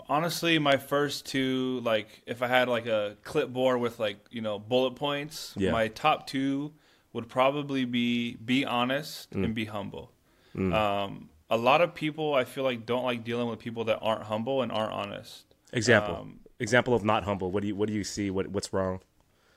Honestly, 0.09 0.59
my 0.59 0.77
first 0.77 1.27
two, 1.27 1.81
like, 1.85 2.23
if 2.27 2.43
I 2.43 2.49
had 2.49 2.69
like 2.69 2.87
a 2.87 3.17
clipboard 3.23 3.81
with 3.81 4.01
like 4.01 4.19
you 4.31 4.43
know 4.43 4.59
bullet 4.59 4.97
points, 4.97 5.55
Yeah. 5.57 5.71
my 5.71 5.89
top 5.89 6.27
two 6.27 6.73
would 7.17 7.29
probably 7.29 7.85
be 7.85 8.37
be 8.37 8.65
honest 8.65 9.31
Mm. 9.33 9.45
and 9.45 9.55
be 9.55 9.65
humble. 9.65 10.13
Um, 10.55 11.29
a 11.51 11.57
lot 11.57 11.81
of 11.81 11.95
people 11.95 12.35
I 12.35 12.45
feel 12.45 12.65
like 12.65 12.87
don't 12.87 13.05
like 13.05 13.25
dealing 13.25 13.49
with 13.49 13.59
people 13.59 13.85
that 13.85 13.99
aren't 14.01 14.23
humble 14.25 14.63
and 14.63 14.71
aren't 14.73 14.93
honest. 14.93 15.45
Example. 15.73 16.15
Um, 16.17 16.41
Example 16.59 16.95
of 16.95 17.05
not 17.05 17.25
humble. 17.25 17.51
What 17.51 17.61
do 17.63 17.67
you 17.69 17.75
what 17.77 17.89
do 17.89 17.95
you 17.95 18.05
see? 18.05 18.31
What 18.31 18.47
what's 18.49 18.73
wrong? 18.73 19.01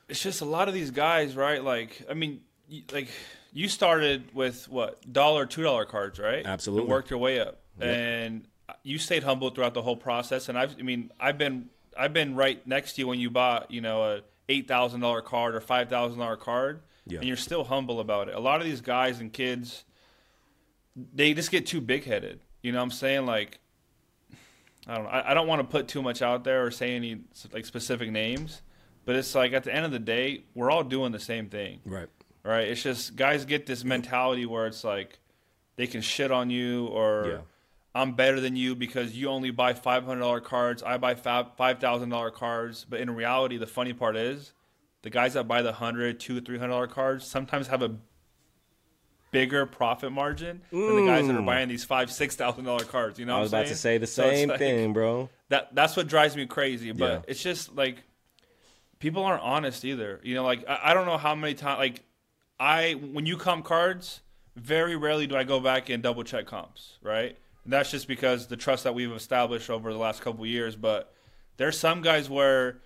it's 0.09 0.21
just 0.23 0.41
a 0.41 0.45
lot 0.45 0.67
of 0.67 0.73
these 0.73 0.89
guys, 0.91 1.35
right? 1.35 1.63
Like, 1.63 2.01
I 2.09 2.15
mean, 2.15 2.41
like 2.91 3.07
you 3.53 3.69
started 3.69 4.33
with 4.33 4.67
what 4.67 4.89
dollar, 5.13 5.45
two 5.45 5.61
dollar 5.63 5.85
cards, 5.85 6.17
right? 6.19 6.43
Absolutely. 6.45 6.81
And 6.83 6.89
worked 6.89 7.09
your 7.11 7.19
way 7.19 7.39
up, 7.39 7.59
and 7.79 8.45
you 8.83 8.97
stayed 8.97 9.23
humble 9.23 9.49
throughout 9.51 9.73
the 9.75 9.81
whole 9.83 9.95
process. 9.95 10.49
And 10.49 10.57
I've, 10.57 10.75
I 10.79 10.81
mean, 10.81 11.11
I've 11.19 11.37
been, 11.37 11.69
I've 11.97 12.11
been 12.13 12.35
right 12.35 12.65
next 12.67 12.93
to 12.95 13.01
you 13.01 13.07
when 13.07 13.19
you 13.19 13.29
bought, 13.29 13.69
you 13.71 13.81
know, 13.81 14.03
a 14.03 14.21
eight 14.49 14.67
thousand 14.67 14.99
dollar 15.01 15.21
card 15.21 15.53
or 15.55 15.61
five 15.61 15.89
thousand 15.89 16.19
dollar 16.19 16.37
card, 16.37 16.81
Yeah. 17.09 17.19
and 17.19 17.27
you're 17.27 17.37
still 17.37 17.63
humble 17.63 17.99
about 17.99 18.29
it. 18.29 18.35
A 18.35 18.39
lot 18.39 18.59
of 18.61 18.65
these 18.65 18.81
guys 18.81 19.19
and 19.19 19.31
kids, 19.33 19.83
they 21.13 21.33
just 21.33 21.51
get 21.51 21.65
too 21.65 21.81
big 21.81 22.03
headed. 22.05 22.39
You 22.61 22.71
know 22.71 22.79
what 22.79 22.83
I'm 22.85 22.91
saying? 22.91 23.25
Like, 23.25 23.59
I 24.87 24.95
don't 24.95 25.03
know. 25.03 25.09
I, 25.09 25.31
I 25.31 25.33
don't 25.33 25.47
want 25.47 25.59
to 25.61 25.67
put 25.67 25.87
too 25.87 26.01
much 26.01 26.21
out 26.21 26.43
there 26.43 26.65
or 26.65 26.71
say 26.71 26.95
any 26.95 27.21
like 27.53 27.65
specific 27.65 28.11
names, 28.11 28.61
but 29.05 29.15
it's 29.15 29.35
like 29.35 29.53
at 29.53 29.63
the 29.63 29.73
end 29.73 29.85
of 29.85 29.91
the 29.91 29.99
day, 29.99 30.43
we're 30.55 30.71
all 30.71 30.83
doing 30.83 31.11
the 31.11 31.19
same 31.19 31.47
thing, 31.49 31.79
Right. 31.85 32.09
right? 32.43 32.67
It's 32.67 32.81
just 32.83 33.15
guys 33.15 33.45
get 33.45 33.65
this 33.65 33.83
mentality 33.83 34.45
where 34.45 34.67
it's 34.67 34.83
like 34.83 35.19
they 35.75 35.87
can 35.87 36.01
shit 36.01 36.31
on 36.31 36.49
you 36.49 36.87
or 36.87 37.27
Yeah. 37.27 37.37
I'm 37.95 38.13
better 38.13 38.39
than 38.39 38.55
you 38.55 38.75
because 38.75 39.13
you 39.17 39.29
only 39.29 39.49
buy 39.51 39.73
five 39.73 40.05
hundred 40.05 40.21
dollar 40.21 40.41
cards, 40.41 40.83
I 40.83 40.97
buy 40.97 41.15
five 41.15 41.79
thousand 41.79 42.09
dollar 42.09 42.29
cards. 42.31 42.85
But 42.87 42.99
in 42.99 43.09
reality, 43.11 43.57
the 43.57 43.67
funny 43.67 43.93
part 43.93 44.15
is 44.15 44.53
the 45.01 45.09
guys 45.09 45.33
that 45.33 45.47
buy 45.47 45.61
the 45.61 45.71
hundred, 45.73 46.19
two, 46.19 46.41
three 46.41 46.57
hundred 46.57 46.71
dollar 46.73 46.87
cards 46.87 47.25
sometimes 47.25 47.67
have 47.67 47.81
a 47.81 47.95
bigger 49.31 49.65
profit 49.65 50.11
margin 50.11 50.61
than 50.71 50.95
the 50.95 51.05
guys 51.05 51.27
that 51.27 51.35
are 51.35 51.41
buying 51.41 51.69
these 51.69 51.83
five, 51.85 52.11
six 52.11 52.35
thousand 52.35 52.65
dollar 52.65 52.83
cards. 52.83 53.19
You 53.19 53.25
know, 53.25 53.35
Mm. 53.35 53.37
I 53.37 53.41
was 53.41 53.51
about 53.51 53.67
to 53.67 53.75
say 53.75 53.75
saying? 53.75 54.01
the 54.01 54.07
So 54.07 54.23
same 54.23 54.49
like- 54.49 54.59
thing, 54.59 54.93
bro. 54.93 55.29
that 55.49 55.73
that's 55.75 55.95
what 55.95 56.07
drives 56.07 56.35
me 56.35 56.45
crazy. 56.45 56.91
But 56.91 57.11
Yeah. 57.11 57.21
it's 57.27 57.41
just 57.43 57.75
like 57.75 58.03
people 58.99 59.23
aren't 59.23 59.43
honest 59.43 59.85
either. 59.85 60.19
You 60.23 60.35
know, 60.35 60.43
like 60.43 60.67
I, 60.67 60.79
I 60.85 60.93
don't 60.93 61.05
know 61.05 61.17
how 61.17 61.35
many 61.35 61.53
times 61.53 61.77
like 61.79 62.01
I 62.59 62.93
when 62.93 63.25
you 63.25 63.37
comp 63.37 63.65
cards, 63.65 64.21
very 64.55 64.95
rarely 64.95 65.27
do 65.27 65.35
I 65.37 65.43
go 65.43 65.59
back 65.59 65.89
and 65.89 66.01
double 66.01 66.23
check 66.23 66.47
comps, 66.47 66.97
right? 67.03 67.37
And 67.63 67.71
that's 67.73 67.91
just 67.91 68.07
because 68.07 68.47
the 68.47 68.57
trust 68.57 68.83
that 68.85 68.95
we've 68.95 69.11
established 69.11 69.69
over 69.69 69.93
the 69.93 69.99
last 69.99 70.21
couple 70.23 70.43
of 70.43 70.49
years. 70.49 70.75
But 70.75 71.13
there's 71.57 71.77
some 71.77 72.01
guys 72.01 72.29
where 72.31 72.79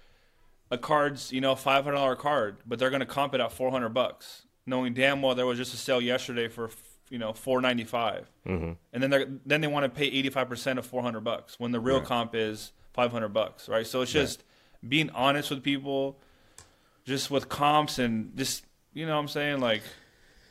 a 0.73 0.77
card's 0.77 1.31
you 1.31 1.39
know 1.39 1.55
five 1.55 1.83
hundred 1.83 1.97
dollar 1.97 2.15
card, 2.15 2.57
but 2.65 2.79
they're 2.79 2.89
gonna 2.89 3.05
comp 3.05 3.35
it 3.35 3.39
at 3.39 3.53
four 3.53 3.69
hundred 3.69 3.89
bucks, 3.89 4.43
knowing 4.65 4.93
damn 4.93 5.21
well 5.21 5.35
there 5.35 5.45
was 5.45 5.57
just 5.57 5.73
a 5.73 5.77
sale 5.77 6.01
yesterday 6.01 6.47
for 6.47 6.71
you 7.09 7.19
know 7.19 7.31
four 7.31 7.61
ninety 7.61 7.83
five, 7.83 8.29
mm-hmm. 8.45 8.71
and 8.91 9.03
then 9.03 9.09
they 9.11 9.25
then 9.45 9.61
they 9.61 9.67
want 9.67 9.83
to 9.83 9.89
pay 9.89 10.05
eighty 10.05 10.29
five 10.29 10.49
percent 10.49 10.79
of 10.79 10.85
four 10.85 11.03
hundred 11.03 11.23
bucks 11.23 11.59
when 11.59 11.71
the 11.71 11.79
real 11.79 12.01
comp 12.01 12.33
is 12.33 12.71
five 12.93 13.11
hundred 13.11 13.29
bucks, 13.29 13.69
right? 13.69 13.85
So 13.85 14.01
it's 14.01 14.11
just 14.11 14.43
being 14.85 15.11
honest 15.11 15.51
with 15.51 15.63
people, 15.63 16.17
just 17.05 17.29
with 17.29 17.49
comps 17.49 17.99
and 17.99 18.35
just 18.35 18.65
you 18.93 19.05
know 19.05 19.13
what 19.13 19.21
I'm 19.21 19.27
saying 19.29 19.61
like. 19.61 19.83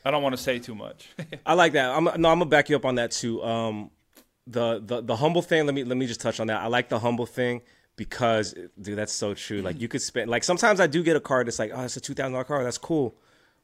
I 0.05 0.11
don't 0.11 0.25
want 0.25 0.37
to 0.37 0.43
say 0.43 0.59
too 0.59 0.75
much. 0.75 1.11
I 1.47 1.55
like 1.55 1.75
that. 1.75 1.89
I'm 1.91 2.03
no, 2.03 2.11
I'm 2.11 2.21
gonna 2.41 2.47
back 2.47 2.69
you 2.69 2.75
up 2.75 2.85
on 2.85 2.97
that 2.97 3.13
too. 3.13 3.41
Um, 3.45 3.93
the 4.49 4.83
the 4.85 5.01
the 5.01 5.15
humble 5.15 5.43
thing. 5.43 5.65
Let 5.65 5.77
me 5.77 5.85
let 5.85 5.97
me 5.97 6.09
just 6.09 6.21
touch 6.21 6.41
on 6.41 6.49
that. 6.49 6.61
I 6.61 6.67
like 6.67 6.89
the 6.89 6.99
humble 6.99 7.25
thing 7.25 7.63
because, 7.97 8.55
dude, 8.81 8.97
that's 8.99 9.13
so 9.13 9.35
true. 9.35 9.63
Like 9.63 9.77
mm. 9.77 9.81
you 9.81 9.89
could 9.89 10.03
spend 10.03 10.31
like 10.31 10.45
sometimes 10.45 10.81
I 10.81 10.87
do 10.87 11.03
get 11.03 11.17
a 11.17 11.21
card 11.21 11.47
that's 11.47 11.59
like, 11.59 11.73
oh, 11.75 11.83
it's 11.83 11.97
a 11.97 12.01
two 12.01 12.15
thousand 12.15 12.33
dollar 12.33 12.45
card. 12.45 12.67
That's 12.67 12.79
cool. 12.79 13.15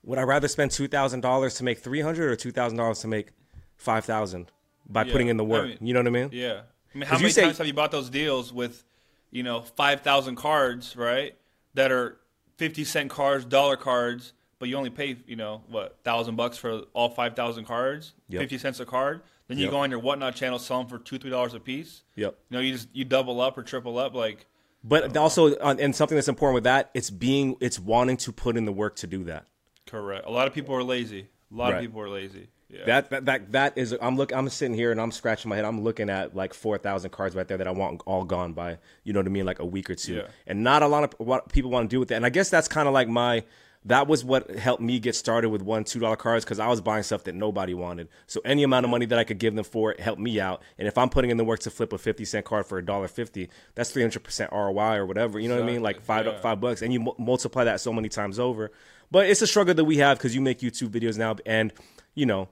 Would 0.05 0.19
I 0.19 0.23
rather 0.23 0.49
spend 0.49 0.71
two 0.71 0.89
thousand 0.89 1.21
dollars 1.21 1.55
to 1.55 1.65
make 1.65 1.79
three 1.79 2.01
hundred 2.01 2.31
or 2.31 2.37
two 2.37 2.53
thousand 2.53 2.79
dollars 2.79 3.01
to 3.01 3.09
make 3.09 3.29
five 3.77 4.05
thousand 4.05 4.51
by 4.89 5.05
Yeah, 5.05 5.13
putting 5.13 5.29
in 5.29 5.37
the 5.37 5.45
I 5.45 5.49
work? 5.49 5.69
mean- 5.69 5.79
you 5.81 5.95
know 5.95 6.01
what 6.01 6.07
I 6.07 6.11
mean? 6.11 6.31
Yeah. 6.33 6.63
I 6.95 6.99
mean, 6.99 7.09
how 7.09 7.19
many 7.19 7.31
say- 7.31 7.43
times 7.43 7.59
have 7.59 7.67
you 7.67 7.75
bought 7.75 7.91
those 7.91 8.09
deals 8.11 8.53
with, 8.53 8.85
you 9.31 9.43
know, 9.43 9.61
5,000 9.61 10.37
cards, 10.37 10.97
right? 10.97 11.37
That 11.75 11.93
are 11.93 12.19
50 12.57 12.85
cent 12.85 13.11
cards, 13.11 13.45
dollar 13.45 13.77
cards, 13.77 14.33
but 14.59 14.69
you 14.69 14.77
only 14.77 14.91
pay, 14.91 15.17
you 15.27 15.37
know, 15.37 15.63
what, 15.69 15.99
1,000 16.03 16.35
bucks 16.35 16.57
for 16.57 16.83
all 16.95 17.11
5,000 17.11 17.67
cards? 17.67 18.15
Yep. 18.29 18.41
50 18.41 18.59
cents 18.59 18.81
a 18.81 18.87
card? 18.87 19.21
Then 19.49 19.59
you 19.59 19.65
Yep. 19.65 19.71
go 19.73 19.79
on 19.79 19.91
your 19.91 19.99
whatnot 20.01 20.35
channel, 20.37 20.59
sell 20.59 20.79
them 20.79 20.89
for 20.89 20.99
two, 20.99 21.19
three 21.19 21.31
dollars 21.31 21.55
a 21.55 21.61
piece. 21.61 22.03
Yep. 22.17 22.37
You 22.51 22.57
know, 22.57 22.61
you 22.63 22.73
just 22.73 22.89
you 22.93 23.05
double 23.05 23.41
up 23.41 23.57
or 23.59 23.63
triple 23.63 23.99
up, 23.99 24.15
like 24.15 24.47
But 24.85 25.17
also, 25.17 25.55
uh, 25.57 25.75
and 25.79 25.95
something 25.97 26.17
that's 26.17 26.29
important 26.29 26.55
with 26.55 26.65
that, 26.65 26.91
it's 26.95 27.11
being, 27.11 27.57
it's 27.61 27.79
wanting 27.81 28.17
to 28.19 28.33
put 28.33 28.57
in 28.57 28.65
the 28.67 28.73
work 28.73 28.95
to 28.97 29.07
do 29.07 29.25
that. 29.25 29.47
correct. 29.87 30.27
A 30.27 30.31
lot 30.31 30.47
of 30.47 30.53
people 30.55 30.75
are 30.75 30.83
lazy. 30.85 31.29
A 31.51 31.55
lot 31.57 31.73
Right. 31.73 31.77
of 31.77 31.81
people 31.81 32.01
are 32.03 32.11
lazy. 32.11 32.49
Yeah. 32.69 32.85
That, 32.85 33.09
that 33.11 33.25
that 33.25 33.53
that 33.53 33.79
is. 33.79 33.97
I'm 34.03 34.17
look. 34.19 34.31
I'm 34.31 34.47
sitting 34.51 34.75
here 34.77 34.93
and 34.93 35.01
I'm 35.01 35.11
scratching 35.11 35.49
my 35.49 35.57
head. 35.57 35.65
I'm 35.65 35.81
looking 35.83 36.11
at 36.11 36.37
like 36.37 36.53
four 36.53 36.77
thousand 36.77 37.09
cards 37.13 37.35
right 37.35 37.49
there 37.49 37.57
that 37.57 37.67
I 37.67 37.71
want 37.71 38.03
all 38.05 38.25
gone 38.25 38.53
by. 38.53 38.77
You 39.05 39.15
know 39.15 39.21
what 39.21 39.27
I 39.27 39.31
mean? 39.31 39.47
Like 39.47 39.59
a 39.61 39.65
week 39.65 39.89
or 39.89 39.95
two. 39.95 40.17
Yeah. 40.17 40.27
And 40.47 40.63
not 40.63 40.83
a 40.83 40.87
lot 40.87 41.05
of 41.05 41.15
what 41.17 41.51
people 41.51 41.71
want 41.71 41.89
to 41.89 41.95
do 41.95 41.99
with 41.99 42.11
that. 42.11 42.17
And 42.17 42.27
I 42.27 42.29
guess 42.29 42.51
that's 42.51 42.69
kind 42.69 42.87
of 42.87 42.93
like 42.93 43.09
my. 43.09 43.45
That 43.85 44.07
was 44.07 44.25
what 44.25 44.51
helped 44.51 44.83
me 44.83 44.99
get 44.99 45.15
started 45.15 45.51
with 45.51 45.63
one 45.63 45.85
two 45.85 46.01
dollar 46.01 46.17
cards 46.17 46.45
because 46.45 46.59
I 46.59 46.67
was 46.69 46.81
buying 46.81 47.03
stuff 47.03 47.25
that 47.25 47.35
nobody 47.35 47.75
wanted. 47.75 48.09
So 48.27 48.41
any 48.45 48.63
amount 48.63 48.85
of 48.85 48.91
money 48.91 49.07
that 49.07 49.19
I 49.19 49.25
could 49.25 49.39
give 49.39 49.55
them 49.55 49.65
for 49.65 49.93
it 49.93 50.01
helped 50.01 50.21
me 50.21 50.41
out. 50.41 50.63
And 50.79 50.89
if 50.89 50.99
I'm 50.99 51.09
putting 51.09 51.31
in 51.31 51.37
the 51.37 51.45
work 51.45 51.61
to 51.61 51.71
flip 51.71 51.93
a 51.93 51.99
fifty 51.99 52.25
cent 52.25 52.45
card 52.45 52.67
for 52.67 52.79
a 52.79 52.85
dollar 52.85 53.09
fifty, 53.09 53.49
that's 53.75 53.91
three 53.91 54.03
hundred 54.03 54.25
percent 54.25 54.53
ROI 54.53 54.97
or 54.97 55.07
whatever. 55.07 55.39
You 55.39 55.49
know 55.49 55.57
what 55.57 55.65
I 55.65 55.67
mean? 55.67 55.83
Like 55.83 56.01
five 56.03 56.27
yeah. 56.27 56.39
five 56.41 56.61
bucks, 56.61 56.83
and 56.83 56.93
you 56.93 57.01
mu- 57.01 57.15
multiply 57.19 57.65
that 57.65 57.81
so 57.81 57.93
many 57.93 58.09
times 58.09 58.39
over. 58.39 58.73
But 59.11 59.31
it's 59.31 59.43
a 59.43 59.47
struggle 59.47 59.75
that 59.75 59.85
we 59.85 59.99
have 59.99 60.19
because 60.19 60.35
you 60.35 60.41
make 60.41 60.59
YouTube 60.59 60.89
videos 60.89 61.17
now, 61.17 61.37
and 61.47 61.73
you 62.15 62.27
know 62.27 62.49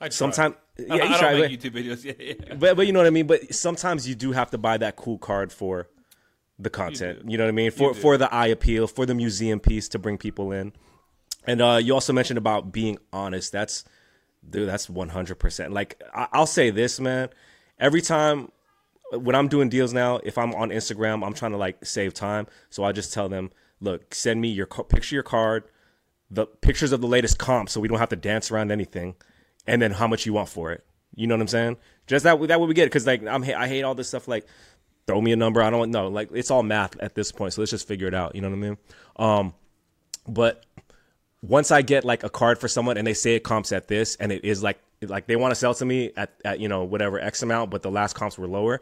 I 0.00 0.08
sometimes 0.10 0.54
I, 0.78 0.82
yeah, 0.82 0.92
I 0.92 0.94
you 0.94 1.00
don't 1.00 1.18
try, 1.18 1.34
make 1.34 1.62
but, 1.62 1.70
YouTube 1.70 1.84
videos. 1.84 2.04
Yeah, 2.18 2.34
yeah. 2.48 2.54
but 2.54 2.76
but 2.76 2.86
you 2.86 2.92
know 2.92 3.00
what 3.00 3.06
I 3.06 3.10
mean. 3.10 3.26
But 3.26 3.54
sometimes 3.54 4.08
you 4.08 4.14
do 4.14 4.32
have 4.32 4.50
to 4.50 4.58
buy 4.58 4.76
that 4.78 4.96
cool 4.96 5.18
card 5.18 5.52
for 5.52 5.88
the 6.58 6.70
content. 6.70 7.20
You, 7.24 7.32
do. 7.32 7.36
know 7.38 7.44
what 7.44 7.48
I 7.48 7.52
mean? 7.52 7.70
For 7.70 7.94
for 7.94 8.16
the 8.16 8.32
eye 8.32 8.46
appeal, 8.46 8.86
for 8.86 9.06
the 9.06 9.14
museum 9.14 9.60
piece 9.60 9.88
to 9.88 9.98
bring 9.98 10.18
people 10.18 10.52
in. 10.52 10.72
And 11.46 11.60
uh, 11.60 11.80
you 11.82 11.94
also 11.94 12.12
mentioned 12.12 12.38
about 12.38 12.72
being 12.72 12.98
honest. 13.12 13.52
That's 13.52 13.84
dude. 14.48 14.68
That's 14.68 14.88
one 14.88 15.10
hundred 15.10 15.36
percent. 15.36 15.72
Like 15.72 16.02
I, 16.14 16.28
I'll 16.32 16.46
say 16.46 16.70
this, 16.70 17.00
man. 17.00 17.28
Every 17.78 18.00
time 18.00 18.50
when 19.12 19.34
I'm 19.34 19.48
doing 19.48 19.68
deals 19.68 19.92
now, 19.92 20.20
if 20.24 20.38
I'm 20.38 20.54
on 20.54 20.70
Instagram, 20.70 21.26
I'm 21.26 21.34
trying 21.34 21.52
to 21.52 21.58
like 21.58 21.84
save 21.84 22.14
time. 22.14 22.46
So 22.70 22.84
I 22.84 22.92
just 22.92 23.12
tell 23.12 23.28
them, 23.28 23.50
look, 23.80 24.14
send 24.14 24.40
me 24.40 24.48
your 24.48 24.66
picture, 24.66 25.16
your 25.16 25.22
card, 25.22 25.64
the 26.30 26.46
pictures 26.46 26.92
of 26.92 27.00
the 27.00 27.06
latest 27.06 27.38
comp, 27.38 27.68
so 27.68 27.80
we 27.80 27.88
don't 27.88 27.98
have 27.98 28.08
to 28.10 28.16
dance 28.16 28.50
around 28.50 28.70
anything, 28.70 29.14
and 29.66 29.82
then 29.82 29.92
how 29.92 30.06
much 30.06 30.26
you 30.26 30.32
want 30.32 30.48
for 30.48 30.72
it. 30.72 30.84
You 31.16 31.26
know 31.26 31.34
what 31.34 31.42
I'm 31.42 31.48
saying? 31.48 31.76
Just 32.06 32.24
that 32.24 32.40
that 32.48 32.60
what 32.60 32.68
we 32.68 32.74
get 32.74 32.86
because 32.86 33.06
like 33.06 33.24
I'm 33.26 33.42
I 33.44 33.68
hate 33.68 33.82
all 33.82 33.94
this 33.94 34.08
stuff 34.08 34.26
like 34.28 34.46
throw 35.06 35.20
me 35.20 35.32
a 35.32 35.36
number. 35.36 35.62
I 35.62 35.70
don't 35.70 35.90
know. 35.90 36.08
Like 36.08 36.30
it's 36.32 36.50
all 36.50 36.62
math 36.62 36.98
at 37.00 37.14
this 37.14 37.32
point, 37.32 37.52
so 37.54 37.60
let's 37.62 37.70
just 37.70 37.86
figure 37.88 38.06
it 38.08 38.14
out. 38.14 38.34
You 38.34 38.40
know 38.42 38.48
what 38.50 38.56
I 38.56 38.58
mean? 38.58 38.78
Um, 39.16 39.54
but 40.26 40.64
once 41.42 41.70
I 41.70 41.82
get 41.82 42.04
like 42.04 42.22
a 42.24 42.30
card 42.30 42.58
for 42.58 42.68
someone 42.68 42.96
and 42.96 43.06
they 43.06 43.14
say 43.14 43.34
it 43.34 43.40
comps 43.44 43.72
at 43.72 43.88
this 43.88 44.16
and 44.16 44.32
it 44.32 44.44
is 44.44 44.62
like 44.62 44.78
like 45.02 45.26
they 45.26 45.36
want 45.36 45.50
to 45.50 45.54
sell 45.56 45.74
to 45.74 45.84
me 45.84 46.10
at, 46.16 46.32
at 46.44 46.60
you 46.60 46.68
know 46.68 46.84
whatever 46.84 47.18
X 47.20 47.42
amount, 47.42 47.70
but 47.70 47.82
the 47.82 47.90
last 47.90 48.14
comps 48.14 48.38
were 48.38 48.48
lower. 48.48 48.80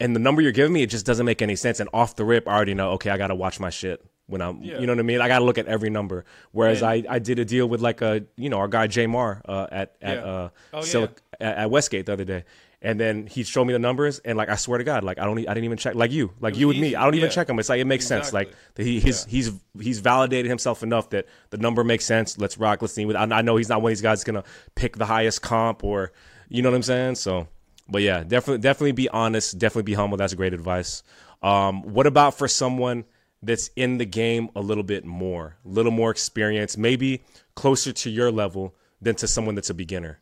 And 0.00 0.14
the 0.14 0.20
number 0.20 0.42
you're 0.42 0.52
giving 0.52 0.72
me, 0.72 0.82
it 0.82 0.90
just 0.90 1.06
doesn't 1.06 1.24
make 1.26 1.40
any 1.42 1.56
sense. 1.56 1.78
And 1.80 1.88
off 1.92 2.16
the 2.16 2.24
rip, 2.24 2.48
I 2.48 2.54
already 2.54 2.74
know, 2.74 2.92
okay, 2.92 3.10
I 3.10 3.16
gotta 3.16 3.34
watch 3.34 3.58
my 3.60 3.70
shit 3.70 4.04
when 4.26 4.40
I'm 4.42 4.62
Yeah. 4.62 4.78
you 4.78 4.86
know 4.86 4.92
what 4.92 4.98
I 5.00 5.02
mean? 5.02 5.20
I 5.20 5.28
gotta 5.28 5.44
look 5.44 5.58
at 5.58 5.66
every 5.66 5.90
number. 5.90 6.24
Whereas 6.52 6.82
I, 6.82 7.04
I 7.08 7.18
did 7.20 7.38
a 7.38 7.44
deal 7.44 7.68
with 7.68 7.80
like 7.80 8.00
a 8.02 8.24
you 8.36 8.48
know, 8.48 8.58
our 8.58 8.68
guy 8.68 8.86
Jay 8.86 9.06
Mar 9.06 9.40
uh, 9.48 9.66
at, 9.72 9.96
at 10.02 10.16
Yeah. 10.18 10.24
uh 10.24 10.48
Oh, 10.72 10.78
Silic- 10.80 11.18
at, 11.40 11.56
at 11.58 11.70
Westgate 11.70 12.06
the 12.06 12.12
other 12.12 12.24
day. 12.24 12.44
And 12.84 13.00
then 13.00 13.26
he 13.26 13.44
showed 13.44 13.64
me 13.64 13.72
the 13.72 13.78
numbers, 13.78 14.18
and 14.26 14.36
like 14.36 14.50
I 14.50 14.56
swear 14.56 14.76
to 14.76 14.84
God, 14.84 15.04
like 15.04 15.18
I 15.18 15.24
don't, 15.24 15.38
I 15.38 15.54
didn't 15.54 15.64
even 15.64 15.78
check. 15.78 15.94
Like 15.94 16.12
you, 16.12 16.34
like 16.38 16.54
you 16.54 16.70
and 16.70 16.78
me, 16.78 16.94
I 16.94 17.04
don't 17.04 17.14
even 17.14 17.28
yeah. 17.28 17.34
check 17.34 17.46
them. 17.46 17.58
It's 17.58 17.70
like 17.70 17.80
it 17.80 17.86
makes 17.86 18.06
sense. 18.06 18.30
Like 18.30 18.52
he, 18.76 19.00
he's 19.00 19.24
he's 19.24 19.52
he's 19.80 20.00
validated 20.00 20.50
himself 20.50 20.82
enough 20.82 21.08
that 21.10 21.26
the 21.48 21.56
number 21.56 21.82
makes 21.82 22.04
sense. 22.04 22.36
Let's 22.36 22.58
rock. 22.58 22.82
Let's 22.82 22.92
see. 22.92 23.10
I, 23.14 23.22
I 23.22 23.40
know 23.40 23.56
he's 23.56 23.70
not 23.70 23.80
one 23.80 23.90
of 23.90 23.96
these 23.96 24.02
guys 24.02 24.18
that's 24.18 24.24
gonna 24.24 24.44
pick 24.74 24.96
the 24.96 25.06
highest 25.06 25.40
comp 25.40 25.82
or 25.82 26.12
you 26.50 26.60
know 26.60 26.70
what 26.70 26.76
I'm 26.76 26.82
saying. 26.82 27.14
So, 27.14 27.48
but 27.88 28.02
yeah, 28.02 28.22
definitely 28.22 28.58
definitely 28.58 28.92
be 28.92 29.08
honest. 29.08 29.58
Definitely 29.58 29.84
be 29.84 29.94
humble. 29.94 30.18
That's 30.18 30.34
great 30.34 30.52
advice. 30.52 31.02
Um, 31.42 31.84
what 31.84 32.06
about 32.06 32.36
for 32.36 32.48
someone 32.48 33.06
that's 33.42 33.70
in 33.76 33.96
the 33.96 34.04
game 34.04 34.50
a 34.54 34.60
little 34.60 34.84
bit 34.84 35.06
more, 35.06 35.56
a 35.64 35.68
little 35.68 35.90
more 35.90 36.10
experience, 36.10 36.76
maybe 36.76 37.22
closer 37.54 37.92
to 37.92 38.10
your 38.10 38.30
level 38.30 38.74
than 39.00 39.14
to 39.16 39.26
someone 39.26 39.54
that's 39.54 39.70
a 39.70 39.74
beginner? 39.74 40.20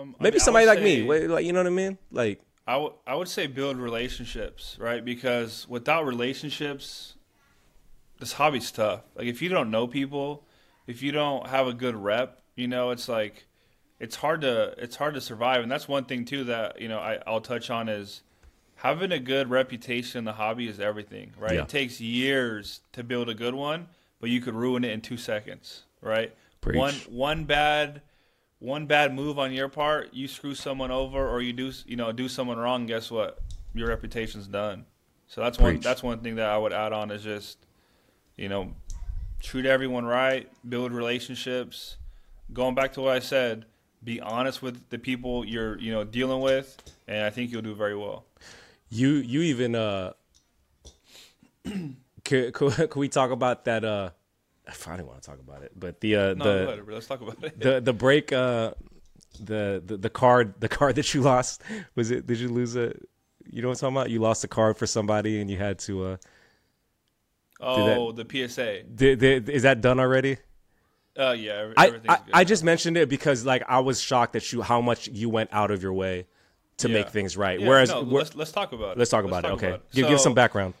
Um, 0.00 0.14
I 0.18 0.24
Maybe 0.24 0.34
mean, 0.34 0.40
somebody 0.40 0.66
like 0.66 0.82
me, 0.82 0.96
say- 0.96 1.06
Wait, 1.06 1.28
like 1.28 1.44
you 1.44 1.52
know 1.52 1.60
what 1.60 1.66
I 1.66 1.70
mean? 1.70 1.98
Like 2.10 2.40
I 2.66 2.76
would 2.76 2.92
I 3.06 3.14
would 3.14 3.28
say 3.28 3.46
build 3.46 3.78
relationships, 3.78 4.76
right? 4.78 5.04
Because 5.04 5.66
without 5.68 6.06
relationships, 6.06 7.14
this 8.18 8.32
hobby's 8.34 8.70
tough. 8.70 9.02
Like 9.14 9.26
if 9.26 9.40
you 9.42 9.48
don't 9.48 9.70
know 9.70 9.86
people, 9.86 10.44
if 10.86 11.02
you 11.02 11.12
don't 11.12 11.46
have 11.46 11.66
a 11.66 11.72
good 11.72 11.96
rep, 11.96 12.40
you 12.56 12.68
know, 12.68 12.90
it's 12.90 13.08
like 13.08 13.46
it's 14.00 14.16
hard 14.16 14.42
to 14.42 14.74
it's 14.78 14.96
hard 14.96 15.14
to 15.14 15.20
survive. 15.20 15.62
And 15.62 15.70
that's 15.70 15.88
one 15.88 16.04
thing 16.04 16.24
too 16.24 16.44
that 16.44 16.80
you 16.80 16.88
know 16.88 16.98
I, 16.98 17.18
I'll 17.26 17.40
touch 17.40 17.70
on 17.70 17.88
is 17.88 18.22
having 18.76 19.12
a 19.12 19.18
good 19.18 19.50
reputation 19.50 20.18
in 20.20 20.24
the 20.24 20.34
hobby 20.34 20.68
is 20.68 20.78
everything, 20.78 21.32
right? 21.38 21.54
Yeah. 21.54 21.62
It 21.62 21.68
takes 21.68 22.00
years 22.00 22.80
to 22.92 23.02
build 23.02 23.28
a 23.28 23.34
good 23.34 23.54
one, 23.54 23.88
but 24.20 24.30
you 24.30 24.40
could 24.40 24.54
ruin 24.54 24.84
it 24.84 24.92
in 24.92 25.00
two 25.00 25.16
seconds, 25.16 25.82
right? 26.00 26.34
Preach. 26.60 26.76
One 26.76 26.94
one 27.08 27.44
bad 27.44 28.02
one 28.58 28.86
bad 28.86 29.14
move 29.14 29.38
on 29.38 29.52
your 29.52 29.68
part, 29.68 30.12
you 30.12 30.26
screw 30.28 30.54
someone 30.54 30.90
over 30.90 31.28
or 31.28 31.40
you 31.40 31.52
do 31.52 31.72
you 31.86 31.96
know 31.96 32.12
do 32.12 32.28
someone 32.28 32.58
wrong. 32.58 32.86
Guess 32.86 33.10
what? 33.10 33.38
Your 33.74 33.88
reputation's 33.88 34.48
done. 34.48 34.84
So 35.26 35.40
that's 35.40 35.58
one 35.58 35.78
that's 35.80 36.02
one 36.02 36.20
thing 36.20 36.36
that 36.36 36.48
I 36.48 36.58
would 36.58 36.72
add 36.72 36.92
on 36.92 37.10
is 37.10 37.22
just 37.22 37.58
you 38.36 38.48
know 38.48 38.72
treat 39.40 39.66
everyone 39.66 40.04
right, 40.04 40.50
build 40.68 40.92
relationships. 40.92 41.96
Going 42.52 42.74
back 42.74 42.94
to 42.94 43.02
what 43.02 43.14
I 43.14 43.18
said, 43.18 43.66
be 44.02 44.20
honest 44.20 44.62
with 44.62 44.88
the 44.90 44.98
people 44.98 45.44
you're 45.44 45.78
you 45.78 45.92
know 45.92 46.04
dealing 46.04 46.40
with, 46.40 46.76
and 47.06 47.24
I 47.24 47.30
think 47.30 47.50
you'll 47.50 47.62
do 47.62 47.74
very 47.74 47.96
well. 47.96 48.24
you, 48.88 49.10
you 49.10 49.42
even 49.42 49.74
uh, 49.74 50.12
could, 52.24 52.54
could, 52.54 52.72
could 52.74 52.96
we 52.96 53.08
talk 53.08 53.30
about 53.30 53.64
that? 53.66 53.84
Uh, 53.84 54.10
I 54.86 54.96
don't 54.96 55.06
want 55.06 55.22
to 55.22 55.28
talk 55.30 55.38
about 55.40 55.62
it, 55.62 55.72
but 55.74 56.00
the 56.00 56.16
uh, 56.16 56.34
No, 56.34 56.44
the 56.60 56.66
whatever. 56.66 56.92
Let's 56.94 57.06
talk 57.06 57.20
about 57.20 57.42
it. 57.42 57.58
the 57.58 57.80
the 57.80 57.92
break 57.92 58.32
uh 58.32 58.72
the, 59.40 59.82
the 59.84 59.96
the 59.96 60.10
card 60.10 60.54
the 60.60 60.68
card 60.68 60.96
that 60.96 61.14
you 61.14 61.20
lost 61.32 61.62
was 61.94 62.10
it 62.10 62.26
did 62.26 62.38
you 62.38 62.48
lose 62.48 62.76
a 62.76 62.92
you 63.50 63.62
know 63.62 63.68
what 63.68 63.74
I'm 63.74 63.80
talking 63.80 63.96
about 63.96 64.10
you 64.10 64.20
lost 64.20 64.44
a 64.44 64.48
card 64.48 64.76
for 64.76 64.86
somebody 64.86 65.40
and 65.40 65.50
you 65.50 65.56
had 65.56 65.78
to 65.80 66.04
uh 66.04 66.16
oh, 67.60 68.12
the 68.12 68.24
PSA. 68.48 68.82
did, 68.84 69.18
did, 69.20 69.48
is 69.48 69.62
that 69.62 69.80
done 69.80 69.98
already 70.00 70.38
Uh, 71.18 71.32
yeah, 71.38 71.52
I, 71.52 71.86
everything's 71.86 72.04
I 72.08 72.16
good. 72.16 72.34
I 72.34 72.44
just 72.44 72.62
mentioned 72.64 72.96
it 72.96 73.08
because 73.08 73.44
like 73.44 73.62
I 73.68 73.78
was 73.80 74.00
shocked 74.00 74.32
that 74.34 74.52
you 74.52 74.62
how 74.62 74.80
much 74.80 75.08
you 75.08 75.28
went 75.28 75.50
out 75.52 75.70
of 75.70 75.82
your 75.82 75.92
way 75.92 76.26
to 76.78 76.88
Yeah. 76.88 76.94
make 76.94 77.08
things 77.10 77.36
right 77.36 77.58
Yeah, 77.60 77.68
whereas 77.68 77.90
no, 77.90 78.00
let's 78.00 78.34
let's 78.34 78.52
talk 78.52 78.72
about 78.72 78.92
it. 78.92 78.98
let's 78.98 79.10
talk 79.10 79.24
about 79.24 79.44
it 79.44 79.50
okay 79.52 79.78
give, 79.92 80.08
give 80.08 80.20
some 80.20 80.34
background 80.34 80.74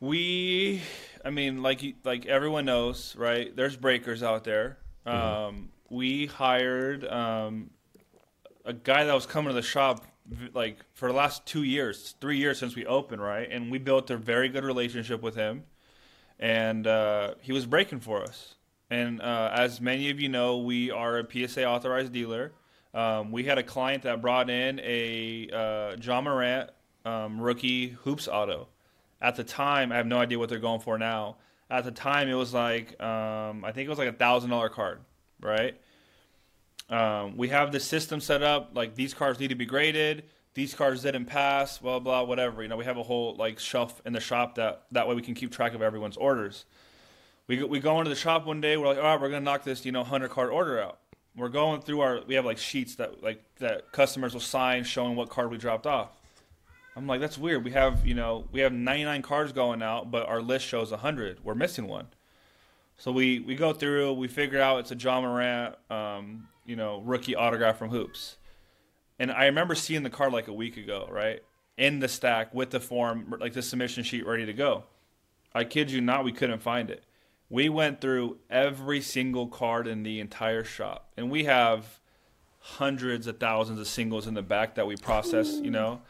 We, 0.00 0.82
I 1.24 1.30
mean, 1.30 1.62
like 1.62 1.82
like 2.04 2.26
everyone 2.26 2.66
knows, 2.66 3.16
right? 3.16 3.54
There's 3.54 3.76
breakers 3.76 4.22
out 4.22 4.44
there. 4.44 4.78
Mm-hmm. 5.06 5.16
Um, 5.16 5.68
we 5.90 6.26
hired 6.26 7.06
um, 7.06 7.70
a 8.64 8.72
guy 8.72 9.04
that 9.04 9.14
was 9.14 9.26
coming 9.26 9.48
to 9.48 9.54
the 9.54 9.62
shop 9.62 10.04
like 10.54 10.78
for 10.94 11.08
the 11.08 11.14
last 11.14 11.46
two 11.46 11.62
years, 11.62 12.14
three 12.20 12.38
years 12.38 12.58
since 12.58 12.74
we 12.74 12.86
opened, 12.86 13.22
right? 13.22 13.48
And 13.50 13.70
we 13.70 13.78
built 13.78 14.10
a 14.10 14.16
very 14.16 14.48
good 14.48 14.64
relationship 14.64 15.22
with 15.22 15.34
him, 15.34 15.64
and 16.38 16.86
uh, 16.86 17.34
he 17.40 17.52
was 17.52 17.66
breaking 17.66 18.00
for 18.00 18.22
us. 18.22 18.54
And 18.90 19.20
uh, 19.20 19.50
as 19.54 19.80
many 19.80 20.10
of 20.10 20.20
you 20.20 20.28
know, 20.28 20.58
we 20.58 20.90
are 20.90 21.18
a 21.18 21.26
PSA 21.30 21.64
authorized 21.64 22.12
dealer. 22.12 22.52
Um, 22.92 23.32
we 23.32 23.44
had 23.44 23.58
a 23.58 23.62
client 23.62 24.04
that 24.04 24.20
brought 24.22 24.50
in 24.50 24.78
a 24.80 25.48
uh, 25.52 25.96
Ja 26.00 26.20
Morant 26.20 26.70
um, 27.04 27.40
rookie 27.40 27.88
hoops 27.88 28.28
auto. 28.28 28.68
At 29.20 29.36
the 29.36 29.44
time, 29.44 29.92
I 29.92 29.96
have 29.96 30.06
no 30.06 30.18
idea 30.18 30.38
what 30.38 30.48
they're 30.48 30.58
going 30.58 30.80
for 30.80 30.98
now. 30.98 31.36
At 31.70 31.84
the 31.84 31.90
time, 31.90 32.28
it 32.28 32.34
was 32.34 32.52
like 32.52 33.00
um, 33.02 33.64
I 33.64 33.72
think 33.72 33.86
it 33.86 33.88
was 33.88 33.98
like 33.98 34.08
a 34.08 34.12
thousand 34.12 34.50
dollar 34.50 34.68
card, 34.68 35.00
right? 35.40 35.80
Um, 36.90 37.36
we 37.36 37.48
have 37.48 37.72
the 37.72 37.80
system 37.80 38.20
set 38.20 38.42
up 38.42 38.72
like 38.74 38.94
these 38.94 39.14
cards 39.14 39.40
need 39.40 39.48
to 39.48 39.54
be 39.54 39.66
graded. 39.66 40.24
These 40.52 40.74
cards 40.74 41.02
didn't 41.02 41.24
pass, 41.24 41.78
blah 41.78 41.98
blah 41.98 42.22
whatever. 42.22 42.62
You 42.62 42.68
know, 42.68 42.76
we 42.76 42.84
have 42.84 42.98
a 42.98 43.02
whole 43.02 43.34
like 43.36 43.58
shelf 43.58 44.00
in 44.04 44.12
the 44.12 44.20
shop 44.20 44.56
that 44.56 44.84
that 44.92 45.08
way 45.08 45.14
we 45.14 45.22
can 45.22 45.34
keep 45.34 45.50
track 45.50 45.74
of 45.74 45.82
everyone's 45.82 46.16
orders. 46.16 46.64
We 47.46 47.62
we 47.62 47.80
go 47.80 47.98
into 47.98 48.10
the 48.10 48.16
shop 48.16 48.46
one 48.46 48.60
day. 48.60 48.76
We're 48.76 48.86
like, 48.86 48.98
all 48.98 49.04
right, 49.04 49.20
we're 49.20 49.30
gonna 49.30 49.40
knock 49.40 49.64
this 49.64 49.84
you 49.84 49.92
know 49.92 50.04
hundred 50.04 50.30
card 50.30 50.50
order 50.50 50.80
out. 50.80 50.98
We're 51.36 51.48
going 51.48 51.80
through 51.80 52.00
our 52.00 52.20
we 52.26 52.34
have 52.34 52.44
like 52.44 52.58
sheets 52.58 52.96
that 52.96 53.22
like 53.22 53.42
that 53.56 53.90
customers 53.90 54.34
will 54.34 54.40
sign 54.40 54.84
showing 54.84 55.16
what 55.16 55.30
card 55.30 55.50
we 55.50 55.56
dropped 55.56 55.86
off. 55.86 56.10
I'm 56.96 57.06
like, 57.06 57.20
that's 57.20 57.36
weird. 57.36 57.64
We 57.64 57.72
have 57.72 58.06
you 58.06 58.14
know 58.14 58.46
we 58.52 58.60
have 58.60 58.72
99 58.72 59.22
cards 59.22 59.52
going 59.52 59.82
out, 59.82 60.10
but 60.10 60.28
our 60.28 60.40
list 60.40 60.66
shows 60.66 60.90
100. 60.90 61.44
We're 61.44 61.54
missing 61.54 61.86
one. 61.86 62.08
So 62.96 63.10
we 63.10 63.40
we 63.40 63.54
go 63.54 63.72
through. 63.72 64.14
We 64.14 64.28
figure 64.28 64.60
out 64.60 64.80
it's 64.80 64.92
a 64.92 64.96
Ja 64.96 65.20
Morant, 65.20 65.76
um, 65.90 66.48
you 66.64 66.76
know, 66.76 67.00
rookie 67.00 67.34
autograph 67.34 67.78
from 67.78 67.90
Hoops. 67.90 68.36
And 69.18 69.30
I 69.30 69.46
remember 69.46 69.74
seeing 69.74 70.02
the 70.02 70.10
card 70.10 70.32
like 70.32 70.48
a 70.48 70.52
week 70.52 70.76
ago, 70.76 71.08
right, 71.10 71.42
in 71.76 72.00
the 72.00 72.08
stack 72.08 72.52
with 72.52 72.70
the 72.70 72.80
form, 72.80 73.34
like 73.38 73.52
the 73.52 73.62
submission 73.62 74.02
sheet, 74.02 74.26
ready 74.26 74.46
to 74.46 74.52
go. 74.52 74.84
I 75.54 75.64
kid 75.64 75.90
you 75.90 76.00
not, 76.00 76.24
we 76.24 76.32
couldn't 76.32 76.62
find 76.62 76.90
it. 76.90 77.04
We 77.48 77.68
went 77.68 78.00
through 78.00 78.38
every 78.50 79.00
single 79.00 79.46
card 79.46 79.86
in 79.86 80.02
the 80.02 80.18
entire 80.18 80.64
shop, 80.64 81.12
and 81.16 81.30
we 81.30 81.44
have 81.44 82.00
hundreds 82.58 83.26
of 83.26 83.38
thousands 83.38 83.78
of 83.78 83.86
singles 83.86 84.26
in 84.26 84.34
the 84.34 84.42
back 84.42 84.74
that 84.74 84.86
we 84.86 84.96
process, 84.96 85.52
you 85.62 85.70
know. 85.70 86.00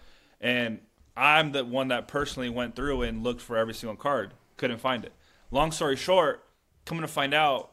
And 0.45 0.81
I'm 1.17 1.53
the 1.53 1.65
one 1.65 1.89
that 1.89 2.07
personally 2.07 2.51
went 2.51 2.77
through 2.77 3.01
and 3.03 3.25
looked 3.25 3.41
for 3.41 3.57
every 3.57 3.73
single 3.73 3.97
card, 3.97 4.35
couldn't 4.59 4.79
find 4.79 5.03
it. 5.03 5.13
Long 5.51 5.73
story 5.73 5.97
short, 5.97 6.45
coming 6.85 7.01
to 7.01 7.09
find 7.09 7.33
out, 7.33 7.71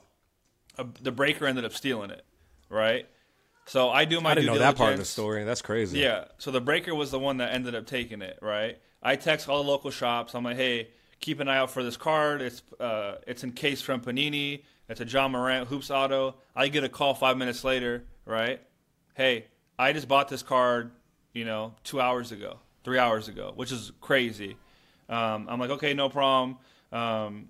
uh, 0.78 0.86
the 1.02 1.12
breaker 1.12 1.46
ended 1.46 1.66
up 1.66 1.74
stealing 1.74 2.12
it, 2.12 2.24
right? 2.70 3.08
So 3.66 3.90
I 3.90 4.06
do 4.06 4.22
my 4.22 4.32
I 4.32 4.36
didn't 4.36 4.48
know 4.48 4.54
due 4.54 4.60
that 4.60 4.78
part 4.78 4.94
of 4.94 5.00
the 5.00 5.06
story 5.06 5.44
that's 5.44 5.62
crazy 5.62 6.00
Yeah. 6.00 6.26
So 6.38 6.50
the 6.50 6.62
breaker 6.62 6.96
was 6.96 7.12
the 7.12 7.20
one 7.20 7.38
that 7.38 7.54
ended 7.54 7.76
up 7.76 7.86
taking 7.88 8.22
it, 8.22 8.40
right? 8.42 8.80
I 9.04 9.18
text 9.18 9.50
all 9.50 9.62
the 9.62 9.70
local 9.70 9.92
shops. 9.92 10.34
I'm 10.34 10.46
like, 10.46 10.56
hey, 10.56 10.90
keep 11.20 11.42
an 11.42 11.50
eye 11.50 11.58
out 11.58 11.72
for 11.72 11.84
this 11.84 11.98
card. 11.98 12.42
It's 12.42 12.64
uh, 12.80 13.16
it's 13.28 13.44
encased 13.44 13.84
from 13.84 14.00
Panini. 14.00 14.64
It's 14.88 15.02
a 15.02 15.06
Ja 15.06 15.28
Morant 15.28 15.68
hoops 15.68 15.92
auto. 15.92 16.36
I 16.56 16.70
get 16.70 16.86
a 16.86 16.90
call 16.90 17.14
five 17.16 17.38
minutes 17.38 17.66
later, 17.66 18.06
right? 18.26 18.62
Hey, 19.14 19.48
I 19.78 19.92
just 19.92 20.08
bought 20.08 20.30
this 20.30 20.44
card, 20.44 20.92
you 21.34 21.46
know, 21.46 21.74
two 21.84 22.02
hours 22.02 22.32
ago, 22.32 22.60
three 22.84 22.98
hours 23.00 23.28
ago, 23.28 23.54
which 23.56 23.72
is 23.72 23.92
crazy. 24.02 24.58
Um, 25.10 25.48
I'm 25.50 25.60
like, 25.60 25.72
okay, 25.72 25.94
no 25.94 26.10
problem. 26.10 26.58
Um, 26.92 27.50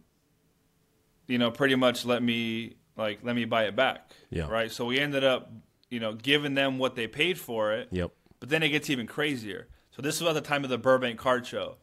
you 1.28 1.38
know, 1.38 1.52
pretty 1.52 1.76
much 1.76 2.06
let 2.06 2.22
me 2.22 2.76
like 2.98 3.20
let 3.24 3.36
me 3.36 3.46
buy 3.46 3.63
it 3.65 3.76
back. 3.76 4.12
Yeah. 4.30 4.48
Right. 4.48 4.72
So 4.72 4.86
we 4.86 5.00
ended 5.00 5.24
up, 5.24 5.52
you 5.89 6.00
know, 6.00 6.13
giving 6.13 6.56
them 6.56 6.78
what 6.78 6.96
they 6.96 7.08
paid 7.08 7.39
for 7.39 7.74
it. 7.74 7.88
yep 7.91 8.12
But 8.39 8.50
then 8.50 8.63
it 8.63 8.70
gets 8.70 8.89
even 8.89 9.08
crazier. 9.08 9.67
So 9.91 10.02
this 10.02 10.22
was 10.22 10.30
at 10.30 10.34
the 10.34 10.48
time 10.48 10.63
of 10.63 10.70
the 10.70 10.78
Burbank 10.78 11.20
Card 11.20 11.46
Show. 11.46 11.76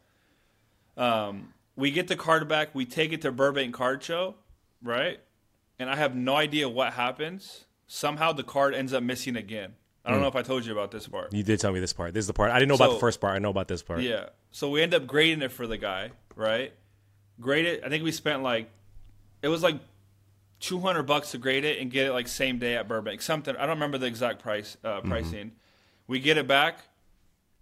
Um, 0.96 1.54
we 1.76 1.90
get 1.90 2.08
the 2.08 2.16
card 2.16 2.48
back. 2.48 2.74
We 2.74 2.84
take 2.84 3.12
it 3.12 3.22
to 3.22 3.30
Burbank 3.30 3.74
Card 3.74 4.02
Show, 4.02 4.34
right? 4.82 5.20
And 5.78 5.88
I 5.88 5.96
have 5.96 6.16
no 6.16 6.34
idea 6.34 6.68
what 6.68 6.94
happens. 6.94 7.66
Somehow 7.87 8.32
the 8.32 8.42
card 8.42 8.74
ends 8.74 8.92
up 8.92 9.02
missing 9.02 9.37
again. 9.37 9.74
I 10.08 10.12
don't 10.12 10.20
know 10.22 10.28
if 10.28 10.36
I 10.36 10.42
told 10.42 10.64
you 10.64 10.72
about 10.72 10.90
this 10.90 11.06
part. 11.06 11.32
you 11.32 11.42
did 11.42 11.60
tell 11.60 11.72
me 11.72 11.80
this 11.80 11.92
part 11.92 12.14
this 12.14 12.22
is 12.22 12.26
the 12.26 12.32
part 12.32 12.50
I 12.50 12.58
didn't 12.58 12.70
know 12.70 12.74
about 12.76 12.94
the 12.94 13.00
first 13.00 13.20
part 13.20 13.34
I 13.34 13.38
know 13.38 13.50
about 13.50 13.68
this 13.68 13.82
part 13.82 14.00
Yeah. 14.00 14.26
So 14.50 14.70
we 14.70 14.82
end 14.82 14.94
up 14.94 15.06
grading 15.06 15.42
it 15.42 15.52
for 15.52 15.66
the 15.66 15.76
guy, 15.76 16.10
right? 16.34 16.72
Grade 17.40 17.66
it. 17.66 17.82
I 17.84 17.88
think 17.88 18.02
we 18.02 18.10
spent 18.12 18.42
like, 18.42 18.70
it 19.42 19.48
was 19.48 19.62
like 19.62 19.76
200 20.60 21.04
bucks 21.04 21.30
to 21.32 21.38
grade 21.38 21.64
it 21.64 21.80
and 21.80 21.90
get 21.90 22.06
it 22.06 22.12
like 22.12 22.26
same 22.26 22.58
day 22.58 22.74
at 22.76 22.88
Burbank. 22.88 23.22
Something 23.22 23.54
I 23.56 23.60
don't 23.60 23.76
remember 23.76 23.98
the 23.98 24.06
exact 24.06 24.42
price 24.42 24.76
uh, 24.82 25.00
pricing. 25.02 25.52
We 26.06 26.18
get 26.20 26.36
it 26.38 26.48
back. 26.48 26.80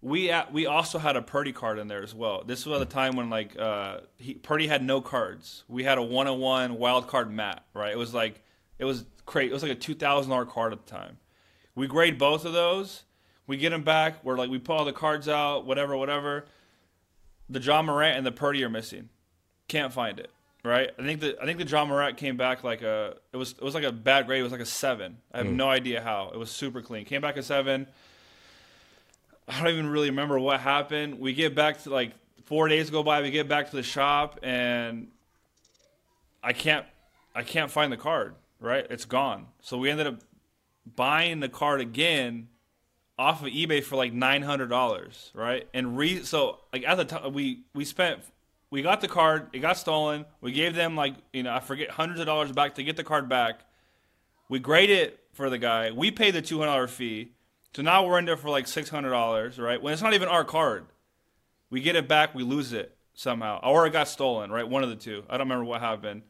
We 0.01 0.31
at, 0.31 0.53
we 0.53 0.67
also 0.67 0.99
had 0.99 1.17
a 1.17 1.23
Purdy 1.23 1.53
card 1.53 1.79
in 1.79 1.89
there 1.89 2.03
as 2.03 2.15
well. 2.15 2.45
This 2.45 2.65
was 2.65 2.81
at 2.81 2.89
the 2.89 2.95
time 2.95 3.17
when 3.17 3.29
like 3.29 3.59
uh, 3.59 3.99
he, 4.19 4.35
Purdy 4.35 4.69
had 4.69 4.85
no 4.85 5.01
cards. 5.01 5.65
We 5.69 5.83
had 5.83 5.99
a 5.99 6.03
101 6.03 6.79
wild 6.79 7.09
card 7.09 7.31
mat, 7.31 7.65
right? 7.75 7.93
It 7.93 7.99
was 7.99 8.15
like 8.15 8.41
it 8.79 8.85
was 8.85 9.05
crazy. 9.25 9.51
It 9.51 9.55
was 9.55 9.63
like 9.63 9.73
a 9.73 9.77
two 9.77 9.95
thousand 9.95 10.31
dollar 10.31 10.47
card 10.47 10.73
at 10.73 10.87
the 10.87 10.91
time. 10.91 11.19
We 11.77 11.87
grade 11.87 12.19
both 12.19 12.45
of 12.45 12.53
those. 12.53 13.05
We 13.47 13.57
get 13.57 13.71
them 13.71 13.85
back. 13.85 14.25
We're 14.25 14.37
like 14.37 14.51
we 14.51 14.59
pull 14.59 14.77
all 14.77 14.85
the 14.85 14.93
cards 14.93 15.29
out, 15.29 15.67
whatever, 15.67 15.97
whatever. 15.97 16.47
The 17.49 17.61
Ja 17.61 17.83
Morant 17.83 18.17
and 18.17 18.27
the 18.27 18.33
Purdy 18.33 18.65
are 18.65 18.69
missing. 18.69 19.11
Can't 19.69 19.93
find 19.93 20.19
it. 20.19 20.31
Right? 20.65 20.91
I 20.99 21.03
think 21.03 21.21
the 21.21 21.37
I 21.41 21.45
think 21.45 21.59
the 21.61 21.67
Ja 21.67 21.85
Morant 21.85 22.17
came 22.17 22.37
back 22.37 22.65
like 22.65 22.83
a 22.83 23.19
it 23.33 23.37
was 23.37 23.53
it 23.53 23.63
was 23.63 23.75
like 23.75 23.85
a 23.85 23.93
bad 23.93 24.27
grade. 24.27 24.41
It 24.41 24.43
was 24.43 24.51
like 24.51 24.61
a 24.61 24.67
seven. 24.67 25.19
I 25.33 25.39
have 25.39 25.47
hmm. 25.47 25.57
no 25.57 25.69
idea 25.69 26.01
how. 26.01 26.31
It 26.33 26.39
was 26.39 26.51
super 26.51 26.83
clean. 26.83 27.05
Came 27.05 27.21
back 27.21 27.37
a 27.37 27.43
seven. 27.43 27.87
I 29.47 29.63
don't 29.63 29.73
even 29.73 29.89
really 29.89 30.11
remember 30.11 30.41
what 30.41 30.59
happened. 30.59 31.21
We 31.21 31.35
get 31.35 31.55
back 31.55 31.83
to 31.85 31.91
like 31.91 32.13
four 32.47 32.67
days 32.67 32.91
go 32.91 33.05
by. 33.05 33.23
We 33.23 33.31
get 33.31 33.49
back 33.49 33.71
to 33.71 33.77
the 33.77 33.83
shop 33.85 34.41
and 34.43 35.09
I 36.43 36.53
can't 36.53 36.87
I 37.35 37.43
can't 37.43 37.71
find 37.71 37.93
the 37.93 37.97
card. 37.97 38.35
Right, 38.59 38.87
it's 38.89 39.05
gone. 39.05 39.49
So 39.61 39.77
we 39.77 39.91
ended 39.91 40.07
up 40.07 40.21
buying 40.95 41.41
the 41.41 41.49
card 41.49 41.81
again 41.81 42.49
off 43.19 43.43
of 43.43 43.49
eBay 43.49 43.83
for 43.83 43.97
like 43.97 44.13
nine 44.13 44.43
hundred 44.43 44.69
dollars. 44.69 45.31
Right, 45.35 45.69
and 45.75 45.97
re 45.97 46.23
so 46.23 46.61
like 46.73 46.85
at 46.87 46.97
the 46.97 47.05
time 47.05 47.33
we 47.33 47.65
we 47.75 47.85
spent 47.85 48.21
we 48.71 48.83
got 48.83 49.01
the 49.01 49.09
card. 49.09 49.49
It 49.53 49.61
got 49.61 49.77
stolen. 49.77 50.27
We 50.41 50.53
gave 50.53 50.75
them 50.75 50.97
like 50.97 51.15
you 51.33 51.43
know 51.43 51.55
I 51.55 51.61
forget 51.61 51.91
hundreds 51.91 52.21
of 52.21 52.27
dollars 52.27 52.53
back 52.53 52.75
to 52.77 52.85
get 52.85 52.97
the 52.97 53.05
card 53.05 53.29
back. 53.29 53.61
We 54.49 54.59
graded 54.59 54.99
it 54.99 55.21
for 55.33 55.51
the 55.51 55.59
guy. 55.59 55.91
We 55.91 56.11
paid 56.11 56.35
the 56.35 56.43
two 56.43 56.59
hundred 56.59 56.73
dollar 56.73 56.89
fee. 56.89 57.33
So 57.75 57.83
now 57.83 58.07
we're 58.07 58.19
in 58.19 58.25
there 58.25 58.37
for 58.37 58.51
like 58.51 58.67
six 58.67 58.89
hundred 58.89 59.11
dollars, 59.11 59.59
right? 59.59 59.81
When 59.81 59.93
it's 59.93 60.03
not 60.03 60.15
even 60.15 60.29
our 60.29 60.45
card. 60.45 60.87
We 61.69 61.81
get 61.81 61.97
it 61.97 62.07
back, 62.07 62.33
we 62.33 62.45
lose 62.45 62.73
it 62.73 62.97
somehow, 63.13 63.61
or 63.63 63.87
it 63.87 63.93
got 63.93 64.07
stolen, 64.07 64.53
right? 64.53 64.69
One 64.69 64.85
of 64.85 64.89
the 64.89 64.95
two. 64.95 65.25
I 65.29 65.37
don't 65.37 65.49
remember 65.49 65.65
what 65.65 65.81
happened. 65.81 66.23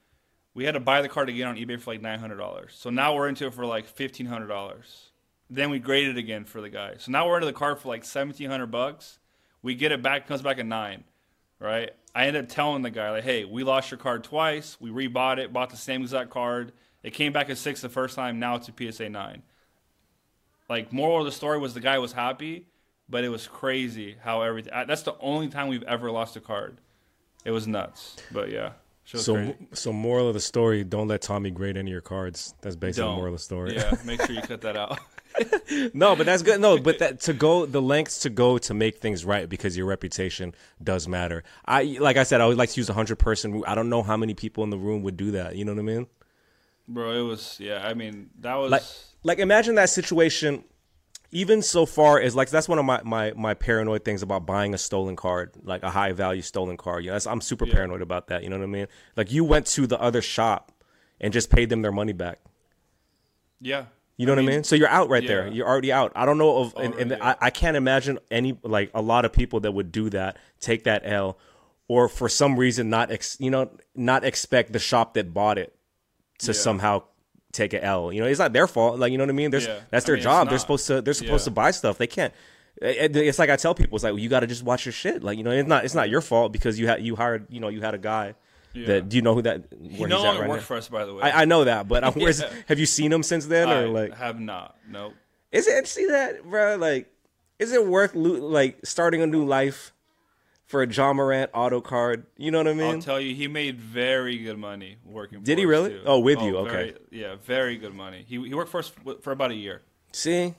We 0.56 0.64
had 0.64 0.72
to 0.72 0.80
buy 0.80 1.02
the 1.02 1.08
card 1.10 1.28
again 1.28 1.48
on 1.48 1.56
eBay 1.56 1.78
for 1.78 1.92
like 1.92 2.00
nine 2.00 2.18
hundred 2.18 2.38
dollars. 2.38 2.74
So 2.78 2.88
now 2.88 3.14
we're 3.14 3.28
into 3.28 3.46
it 3.46 3.52
for 3.52 3.66
like 3.66 3.86
fifteen 3.86 4.24
hundred 4.24 4.46
dollars. 4.46 5.10
Then 5.50 5.68
we 5.68 5.78
graded 5.78 6.16
it 6.16 6.18
again 6.18 6.46
for 6.46 6.62
the 6.62 6.70
guy. 6.70 6.94
So 6.96 7.12
now 7.12 7.28
we're 7.28 7.36
into 7.36 7.46
the 7.46 7.52
card 7.52 7.78
for 7.78 7.88
like 7.88 8.06
seventeen 8.06 8.48
hundred 8.48 8.68
bucks. 8.68 9.18
We 9.60 9.74
get 9.74 9.92
it 9.92 10.00
back, 10.02 10.26
comes 10.26 10.40
back 10.40 10.58
at 10.58 10.64
nine, 10.64 11.04
right? 11.60 11.90
I 12.14 12.26
end 12.26 12.38
up 12.38 12.48
telling 12.48 12.80
the 12.80 12.90
guy 12.90 13.10
like, 13.10 13.24
"Hey, 13.24 13.44
we 13.44 13.64
lost 13.64 13.90
your 13.90 13.98
card 13.98 14.24
twice. 14.24 14.78
We 14.80 14.88
rebought 14.88 15.36
it, 15.36 15.52
bought 15.52 15.68
the 15.68 15.76
same 15.76 16.00
exact 16.00 16.30
card. 16.30 16.72
It 17.02 17.10
came 17.12 17.34
back 17.34 17.50
at 17.50 17.58
six 17.58 17.82
the 17.82 17.90
first 17.90 18.16
time. 18.16 18.38
Now 18.38 18.56
it's 18.56 18.70
a 18.70 18.72
PSA 18.72 19.10
nine. 19.10 19.42
Like 20.70 20.90
moral 20.90 21.18
of 21.18 21.26
the 21.26 21.32
story 21.32 21.58
was 21.58 21.74
the 21.74 21.80
guy 21.80 21.98
was 21.98 22.14
happy, 22.14 22.66
but 23.10 23.24
it 23.24 23.28
was 23.28 23.46
crazy 23.46 24.16
how 24.22 24.40
everything. 24.40 24.72
That's 24.88 25.02
the 25.02 25.18
only 25.20 25.48
time 25.48 25.68
we've 25.68 25.82
ever 25.82 26.10
lost 26.10 26.34
a 26.34 26.40
card. 26.40 26.78
It 27.44 27.50
was 27.50 27.66
nuts, 27.66 28.16
but 28.32 28.50
yeah. 28.50 28.70
So, 29.06 29.34
crazy. 29.34 29.56
so 29.72 29.92
moral 29.92 30.28
of 30.28 30.34
the 30.34 30.40
story: 30.40 30.82
Don't 30.82 31.06
let 31.06 31.22
Tommy 31.22 31.50
grade 31.50 31.76
any 31.76 31.90
of 31.90 31.92
your 31.92 32.00
cards. 32.00 32.54
That's 32.60 32.74
basically 32.74 33.14
moral 33.14 33.34
of 33.34 33.38
the 33.38 33.44
story. 33.44 33.76
Yeah, 33.76 33.94
make 34.04 34.20
sure 34.22 34.34
you 34.34 34.42
cut 34.42 34.62
that 34.62 34.76
out. 34.76 34.98
no, 35.94 36.16
but 36.16 36.26
that's 36.26 36.42
good. 36.42 36.60
No, 36.60 36.78
but 36.78 36.98
that 36.98 37.20
to 37.20 37.32
go 37.32 37.66
the 37.66 37.80
lengths 37.80 38.20
to 38.20 38.30
go 38.30 38.58
to 38.58 38.74
make 38.74 38.98
things 38.98 39.24
right 39.24 39.48
because 39.48 39.76
your 39.76 39.86
reputation 39.86 40.54
does 40.82 41.06
matter. 41.06 41.44
I 41.64 41.98
like 42.00 42.16
I 42.16 42.24
said, 42.24 42.40
I 42.40 42.46
would 42.46 42.56
like 42.56 42.70
to 42.70 42.80
use 42.80 42.88
a 42.88 42.94
hundred 42.94 43.20
person. 43.20 43.62
I 43.66 43.76
don't 43.76 43.88
know 43.88 44.02
how 44.02 44.16
many 44.16 44.34
people 44.34 44.64
in 44.64 44.70
the 44.70 44.78
room 44.78 45.02
would 45.02 45.16
do 45.16 45.30
that. 45.32 45.54
You 45.54 45.64
know 45.64 45.72
what 45.72 45.80
I 45.80 45.84
mean? 45.84 46.06
Bro, 46.88 47.12
it 47.12 47.22
was 47.22 47.58
yeah. 47.60 47.86
I 47.86 47.94
mean, 47.94 48.30
that 48.40 48.54
was 48.56 48.72
like 48.72 48.82
like 49.22 49.38
imagine 49.38 49.76
that 49.76 49.90
situation 49.90 50.64
even 51.36 51.60
so 51.60 51.84
far 51.84 52.18
as 52.18 52.34
like 52.34 52.48
that's 52.48 52.66
one 52.66 52.78
of 52.78 52.84
my, 52.86 52.98
my 53.04 53.30
my 53.36 53.52
paranoid 53.52 54.04
things 54.04 54.22
about 54.22 54.46
buying 54.46 54.72
a 54.72 54.78
stolen 54.78 55.14
card 55.16 55.52
like 55.64 55.82
a 55.82 55.90
high 55.90 56.12
value 56.12 56.40
stolen 56.40 56.78
card 56.78 57.04
you 57.04 57.10
know 57.10 57.18
i'm 57.26 57.42
super 57.42 57.66
yeah. 57.66 57.74
paranoid 57.74 58.00
about 58.00 58.28
that 58.28 58.42
you 58.42 58.48
know 58.48 58.56
what 58.56 58.64
i 58.64 58.66
mean 58.66 58.86
like 59.16 59.30
you 59.30 59.44
went 59.44 59.66
to 59.66 59.86
the 59.86 60.00
other 60.00 60.22
shop 60.22 60.72
and 61.20 61.34
just 61.34 61.50
paid 61.50 61.68
them 61.68 61.82
their 61.82 61.92
money 61.92 62.14
back 62.14 62.38
yeah 63.60 63.84
you 64.16 64.24
know 64.24 64.32
I 64.32 64.36
what 64.36 64.42
mean, 64.42 64.48
I 64.48 64.54
mean? 64.54 64.64
So 64.64 64.76
you're 64.76 64.88
out 64.88 65.10
right 65.10 65.22
yeah. 65.22 65.28
there. 65.28 65.48
You're 65.48 65.66
already 65.66 65.92
out. 65.92 66.10
I 66.16 66.24
don't 66.24 66.38
know 66.38 66.56
of, 66.56 66.74
and, 66.78 66.94
and 66.94 67.12
I, 67.22 67.36
I 67.38 67.50
can't 67.50 67.76
imagine 67.76 68.18
any 68.30 68.58
like 68.62 68.90
a 68.94 69.02
lot 69.02 69.26
of 69.26 69.32
people 69.34 69.60
that 69.60 69.72
would 69.72 69.92
do 69.92 70.08
that, 70.08 70.38
take 70.58 70.84
that 70.84 71.02
L, 71.04 71.36
or 71.86 72.08
for 72.08 72.26
some 72.26 72.58
reason 72.58 72.88
not 72.88 73.10
ex, 73.10 73.36
you 73.38 73.50
know 73.50 73.70
not 73.94 74.24
expect 74.24 74.72
the 74.72 74.78
shop 74.78 75.12
that 75.14 75.34
bought 75.34 75.58
it 75.58 75.76
to 76.38 76.46
yeah. 76.46 76.54
somehow 76.54 77.02
take 77.56 77.72
an 77.72 77.80
L. 77.80 78.12
You 78.12 78.20
know, 78.20 78.26
it's 78.26 78.38
not 78.38 78.52
their 78.52 78.66
fault. 78.66 78.98
Like 78.98 79.12
you 79.12 79.18
know 79.18 79.24
what 79.24 79.30
I 79.30 79.34
mean? 79.34 79.50
There's 79.50 79.66
yeah. 79.66 79.80
that's 79.90 80.06
their 80.06 80.16
I 80.16 80.18
mean, 80.18 80.22
job. 80.24 80.48
They're 80.48 80.58
supposed 80.58 80.86
to 80.88 81.02
they're 81.02 81.14
supposed 81.14 81.42
yeah. 81.42 81.50
to 81.50 81.50
buy 81.52 81.70
stuff. 81.70 81.98
They 81.98 82.06
can't. 82.06 82.32
It's 82.80 83.38
like 83.38 83.48
I 83.48 83.56
tell 83.56 83.74
people, 83.74 83.96
it's 83.96 84.04
like 84.04 84.12
well, 84.12 84.20
you 84.20 84.28
got 84.28 84.40
to 84.40 84.46
just 84.46 84.62
watch 84.62 84.84
your 84.84 84.92
shit. 84.92 85.24
Like 85.24 85.38
you 85.38 85.44
know, 85.44 85.50
it's 85.50 85.68
not 85.68 85.84
it's 85.84 85.94
not 85.94 86.10
your 86.10 86.20
fault 86.20 86.52
because 86.52 86.78
you 86.78 86.86
had 86.86 87.02
you 87.02 87.16
hired 87.16 87.46
you 87.50 87.60
know 87.60 87.68
you 87.68 87.80
had 87.80 87.94
a 87.94 87.98
guy. 87.98 88.34
Yeah. 88.74 88.86
That 88.86 89.08
do 89.08 89.16
you 89.16 89.22
know 89.22 89.34
who 89.34 89.42
that? 89.42 89.64
He 89.80 90.04
no 90.04 90.22
longer 90.22 90.42
right 90.42 90.50
works 90.50 90.62
now? 90.62 90.66
for 90.66 90.76
us, 90.76 90.88
by 90.88 91.06
the 91.06 91.14
way. 91.14 91.22
I, 91.22 91.42
I 91.42 91.44
know 91.46 91.64
that, 91.64 91.88
but 91.88 92.14
where's 92.16 92.42
have 92.66 92.78
you 92.78 92.86
seen 92.86 93.12
him 93.12 93.22
since 93.22 93.46
then, 93.46 93.70
or 93.70 93.72
I 93.72 93.84
like 93.86 94.14
have 94.14 94.38
not? 94.38 94.76
Nope. 94.88 95.14
Is 95.50 95.66
it 95.66 95.86
see 95.86 96.06
that, 96.06 96.44
bro? 96.44 96.76
Like, 96.76 97.10
is 97.58 97.72
it 97.72 97.86
worth 97.86 98.14
like 98.14 98.80
starting 98.84 99.22
a 99.22 99.26
new 99.26 99.44
life 99.44 99.94
for 100.66 100.82
a 100.82 100.92
Ja 100.92 101.12
Morant 101.12 101.50
auto 101.54 101.80
card. 101.80 102.26
You 102.36 102.50
know 102.50 102.58
what 102.58 102.68
I 102.68 102.74
mean? 102.74 102.96
I'll 102.96 103.02
tell 103.02 103.20
you, 103.20 103.34
he 103.34 103.48
made 103.48 103.80
very 103.80 104.38
good 104.38 104.58
money 104.58 104.96
working. 105.04 105.42
Did 105.42 105.58
he 105.58 105.64
really? 105.64 105.90
Too. 105.90 106.02
Oh, 106.04 106.18
with 106.18 106.38
oh, 106.38 106.46
you? 106.46 106.56
Okay. 106.58 106.70
Very, 106.70 106.94
yeah, 107.10 107.36
very 107.44 107.76
good 107.76 107.94
money. 107.94 108.24
He 108.28 108.36
he 108.46 108.54
worked 108.54 108.70
for 108.70 108.80
us 108.80 108.92
for 109.22 109.32
about 109.32 109.52
a 109.52 109.54
year. 109.54 109.82
See? 110.12 110.54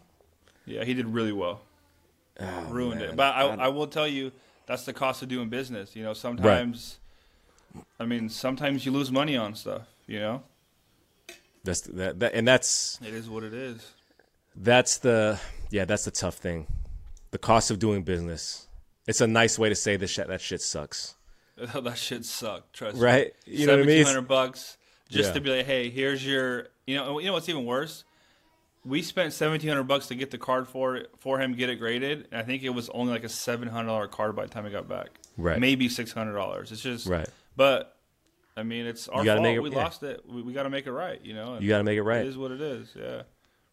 Yeah, 0.65 0.83
he 0.83 0.93
did 0.93 1.07
really 1.07 1.31
well. 1.31 1.61
Oh, 2.39 2.65
Ruined 2.69 3.01
man. 3.01 3.09
it. 3.11 3.15
But 3.15 3.35
I, 3.35 3.43
I 3.47 3.67
will 3.69 3.87
tell 3.87 4.07
you, 4.07 4.31
that's 4.65 4.85
the 4.85 4.93
cost 4.93 5.23
of 5.23 5.29
doing 5.29 5.49
business. 5.49 5.95
You 5.95 6.03
know, 6.03 6.13
sometimes, 6.13 6.97
right. 7.73 7.83
I 7.99 8.05
mean, 8.05 8.29
sometimes 8.29 8.85
you 8.85 8.91
lose 8.91 9.11
money 9.11 9.37
on 9.37 9.55
stuff. 9.55 9.83
You 10.07 10.19
know. 10.19 10.43
That's 11.63 11.81
that, 11.81 12.19
that, 12.19 12.33
and 12.33 12.47
that's. 12.47 12.99
It 13.05 13.13
is 13.13 13.29
what 13.29 13.43
it 13.43 13.53
is. 13.53 13.93
That's 14.55 14.97
the 14.97 15.39
yeah. 15.69 15.85
That's 15.85 16.05
the 16.05 16.11
tough 16.11 16.35
thing. 16.35 16.67
The 17.31 17.37
cost 17.37 17.71
of 17.71 17.79
doing 17.79 18.03
business 18.03 18.66
it's 19.07 19.21
a 19.21 19.27
nice 19.27 19.57
way 19.57 19.69
to 19.69 19.75
say 19.75 19.95
that 19.95 20.07
shit. 20.07 20.27
That 20.27 20.41
shit 20.41 20.61
sucks. 20.61 21.15
that 21.57 21.97
shit 21.97 22.25
sucked. 22.25 22.73
Trust 22.73 22.97
right? 22.97 23.01
me. 23.01 23.21
Right? 23.21 23.33
You 23.45 23.65
know 23.67 23.77
what 23.77 23.83
I 23.83 23.87
mean? 23.87 24.05
Hundred 24.05 24.27
bucks 24.27 24.77
just 25.09 25.29
yeah. 25.29 25.33
to 25.33 25.41
be 25.41 25.49
like, 25.49 25.65
hey, 25.65 25.89
here's 25.89 26.25
your. 26.25 26.67
You 26.85 26.97
know, 26.97 27.19
you 27.19 27.27
know 27.27 27.33
what's 27.33 27.49
even 27.49 27.65
worse? 27.65 28.03
We 28.85 29.01
spent 29.01 29.33
seventeen 29.33 29.69
hundred 29.69 29.83
bucks 29.83 30.07
to 30.07 30.15
get 30.15 30.31
the 30.31 30.37
card 30.37 30.67
for 30.67 31.07
for 31.19 31.39
him, 31.39 31.53
get 31.53 31.69
it 31.69 31.75
graded. 31.75 32.27
And 32.31 32.39
I 32.39 32.43
think 32.43 32.63
it 32.63 32.69
was 32.69 32.89
only 32.89 33.11
like 33.11 33.23
a 33.23 33.29
seven 33.29 33.67
hundred 33.67 33.87
dollar 33.87 34.07
card 34.07 34.35
by 34.35 34.43
the 34.43 34.49
time 34.49 34.65
it 34.65 34.71
got 34.71 34.87
back. 34.87 35.09
Right. 35.35 35.59
Maybe 35.59 35.89
six 35.89 36.13
hundred 36.13 36.33
dollars. 36.33 36.71
It's 36.71 36.81
just 36.81 37.07
right. 37.07 37.27
But 37.55 37.97
I 38.55 38.63
mean, 38.63 38.85
it's 38.85 39.07
our 39.07 39.25
fault. 39.25 39.45
It, 39.45 39.61
we 39.61 39.71
yeah. 39.71 39.77
lost 39.77 40.03
it. 40.03 40.23
We, 40.27 40.41
we 40.41 40.53
got 40.53 40.63
to 40.63 40.69
make 40.69 40.87
it 40.87 40.91
right. 40.91 41.19
You 41.23 41.33
know. 41.33 41.59
you 41.59 41.67
got 41.67 41.79
to 41.79 41.83
make 41.83 41.97
it 41.97 42.03
right. 42.03 42.21
It 42.21 42.27
is 42.27 42.37
what 42.37 42.51
it 42.51 42.61
is. 42.61 42.89
Yeah. 42.95 43.23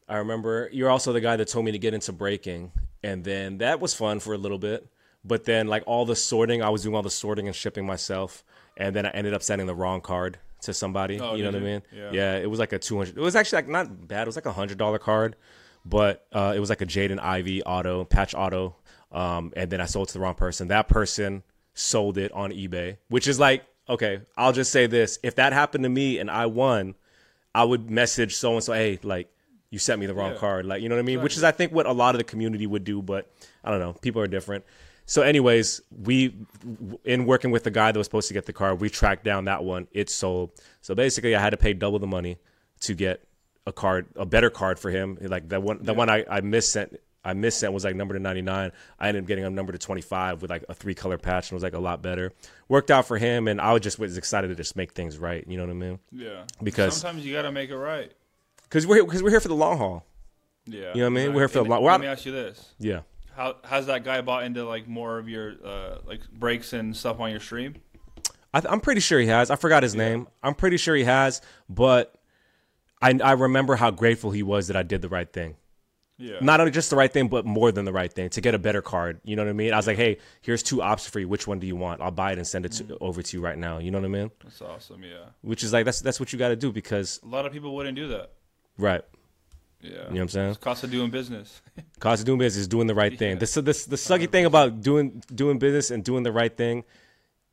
I 0.09 0.17
remember 0.17 0.69
you're 0.73 0.91
also 0.91 1.13
the 1.13 1.21
guy 1.21 1.37
that 1.37 1.49
told 1.49 1.65
me 1.65 1.73
to 1.73 1.79
get 1.79 1.95
into 1.95 2.13
breaking, 2.13 2.73
and 3.03 3.25
then 3.25 3.59
that 3.59 3.81
was 3.81 3.95
fun 3.95 4.21
for 4.21 4.35
a 4.35 4.39
little 4.39 4.59
bit. 4.59 4.87
But 5.25 5.45
then 5.45 5.69
like 5.69 5.83
all 5.87 6.05
the 6.05 6.17
sorting, 6.17 6.63
I 6.63 6.69
was 6.69 6.83
doing 6.83 6.95
all 6.95 7.03
the 7.03 7.11
sorting 7.11 7.47
and 7.47 7.57
shipping 7.57 7.87
myself, 7.87 8.45
and 8.77 8.95
then 8.95 9.07
I 9.07 9.11
ended 9.11 9.33
up 9.35 9.43
sending 9.43 9.67
the 9.67 9.75
wrong 9.75 10.01
card 10.01 10.39
to 10.63 10.75
somebody. 10.75 11.19
Oh, 11.21 11.35
you 11.35 11.43
know 11.45 11.51
what 11.51 11.61
you? 11.61 11.67
I 11.67 11.71
mean? 11.73 11.83
Yeah. 11.93 12.11
yeah. 12.13 12.37
It 12.37 12.51
was 12.51 12.59
like 12.59 12.73
a 12.73 12.79
two 12.79 12.97
hundred. 12.99 13.17
It 13.17 13.21
was 13.21 13.35
actually 13.37 13.59
like 13.59 13.69
not 13.69 14.07
bad. 14.09 14.23
It 14.23 14.27
was 14.27 14.37
like 14.37 14.47
a 14.47 14.53
hundred 14.53 14.79
dollar 14.79 14.99
card, 14.99 15.37
but 15.85 16.27
uh, 16.33 16.53
it 16.55 16.61
was 16.61 16.69
like 16.71 16.83
a 16.83 16.87
Jaden 16.87 17.19
Ivey 17.21 17.63
auto 17.63 18.05
patch 18.05 18.35
auto. 18.35 18.77
Um, 19.13 19.53
and 19.57 19.71
then 19.71 19.81
I 19.81 19.87
sold 19.87 20.09
it 20.09 20.13
to 20.13 20.15
the 20.15 20.21
wrong 20.21 20.35
person. 20.35 20.69
That 20.69 20.89
person 20.89 21.43
sold 21.75 22.19
it 22.19 22.33
on 22.33 22.51
eBay, 22.53 22.99
which 23.09 23.27
is 23.29 23.39
like 23.41 23.65
okay. 23.89 24.21
I'll 24.37 24.53
just 24.53 24.73
say 24.73 24.87
this: 24.87 25.19
if 25.23 25.37
that 25.37 25.53
happened 25.53 25.85
to 25.85 25.91
me 25.91 26.19
and 26.19 26.31
I 26.31 26.47
won, 26.47 26.95
I 27.55 27.65
would 27.65 27.91
message 27.91 28.35
so 28.35 28.55
and 28.55 28.63
so, 28.63 28.73
hey, 28.73 28.99
like 29.03 29.31
you 29.71 29.79
sent 29.79 30.01
me 30.01 30.07
the 30.07 30.15
wrong 30.15 30.33
Yeah. 30.33 30.39
card, 30.39 30.67
like 30.67 30.83
you 30.83 30.89
know 30.89 30.97
what 30.97 31.01
I 31.01 31.03
mean? 31.03 31.15
Exactly. 31.15 31.25
Which 31.25 31.37
is 31.37 31.45
I 31.45 31.51
think 31.53 31.73
what 31.73 31.87
a 31.87 31.93
lot 31.93 32.15
of 32.15 32.19
the 32.19 32.25
community 32.25 32.67
would 32.67 32.85
do, 32.85 33.01
but 33.03 33.31
I 33.63 33.71
don't 33.71 33.81
know. 33.81 33.93
People 33.95 34.21
are 34.21 34.27
different. 34.29 34.65
So, 35.07 35.23
anyways, 35.23 35.83
we 36.03 36.35
in 37.05 37.27
working 37.27 37.51
with 37.51 37.65
the 37.65 37.71
guy 37.71 37.93
that 37.93 37.99
was 37.99 38.07
supposed 38.07 38.29
to 38.29 38.35
get 38.35 38.47
the 38.47 38.53
card, 38.53 38.81
we 38.81 38.89
tracked 38.89 39.25
down 39.25 39.45
that 39.45 39.63
one. 39.65 39.87
It 39.93 40.09
sold. 40.11 40.53
So 40.81 40.95
basically, 40.95 41.35
I 41.37 41.41
had 41.41 41.51
to 41.51 41.57
pay 41.59 41.75
double 41.75 41.99
the 41.99 42.07
money 42.07 42.39
to 42.81 42.95
get 42.95 43.23
a 43.67 43.73
card, 43.73 44.07
a 44.17 44.25
better 44.27 44.51
card 44.51 44.79
for 44.79 44.91
him. 44.91 45.19
Like 45.21 45.49
that 45.51 45.63
one, 45.63 45.79
the 45.83 45.93
one 45.95 46.09
I 46.09 46.25
I 46.31 46.41
missent, 46.41 46.99
I 47.23 47.35
missent 47.35 47.73
was 47.75 47.85
like 47.85 47.95
number 47.97 48.15
to 48.15 48.21
ninety 48.21 48.41
nine. 48.43 48.73
I 48.99 49.09
ended 49.09 49.25
up 49.25 49.29
getting 49.29 49.45
a 49.45 49.51
number 49.51 49.73
to 49.73 49.79
twenty 49.79 50.01
five 50.03 50.41
with 50.41 50.51
like 50.51 50.65
a 50.71 50.75
three 50.75 50.95
color 50.95 51.19
patch, 51.19 51.49
and 51.51 51.53
it 51.53 51.57
was 51.57 51.63
like 51.63 51.75
a 51.75 51.79
lot 51.79 52.01
better. 52.01 52.33
Worked 52.69 52.91
out 52.91 53.07
for 53.07 53.19
him, 53.19 53.47
and 53.47 53.61
I 53.61 53.73
was 53.75 53.83
just 53.83 53.99
was 53.99 54.17
excited 54.17 54.49
to 54.49 54.55
just 54.55 54.75
make 54.75 54.93
things 54.93 55.19
right. 55.19 55.45
You 55.47 55.59
know 55.59 55.65
what 55.65 55.71
I 55.71 55.75
mean? 55.75 55.99
Yeah. 56.13 56.45
Because- 56.63 56.97
sometimes 56.97 57.27
you 57.27 57.35
got 57.35 57.43
to 57.43 57.53
make 57.53 57.69
it 57.69 57.77
right. 57.77 58.11
Because 58.63 58.87
we're 58.87 59.05
because 59.05 59.23
we're 59.23 59.31
here 59.31 59.41
for 59.41 59.49
the 59.49 59.55
long 59.55 59.77
haul. 59.77 60.07
Yeah. 60.67 60.79
You 60.79 60.85
know 60.87 60.91
what 61.03 61.07
I 61.07 61.09
mean? 61.11 61.35
We're 61.35 61.43
here 61.43 61.49
for 61.49 61.59
the 61.63 61.65
long- 61.69 61.85
Let 61.85 62.01
me 62.01 62.07
ask 62.07 62.25
you 62.25 62.33
this: 62.33 62.71
Yeah. 62.79 63.01
How 63.37 63.57
has 63.65 63.87
that 63.87 64.05
guy 64.05 64.21
bought 64.21 64.45
into 64.45 64.65
like 64.65 64.87
more 64.89 65.19
of 65.19 65.29
your 65.29 65.55
uh, 65.65 65.99
like 66.07 66.21
breaks 66.31 66.73
and 66.73 66.97
stuff 66.97 67.21
on 67.21 67.31
your 67.31 67.41
stream? 67.41 67.77
I 68.53 68.61
th- 68.61 68.71
I'm 68.73 68.81
pretty 68.81 69.01
sure 69.01 69.19
he 69.19 69.27
has. 69.27 69.51
I 69.51 69.57
forgot 69.57 69.83
his 69.83 69.95
name. 69.97 70.29
I'm 70.43 70.55
pretty 70.55 70.77
sure 70.77 70.95
he 70.95 71.05
has, 71.05 71.41
but 71.69 72.15
I 73.03 73.19
I 73.23 73.33
remember 73.33 73.75
how 73.77 73.91
grateful 73.91 74.31
he 74.31 74.43
was 74.43 74.69
that 74.69 74.77
I 74.77 74.83
did 74.85 75.03
the 75.03 75.09
right 75.09 75.31
thing. 75.33 75.57
Yeah. 76.17 76.37
Not 76.41 76.61
only 76.61 76.71
just 76.71 76.91
the 76.91 76.97
right 76.97 77.13
thing, 77.13 77.27
but 77.27 77.45
more 77.45 77.73
than 77.73 77.85
the 77.85 77.93
right 77.93 78.13
thing 78.13 78.29
to 78.31 78.41
get 78.41 78.55
a 78.55 78.59
better 78.59 78.81
card. 78.81 79.21
You 79.25 79.35
know 79.35 79.43
what 79.43 79.51
I 79.51 79.55
mean? 79.55 79.73
I 79.73 79.77
was 79.77 79.89
like, 79.89 79.97
hey, 79.97 80.19
here's 80.43 80.63
two 80.63 80.81
options 80.81 81.11
for 81.11 81.19
you. 81.19 81.27
Which 81.29 81.49
one 81.49 81.59
do 81.59 81.67
you 81.67 81.75
want? 81.75 82.01
I'll 82.01 82.13
buy 82.13 82.31
it 82.31 82.39
and 82.39 82.47
send 82.47 82.65
it 82.65 82.71
to, 82.73 82.85
Mm. 82.85 82.99
over 83.01 83.21
to 83.21 83.37
you 83.37 83.43
right 83.43 83.59
now. 83.59 83.79
You 83.79 83.91
know 83.91 83.99
what 83.99 84.05
I 84.05 84.09
mean? 84.11 84.31
That's 84.45 84.63
awesome. 84.63 85.03
Yeah. 85.03 85.25
Which 85.43 85.65
is 85.65 85.73
like 85.73 85.85
that's 85.85 86.01
that's 86.01 86.21
what 86.21 86.33
you 86.33 86.39
got 86.39 86.51
to 86.51 86.57
do 86.57 86.71
because 86.71 87.19
A 87.25 87.27
lot 87.27 87.47
of 87.47 87.53
people 87.53 87.75
wouldn't 87.75 87.97
do 87.97 88.07
that. 88.09 88.31
right. 88.79 89.03
Yeah. 89.85 89.91
You 89.91 89.97
know 89.97 90.05
what 90.11 90.21
I'm 90.21 90.29
saying? 90.29 90.49
It's 90.51 90.59
cost 90.59 90.83
of 90.85 90.91
doing 90.91 91.11
business. 91.11 91.61
Cost 92.01 92.21
of 92.23 92.27
doing 92.27 92.39
business 92.39 92.63
is 92.63 92.69
doing 92.69 92.87
the 92.87 92.95
right 92.95 93.17
thing. 93.19 93.33
Yeah. 93.33 93.39
This 93.39 93.55
this 93.55 93.85
the 93.87 93.97
sucky 93.97 94.31
thing 94.31 94.45
about 94.47 94.81
doing 94.81 95.23
doing 95.35 95.59
business 95.59 95.91
and 95.91 96.03
doing 96.05 96.23
the 96.23 96.33
right 96.33 96.55
thing 96.55 96.85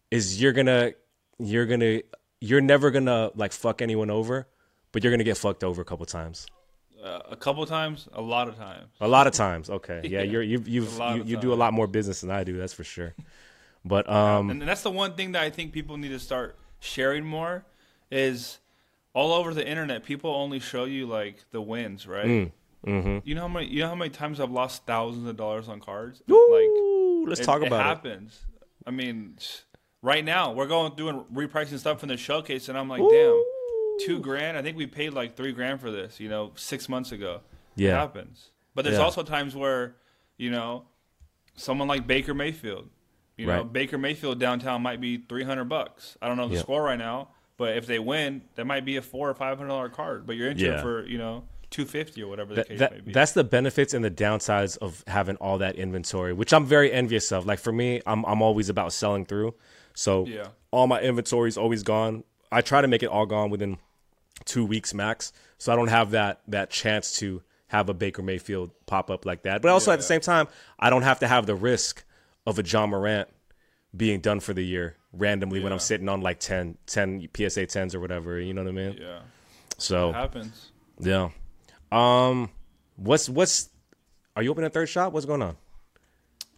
is 0.10 0.42
you're 0.42 0.52
gonna 0.54 0.94
you're 1.40 1.66
gonna 1.66 2.02
you're 2.40 2.62
never 2.62 2.92
gonna 2.92 3.32
like 3.36 3.52
fuck 3.52 3.82
anyone 3.82 4.10
over, 4.10 4.48
but 4.92 5.04
you're 5.04 5.12
gonna 5.12 5.24
get 5.24 5.38
fucked 5.38 5.64
over 5.64 5.82
a 5.82 5.86
couple 5.86 6.06
times. 6.06 6.48
Uh, 7.04 7.20
a 7.32 7.36
couple 7.36 7.66
times, 7.66 8.08
a 8.14 8.22
lot 8.22 8.48
of 8.48 8.56
times. 8.58 8.88
A 9.02 9.08
lot 9.08 9.26
of 9.28 9.34
times. 9.34 9.70
Okay. 9.70 10.02
Yeah, 10.04 10.10
Yeah. 10.22 10.32
you're 10.32 10.44
you've 10.44 10.68
you've 10.68 10.98
you, 11.16 11.24
you 11.26 11.38
do 11.38 11.54
a 11.54 11.56
lot 11.56 11.74
more 11.74 11.88
business 11.88 12.22
than 12.22 12.32
I 12.32 12.44
do. 12.44 12.58
That's 12.58 12.74
for 12.74 12.84
sure. 12.84 13.14
But 13.84 14.10
um, 14.10 14.50
and 14.52 14.62
that's 14.62 14.84
the 14.84 14.92
one 14.92 15.16
thing 15.16 15.32
that 15.34 15.42
I 15.44 15.50
think 15.50 15.72
people 15.74 15.98
need 15.98 16.10
to 16.10 16.20
start 16.20 16.58
sharing 16.80 17.26
more 17.26 17.66
is 18.12 18.60
all 19.14 19.34
over 19.34 19.54
the 19.54 19.68
internet. 19.68 20.04
People 20.04 20.34
only 20.34 20.60
show 20.60 20.86
you 20.86 21.06
like 21.08 21.46
the 21.52 21.62
wins, 21.62 22.08
right? 22.08 22.26
Mm, 22.26 22.52
mm-hmm. 22.86 23.18
You 23.24 23.36
know 23.36 23.42
how 23.42 23.48
many 23.48 23.68
you 23.68 23.82
know 23.82 23.90
how 23.90 23.96
many 23.96 24.10
times 24.12 24.40
I've 24.40 24.52
lost 24.52 24.86
thousands 24.86 25.28
of 25.28 25.38
dollars 25.38 25.68
on 25.70 25.80
cards? 25.80 26.22
Ooh, 26.30 27.26
let's 27.28 27.42
it, 27.42 27.44
talk 27.44 27.62
about 27.62 27.80
it 27.80 27.80
it. 27.80 27.84
happens. 27.84 28.40
I 28.86 28.92
mean, 28.92 29.38
right 30.02 30.24
now 30.26 30.54
we're 30.54 30.68
going 30.68 30.94
doing 30.96 31.26
repricing 31.34 31.78
stuff 31.80 32.00
from 32.00 32.10
the 32.10 32.18
showcase, 32.18 32.70
and 32.70 32.78
I'm 32.78 32.90
like, 32.90 33.02
Ooh. 33.02 33.10
damn, 34.00 34.08
two 34.08 34.20
grand. 34.20 34.58
I 34.58 34.62
think 34.62 34.78
we 34.78 34.88
paid 34.88 35.12
like 35.14 35.36
three 35.36 35.52
grand 35.52 35.82
for 35.82 35.92
this. 35.92 36.20
You 36.20 36.30
know, 36.30 36.52
six 36.56 36.88
months 36.90 37.12
ago. 37.12 37.42
It 37.78 37.84
Yeah. 37.84 38.00
happens. 38.00 38.50
But 38.76 38.84
there's 38.86 38.98
Yeah. 38.98 39.04
also 39.04 39.24
times 39.24 39.56
where, 39.56 39.96
you 40.38 40.50
know, 40.50 40.86
someone 41.56 41.88
like 41.88 42.08
Baker 42.08 42.34
Mayfield, 42.34 42.90
you 43.38 43.46
know, 43.46 43.64
Baker 43.64 43.98
Mayfield 43.98 44.40
downtown 44.40 44.82
might 44.82 45.02
be 45.02 45.18
300 45.18 45.66
bucks. 45.66 46.18
I 46.22 46.28
don't 46.28 46.38
know 46.38 46.48
the 46.48 46.56
Yeah. 46.56 46.62
score 46.62 46.84
right 46.84 46.98
now, 47.00 47.30
but 47.62 47.78
if 47.78 47.86
they 47.86 48.00
win, 48.00 48.42
that 48.56 48.66
might 48.66 48.86
be 48.86 48.98
a 48.98 49.02
four 49.04 49.30
or 49.30 49.34
five 49.36 49.58
hundred 49.58 49.70
dollar 49.70 49.88
card. 49.90 50.26
But 50.26 50.36
you're 50.36 50.50
into 50.50 50.66
Yeah. 50.66 50.80
it 50.80 50.82
for 50.82 51.06
you 51.06 51.18
know 51.20 51.44
250 51.70 52.24
or 52.24 52.28
whatever 52.28 52.50
the 52.50 52.56
That, 52.56 52.68
case 52.68 52.80
that- 52.80 52.92
may 52.92 53.00
be. 53.02 53.12
that's 53.14 53.32
the 53.34 53.44
benefits 53.44 53.94
and 53.94 54.04
the 54.04 54.10
downsides 54.12 54.78
of 54.80 55.04
having 55.08 55.36
all 55.38 55.60
that 55.60 55.76
inventory, 55.76 56.34
which 56.34 56.52
I'm 56.54 56.66
very 56.66 56.92
envious 56.92 57.32
of. 57.32 57.46
Like 57.46 57.60
for 57.60 57.72
me, 57.72 58.02
I'm 58.08 58.26
I'm 58.26 58.42
always 58.42 58.68
about 58.68 58.94
selling 58.94 59.26
through. 59.26 59.54
So 59.94 60.26
Yeah. 60.26 60.48
all 60.72 60.88
my 60.88 61.00
inventory 61.02 61.50
is 61.50 61.58
always 61.58 61.84
gone. 61.84 62.24
I 62.52 62.62
try 62.62 62.82
to 62.82 62.88
make 62.88 63.04
it 63.04 63.10
all 63.10 63.26
gone 63.26 63.50
within 63.52 63.78
two 64.46 64.66
weeks 64.66 64.94
max, 64.94 65.32
so 65.60 65.72
I 65.72 65.76
don't 65.76 65.90
have 65.90 66.12
that 66.12 66.42
that 66.48 66.72
chance 66.72 67.18
to 67.20 67.44
have 67.68 67.88
a 67.90 67.94
Baker 67.94 68.22
Mayfield 68.24 68.72
pop 68.88 69.10
up 69.12 69.26
like 69.26 69.44
that. 69.44 69.62
But 69.62 69.70
also 69.72 69.92
at 69.92 69.98
the 70.00 70.04
Yeah. 70.04 70.08
same 70.08 70.22
time, 70.22 70.48
I 70.80 70.90
don't 70.90 71.04
have 71.04 71.20
to 71.20 71.28
have 71.28 71.46
the 71.46 71.56
risk 71.56 72.04
of 72.46 72.58
a 72.60 72.64
Ja 72.64 72.86
Morant 72.88 73.30
being 73.96 74.20
done 74.20 74.40
for 74.42 74.54
the 74.54 74.64
year 74.64 74.98
randomly 75.14 75.60
when 75.60 75.72
I'm 75.74 75.80
sitting 75.80 76.08
on 76.10 76.22
like 76.22 76.40
10, 76.40 76.78
10 76.88 77.30
PSA 77.36 77.66
10s 77.68 77.94
or 77.96 78.00
whatever. 78.00 78.40
You 78.40 78.54
know 78.54 78.64
what 78.64 78.70
I 78.70 78.74
mean? 78.74 78.98
yeah, 79.00 79.18
it 79.18 79.24
So 79.82 80.12
happens. 80.12 80.72
yeah. 81.00 81.30
Um, 81.92 82.50
what's 82.96 83.28
what's? 83.28 83.70
Are 84.36 84.44
you 84.44 84.52
opening 84.52 84.68
a 84.68 84.70
third 84.70 84.88
shop? 84.88 85.12
What's 85.14 85.26
going 85.26 85.42
on? 85.42 85.58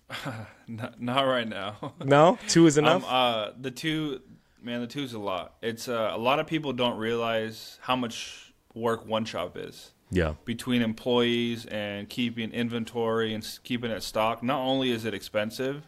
Not, 0.68 1.02
not 1.02 1.22
right 1.24 1.48
now. 1.48 1.94
No, 2.06 2.38
two 2.48 2.68
is 2.68 2.78
enough. 2.78 3.04
Um, 3.04 3.10
uh, 3.10 3.52
the 3.60 3.72
two, 3.72 4.22
man, 4.62 4.82
the 4.82 4.88
two's 4.88 5.13
a 5.13 5.20
lot. 5.20 5.56
It's 5.62 5.88
uh, 5.89 6.12
a 6.13 6.18
lot 6.18 6.39
of 6.39 6.48
people 6.48 6.72
don't 6.74 6.98
realize 6.98 7.80
how 7.82 7.96
much 7.96 8.54
work 8.74 9.06
one 9.06 9.26
shop 9.26 9.58
is 9.58 9.92
yeah, 10.12 10.36
between 10.46 10.82
employees 10.82 11.66
and 11.66 12.08
keeping 12.10 12.52
inventory 12.52 13.34
and 13.34 13.46
keeping 13.63 13.92
it 13.92 14.04
stocked. 14.04 14.44
Not 14.44 14.60
only 14.60 14.92
is 14.92 15.04
it 15.06 15.13
expensive, 15.13 15.84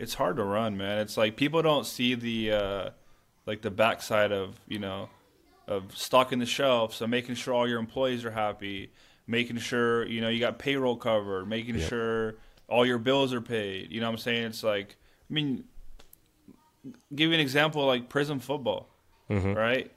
it's 0.00 0.14
hard 0.14 0.36
to 0.36 0.44
run, 0.44 0.76
man. 0.76 0.98
It's 0.98 1.16
like 1.16 1.36
people 1.36 1.62
don't 1.62 1.86
see 1.86 2.14
the 2.14 2.52
uh, 2.52 2.90
like 3.46 3.62
the 3.62 3.70
backside 3.70 4.32
of 4.32 4.56
you 4.66 4.78
know 4.78 5.08
of 5.68 5.96
stocking 5.96 6.38
the 6.40 6.46
shelves, 6.46 6.96
so 6.96 7.06
making 7.06 7.36
sure 7.36 7.54
all 7.54 7.68
your 7.68 7.78
employees 7.78 8.24
are 8.24 8.30
happy, 8.32 8.90
making 9.26 9.58
sure 9.58 10.06
you 10.06 10.20
know 10.20 10.28
you 10.28 10.40
got 10.40 10.58
payroll 10.58 10.96
covered, 10.96 11.46
making 11.48 11.76
Yep. 11.78 11.88
sure 11.88 12.34
all 12.68 12.84
your 12.86 12.98
bills 12.98 13.32
are 13.32 13.40
paid. 13.40 13.90
You 13.92 14.00
know 14.00 14.06
what 14.06 14.12
I'm 14.12 14.18
saying? 14.18 14.44
It's 14.46 14.62
like, 14.62 14.96
I 15.30 15.32
mean, 15.34 15.64
give 17.14 17.28
you 17.28 17.34
an 17.34 17.40
example 17.40 17.84
like 17.86 18.08
Prizm 18.08 18.40
football, 18.40 18.88
Mhm. 19.28 19.54
right? 19.54 19.92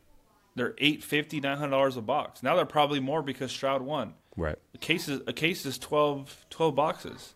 They're 0.56 0.76
eight 0.78 1.04
fifty, 1.04 1.39
nine 1.39 1.58
hundred 1.58 1.72
dollars 1.72 1.98
a 1.98 2.02
box. 2.02 2.44
Now 2.44 2.56
they're 2.56 2.66
probably 2.66 3.00
more 3.00 3.22
because 3.24 3.52
Stroud 3.52 3.82
won. 3.82 4.13
right. 4.36 4.58
A 4.74 4.78
case 4.80 5.08
is 5.08 5.22
a 5.28 5.34
case 5.34 5.66
is 5.66 5.78
12, 5.78 6.46
12 6.50 6.76
boxes, 6.76 7.36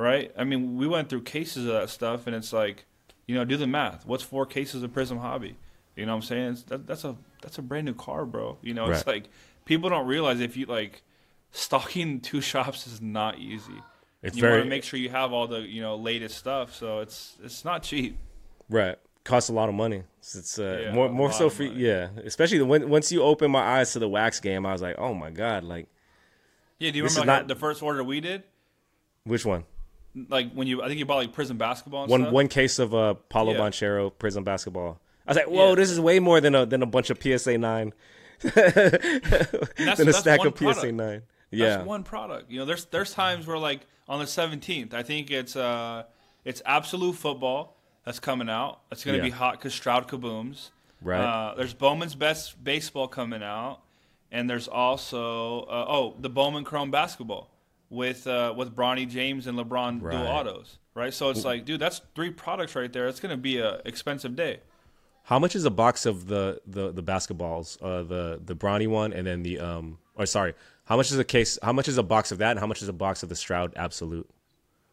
right? 0.00 0.32
I 0.36 0.44
mean, 0.44 0.76
we 0.76 0.86
went 0.86 1.08
through 1.08 1.22
cases 1.22 1.66
of 1.66 1.72
that 1.72 1.90
stuff, 1.90 2.26
and 2.26 2.34
it's 2.34 2.52
like, 2.52 2.86
you 3.26 3.34
know, 3.34 3.44
do 3.44 3.56
the 3.56 3.66
math. 3.66 4.06
What's 4.06 4.22
four 4.22 4.46
cases 4.46 4.82
of 4.82 4.92
Prizm 4.92 5.20
Hobby? 5.20 5.56
You 5.96 6.06
know 6.06 6.12
what 6.12 6.16
I'm 6.16 6.22
saying? 6.22 6.52
It's, 6.52 6.62
that, 6.64 6.86
that's 6.86 7.04
a 7.04 7.16
that's 7.42 7.58
a 7.58 7.62
brand 7.62 7.86
new 7.86 7.94
car, 7.94 8.24
bro. 8.24 8.58
You 8.62 8.74
know, 8.74 8.90
it's 8.90 9.06
like 9.06 9.28
people 9.64 9.90
don't 9.90 10.06
realize 10.06 10.40
if 10.40 10.56
you 10.56 10.66
like 10.66 11.02
stocking 11.52 12.20
two 12.30 12.40
shops 12.40 12.86
is 12.86 13.00
not 13.00 13.38
easy. 13.38 13.82
It's 14.22 14.36
you 14.36 14.40
very 14.40 14.54
want 14.54 14.64
to 14.64 14.70
make 14.70 14.84
sure 14.84 14.98
you 14.98 15.10
have 15.10 15.32
all 15.32 15.46
the 15.46 15.60
you 15.60 15.82
know 15.82 15.96
latest 15.96 16.38
stuff, 16.38 16.74
so 16.74 17.00
it's 17.00 17.36
it's 17.42 17.64
not 17.64 17.82
cheap. 17.82 18.16
right. 18.68 18.96
Costs 19.22 19.50
a 19.50 19.52
lot 19.52 19.68
of 19.68 19.74
money. 19.74 20.02
It's, 20.20 20.34
it's, 20.34 20.58
uh, 20.58 20.80
Yeah, 20.84 20.94
more 20.94 21.10
more 21.10 21.30
so 21.30 21.50
for 21.50 21.62
yeah. 21.62 22.08
Especially 22.24 22.62
when 22.62 22.88
once 22.88 23.12
you 23.12 23.22
open 23.22 23.50
my 23.50 23.60
eyes 23.60 23.92
to 23.92 23.98
the 23.98 24.08
wax 24.08 24.40
game, 24.40 24.64
I 24.64 24.72
was 24.72 24.80
like, 24.80 24.96
oh 24.98 25.12
my 25.12 25.28
god, 25.28 25.62
like 25.62 25.88
Yeah, 26.78 26.90
do 26.90 26.96
you 26.96 27.04
remember 27.04 27.20
like, 27.20 27.26
not- 27.26 27.48
the 27.48 27.54
first 27.54 27.82
order 27.82 28.02
we 28.02 28.20
did? 28.20 28.44
which 29.24 29.44
one? 29.44 29.64
Like 30.14 30.52
when 30.52 30.66
you, 30.66 30.82
I 30.82 30.88
think 30.88 30.98
you 30.98 31.06
bought 31.06 31.16
like 31.18 31.32
Prizm 31.32 31.56
basketball. 31.58 32.02
And 32.02 32.10
One 32.10 32.20
stuff? 32.22 32.32
one 32.32 32.48
case 32.48 32.78
of 32.78 32.94
uh, 32.94 33.14
Paolo 33.28 33.52
Yeah. 33.52 33.58
Banchero 33.60 34.12
Prizm 34.12 34.44
basketball. 34.44 34.98
I 35.26 35.30
was 35.30 35.36
like, 35.36 35.46
whoa, 35.46 35.68
Yeah. 35.70 35.74
this 35.76 35.90
is 35.90 36.00
way 36.00 36.18
more 36.18 36.40
than 36.40 36.54
a 36.54 36.66
than 36.66 36.82
a 36.82 36.86
bunch 36.86 37.10
of 37.10 37.22
PSA 37.22 37.58
nine 37.58 37.92
than 38.40 38.52
a 38.52 39.94
that's 40.04 40.18
stack 40.18 40.44
of 40.44 40.56
PSA 40.56 40.64
product. 40.64 40.94
nine. 40.94 41.22
That's 41.50 41.52
Yeah, 41.52 41.82
one 41.82 42.02
product. 42.04 42.50
You 42.50 42.58
know, 42.60 42.64
there's 42.64 42.86
there's 42.86 43.12
times 43.12 43.46
where 43.46 43.58
like 43.58 43.80
on 44.08 44.18
the 44.18 44.24
17th, 44.24 44.94
I 44.94 45.02
think 45.02 45.30
it's 45.30 45.56
uh 45.56 46.04
it's 46.44 46.62
absolute 46.64 47.14
football 47.16 47.76
that's 48.04 48.18
coming 48.20 48.48
out. 48.48 48.80
It's 48.90 49.04
gonna 49.04 49.18
Yeah. 49.18 49.24
be 49.24 49.30
hot 49.30 49.58
because 49.58 49.74
Stroud 49.74 50.08
kabooms. 50.08 50.70
Right. 51.02 51.20
Uh, 51.20 51.54
there's 51.54 51.72
Bowman's 51.74 52.14
best 52.14 52.62
baseball 52.62 53.08
coming 53.08 53.42
out, 53.42 53.80
and 54.30 54.48
there's 54.50 54.68
also 54.68 55.60
uh, 55.62 55.84
oh 55.88 56.14
the 56.18 56.28
Bowman 56.30 56.64
Chrome 56.64 56.90
basketball 56.90 57.49
with 57.90 58.26
uh, 58.26 58.54
with 58.56 58.74
Bronny 58.74 59.06
James 59.08 59.46
and 59.46 59.58
LeBron 59.58 60.00
Right. 60.00 60.12
dual 60.12 60.26
autos. 60.26 60.78
Right. 60.94 61.12
So 61.12 61.30
it's 61.30 61.44
like, 61.44 61.64
dude, 61.64 61.80
that's 61.80 62.00
three 62.14 62.30
products 62.30 62.74
right 62.74 62.92
there. 62.92 63.06
It's 63.08 63.20
gonna 63.20 63.36
be 63.36 63.58
a 63.58 63.80
expensive 63.84 64.34
day. 64.36 64.60
How 65.24 65.38
much 65.38 65.54
is 65.54 65.64
a 65.64 65.70
box 65.70 66.06
of 66.06 66.26
the 66.28 66.60
the 66.66 66.90
the 66.92 67.02
basketballs? 67.02 67.80
Uh, 67.82 68.02
the 68.02 68.40
the 68.44 68.56
Bronny 68.56 68.88
one, 68.88 69.12
and 69.12 69.26
then 69.26 69.42
the 69.42 69.60
um. 69.60 69.98
Or 70.16 70.26
sorry, 70.26 70.54
how 70.84 70.96
much 70.96 71.10
is 71.10 71.18
a 71.18 71.24
case? 71.24 71.58
How 71.62 71.72
much 71.72 71.88
is 71.88 71.96
a 71.98 72.02
box 72.02 72.32
of 72.32 72.38
that, 72.38 72.50
and 72.52 72.60
how 72.60 72.66
much 72.66 72.82
is 72.82 72.88
a 72.88 72.92
box 72.92 73.22
of 73.22 73.28
the 73.28 73.36
Stroud 73.36 73.72
Absolute? 73.76 74.28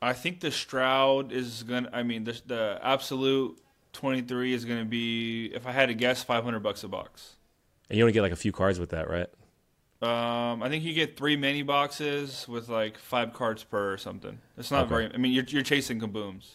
I 0.01 0.13
think 0.13 0.39
the 0.41 0.51
Stroud 0.51 1.31
is 1.31 1.63
gonna. 1.63 1.89
I 1.91 2.03
mean, 2.03 2.23
the 2.23 2.39
the 2.45 2.79
absolute 2.81 3.59
twenty 3.93 4.21
three 4.21 4.53
is 4.53 4.63
gonna 4.63 4.85
be, 4.85 5.47
if 5.47 5.65
I 5.65 5.71
had 5.71 5.87
to 5.87 5.95
guess, 5.95 6.23
five 6.23 6.43
hundred 6.43 6.59
bucks 6.61 6.83
a 6.83 6.87
box. 6.87 7.35
And 7.89 7.97
you 7.97 8.03
only 8.03 8.13
get 8.13 8.21
like 8.21 8.31
a 8.31 8.37
few 8.37 8.51
cards 8.51 8.79
with 8.79 8.91
that, 8.91 9.09
right? 9.09 9.27
Um, 10.01 10.61
I 10.61 10.69
think 10.69 10.83
you 10.83 10.93
get 10.93 11.17
three 11.17 11.35
mini 11.35 11.63
boxes 11.63 12.47
with 12.47 12.69
like 12.69 12.97
five 12.99 13.33
cards 13.33 13.63
per 13.63 13.93
or 13.93 13.97
something. 13.97 14.39
It's 14.57 14.69
not 14.69 14.81
Okay. 14.85 14.89
very. 14.89 15.13
I 15.13 15.17
mean, 15.17 15.31
you're 15.31 15.45
you're 15.47 15.63
chasing 15.63 15.99
kabooms. 15.99 16.51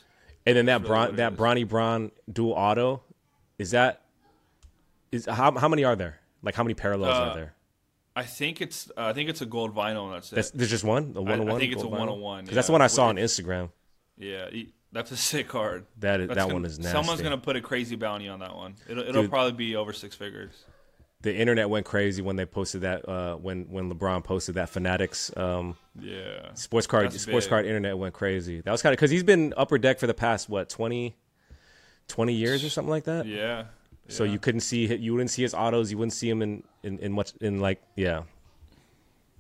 And 0.47 0.57
then 0.57 0.67
that 0.67 0.85
Bron 0.85 1.11
what 1.11 1.19
it. 1.19 1.37
Bronny 1.37 1.67
Braun 1.69 2.13
dual 2.33 2.53
auto, 2.53 3.03
is 3.59 3.73
that 3.73 4.03
is 5.11 5.27
how 5.27 5.57
how 5.59 5.69
many 5.69 5.83
are 5.85 5.97
there? 5.97 6.21
Like 6.43 6.55
how 6.55 6.63
many 6.63 6.75
parallels 6.75 7.17
Uh, 7.17 7.21
are 7.31 7.35
there? 7.35 7.55
I 8.15 8.25
think 8.25 8.61
it's. 8.61 8.91
Uh, 8.97 9.07
I 9.07 9.13
think 9.13 9.29
it's 9.31 9.41
a 9.41 9.47
gold 9.47 9.75
vinyl. 9.75 10.05
And 10.07 10.15
that's 10.15 10.33
it. 10.33 10.37
That's, 10.37 10.51
there's 10.51 10.71
just 10.71 10.85
one, 10.85 11.13
the 11.13 11.23
one 11.23 11.41
on 11.41 11.47
one. 11.47 11.59
think 11.61 11.73
it's 11.73 11.83
a 11.83 11.87
vinyl? 11.87 11.91
one-on-one, 11.99 12.47
'Cause 12.47 12.55
that's 12.55 12.67
the 12.67 12.73
one 12.73 12.83
I 12.83 12.87
saw 12.89 13.07
on 13.07 13.17
Instagram. 13.17 13.71
yeah, 14.19 14.49
that's 14.93 15.11
a 15.11 15.17
sick 15.17 15.49
card. 15.49 15.87
That 15.99 16.21
is, 16.21 16.29
That's 16.29 16.37
that 16.39 16.43
gonna- 16.45 16.55
one 16.55 16.65
is 16.67 16.79
nasty. 16.79 16.93
Someone's 16.93 17.23
gonna 17.23 17.39
put 17.39 17.57
a 17.57 17.61
crazy 17.61 17.97
bounty 17.97 18.29
on 18.29 18.41
that 18.41 18.55
one. 18.55 18.75
It'll, 18.89 19.03
it'll 19.03 19.23
Dude. 19.23 19.31
probably 19.31 19.53
be 19.53 19.75
over 19.77 19.93
six 19.95 20.15
figures. 20.15 20.65
The 21.23 21.35
internet 21.35 21.71
went 21.71 21.87
crazy 21.87 22.21
when 22.21 22.37
they 22.37 22.45
posted 22.47 22.81
that. 22.83 23.09
Uh, 23.09 23.37
when 23.37 23.65
when 23.71 23.93
LeBron 23.93 24.25
posted 24.25 24.57
that 24.57 24.69
Fanatics 24.71 25.31
um, 25.37 25.77
Yeah. 25.99 26.53
sports 26.55 26.87
card 26.87 27.07
That's 27.07 27.23
sports 27.23 27.47
big. 27.47 27.51
card 27.51 27.67
internet 27.67 27.97
went 27.97 28.13
crazy. 28.15 28.61
That 28.61 28.73
was 28.73 28.83
kind 28.83 28.93
of 28.93 28.97
because 28.99 29.11
he's 29.13 29.23
been 29.23 29.55
upper 29.57 29.79
deck 29.79 29.99
for 30.01 30.07
the 30.09 30.15
past 30.15 30.49
what 30.49 30.69
20, 30.69 31.15
20 32.09 32.33
years 32.33 32.65
or 32.65 32.71
something 32.71 32.91
like 32.91 33.05
that. 33.05 33.27
Yeah. 33.27 33.65
So 34.09 34.25
yeah. 34.25 34.33
you 34.33 34.39
couldn't 34.41 34.61
see 34.63 34.93
you 34.95 35.13
wouldn't 35.13 35.31
see 35.31 35.43
his 35.43 35.55
autos. 35.55 35.91
You 35.93 35.99
wouldn't 35.99 36.13
see 36.13 36.29
him 36.29 36.43
in 36.43 36.65
in, 36.83 36.99
in 36.99 37.13
much 37.13 37.33
in 37.41 37.61
like 37.61 37.81
yeah. 37.97 38.23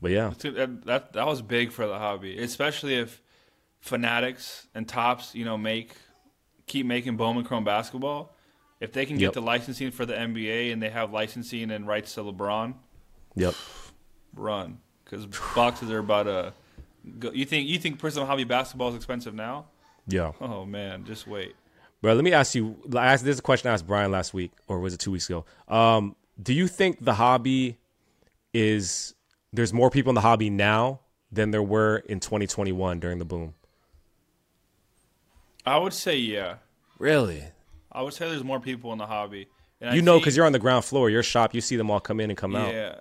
But 0.01 0.11
yeah, 0.13 0.33
That, 0.39 0.85
that 0.87 1.13
that 1.13 1.27
was 1.27 1.43
big 1.43 1.71
for 1.73 1.87
the 1.87 1.99
hobby, 1.99 2.37
especially 2.39 2.95
if 2.95 3.21
Fanatics 3.81 4.67
and 4.75 4.89
Topps, 4.89 5.35
you 5.35 5.45
know, 5.45 5.57
make 5.59 5.95
keep 6.67 6.87
making 6.87 7.17
Bowman 7.17 7.45
Chrome 7.45 7.65
basketball. 7.65 8.35
If 8.83 8.93
they 8.93 9.07
can 9.07 9.17
get 9.17 9.27
Yep. 9.27 9.35
the 9.35 9.43
licensing 9.43 9.93
for 9.93 10.05
the 10.05 10.15
NBA 10.15 10.73
and 10.73 10.83
they 10.83 10.91
have 10.91 11.13
licensing 11.13 11.71
and 11.71 11.87
rights 11.87 12.15
to 12.15 12.21
LeBron, 12.23 12.75
yep. 13.37 13.55
run 14.35 14.79
because 15.05 15.25
boxes 15.55 15.89
are 15.89 16.01
about 16.01 16.25
to. 16.25 16.53
Go. 17.21 17.31
You 17.31 17.45
think 17.45 17.69
you 17.69 17.79
think 17.79 18.01
Prizm 18.01 18.27
Hobby 18.27 18.43
basketball 18.43 18.89
is 18.89 18.97
expensive 18.97 19.35
now? 19.35 19.67
Yeah. 20.09 20.33
Oh 20.41 20.65
man, 20.67 21.05
just 21.05 21.29
wait. 21.29 21.55
Bro, 22.01 22.15
let 22.15 22.25
me 22.25 22.33
ask 22.33 22.57
you. 22.57 22.77
I 22.97 23.13
asked, 23.13 23.25
this 23.25 23.35
is 23.35 23.39
a 23.39 23.43
question 23.43 23.71
I 23.71 23.75
asked 23.75 23.87
Brian 23.87 24.11
last 24.11 24.35
week, 24.35 24.51
or 24.67 24.81
was 24.81 24.95
it 24.95 24.99
two 24.99 25.13
weeks 25.13 25.31
ago? 25.31 25.45
Um, 25.69 26.17
do 26.43 26.53
you 26.53 26.67
think 26.67 27.05
the 27.05 27.15
hobby 27.15 27.79
is 28.53 29.15
there's 29.53 29.73
more 29.73 29.91
people 29.91 30.11
in 30.11 30.17
the 30.17 30.21
hobby 30.23 30.51
now 30.51 31.01
than 31.31 31.53
there 31.53 31.63
were 31.63 31.99
in 31.99 32.19
2021 32.19 32.99
during 32.99 33.19
the 33.21 33.25
boom? 33.25 33.55
I 35.65 35.79
would 35.79 35.93
say 35.93 36.17
yeah. 36.17 36.57
Really? 36.99 37.45
I 37.93 38.03
would 38.03 38.15
say 38.15 38.29
there's 38.29 38.45
more 38.45 38.61
people 38.61 38.93
in 38.93 38.99
the 38.99 39.07
hobby. 39.07 39.49
And 39.81 39.91
I 39.91 39.95
You 39.95 40.03
know, 40.03 40.19
because 40.19 40.37
you're 40.37 40.47
on 40.47 40.53
the 40.53 40.59
ground 40.59 40.85
floor, 40.85 41.11
your 41.11 41.23
shop, 41.23 41.55
you 41.55 41.61
see 41.61 41.77
them 41.77 41.91
all 41.91 42.01
come 42.01 42.21
in 42.21 42.31
and 42.31 42.37
come 42.37 42.57
out. 42.57 42.73
Yeah. 42.73 43.01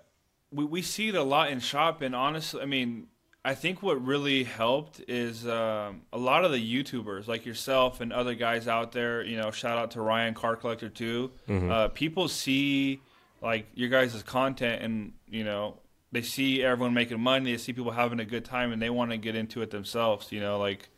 we 0.51 0.65
we 0.65 0.81
see 0.81 1.09
it 1.09 1.15
a 1.15 1.23
lot 1.23 1.49
in 1.51 1.59
shop, 1.59 2.01
and 2.01 2.15
honestly, 2.15 2.61
I 2.61 2.65
mean, 2.65 3.07
I 3.43 3.55
think 3.55 3.81
what 3.81 4.03
really 4.05 4.43
helped 4.43 5.01
is 5.07 5.47
um, 5.47 6.01
a 6.13 6.17
lot 6.17 6.45
of 6.45 6.51
the 6.51 6.57
YouTubers 6.57 7.27
like 7.27 7.45
yourself 7.45 8.01
and 8.01 8.11
other 8.13 8.35
guys 8.35 8.67
out 8.67 8.91
there. 8.91 9.23
You 9.23 9.37
know, 9.37 9.49
shout 9.51 9.77
out 9.77 9.91
to 9.91 10.01
Ryan 10.01 10.33
Card 10.33 10.59
Collector 10.59 10.89
too. 10.89 11.31
Uh, 11.71 11.87
people 11.87 12.27
see 12.27 13.01
like 13.41 13.65
your 13.73 13.89
guys' 13.89 14.21
content, 14.23 14.83
and 14.83 15.13
you 15.27 15.43
know 15.43 15.77
they 16.11 16.21
see 16.21 16.61
everyone 16.63 16.93
making 16.93 17.19
money. 17.21 17.51
They 17.51 17.57
see 17.57 17.73
people 17.73 17.91
having 17.91 18.19
a 18.19 18.25
good 18.25 18.43
time, 18.45 18.71
and 18.73 18.81
they 18.81 18.89
want 18.89 19.11
to 19.11 19.17
get 19.17 19.35
into 19.35 19.61
it 19.61 19.71
themselves. 19.71 20.31
You 20.31 20.41
know, 20.41 20.59
like 20.59 20.89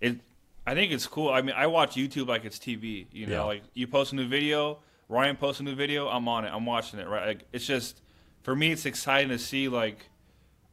it. 0.00 0.20
I 0.70 0.74
think 0.74 0.92
it's 0.92 1.06
cool. 1.06 1.30
I 1.30 1.40
mean, 1.40 1.54
I 1.56 1.66
watch 1.66 1.94
YouTube 1.96 2.26
like 2.28 2.44
it's 2.44 2.58
TV. 2.58 3.06
You 3.12 3.26
know, 3.26 3.32
Yeah. 3.36 3.42
like 3.44 3.62
you 3.74 3.86
post 3.86 4.12
a 4.12 4.16
new 4.16 4.26
video, 4.28 4.80
Ryan 5.08 5.36
posts 5.36 5.60
a 5.60 5.64
new 5.64 5.74
video, 5.74 6.08
I'm 6.08 6.28
on 6.28 6.44
it. 6.44 6.50
I'm 6.52 6.66
watching 6.66 6.98
it. 7.00 7.08
Right? 7.08 7.26
Like 7.26 7.44
it's 7.52 7.66
just 7.66 8.02
for 8.42 8.54
me, 8.54 8.70
it's 8.72 8.84
exciting 8.84 9.30
to 9.30 9.38
see 9.38 9.68
like 9.68 10.10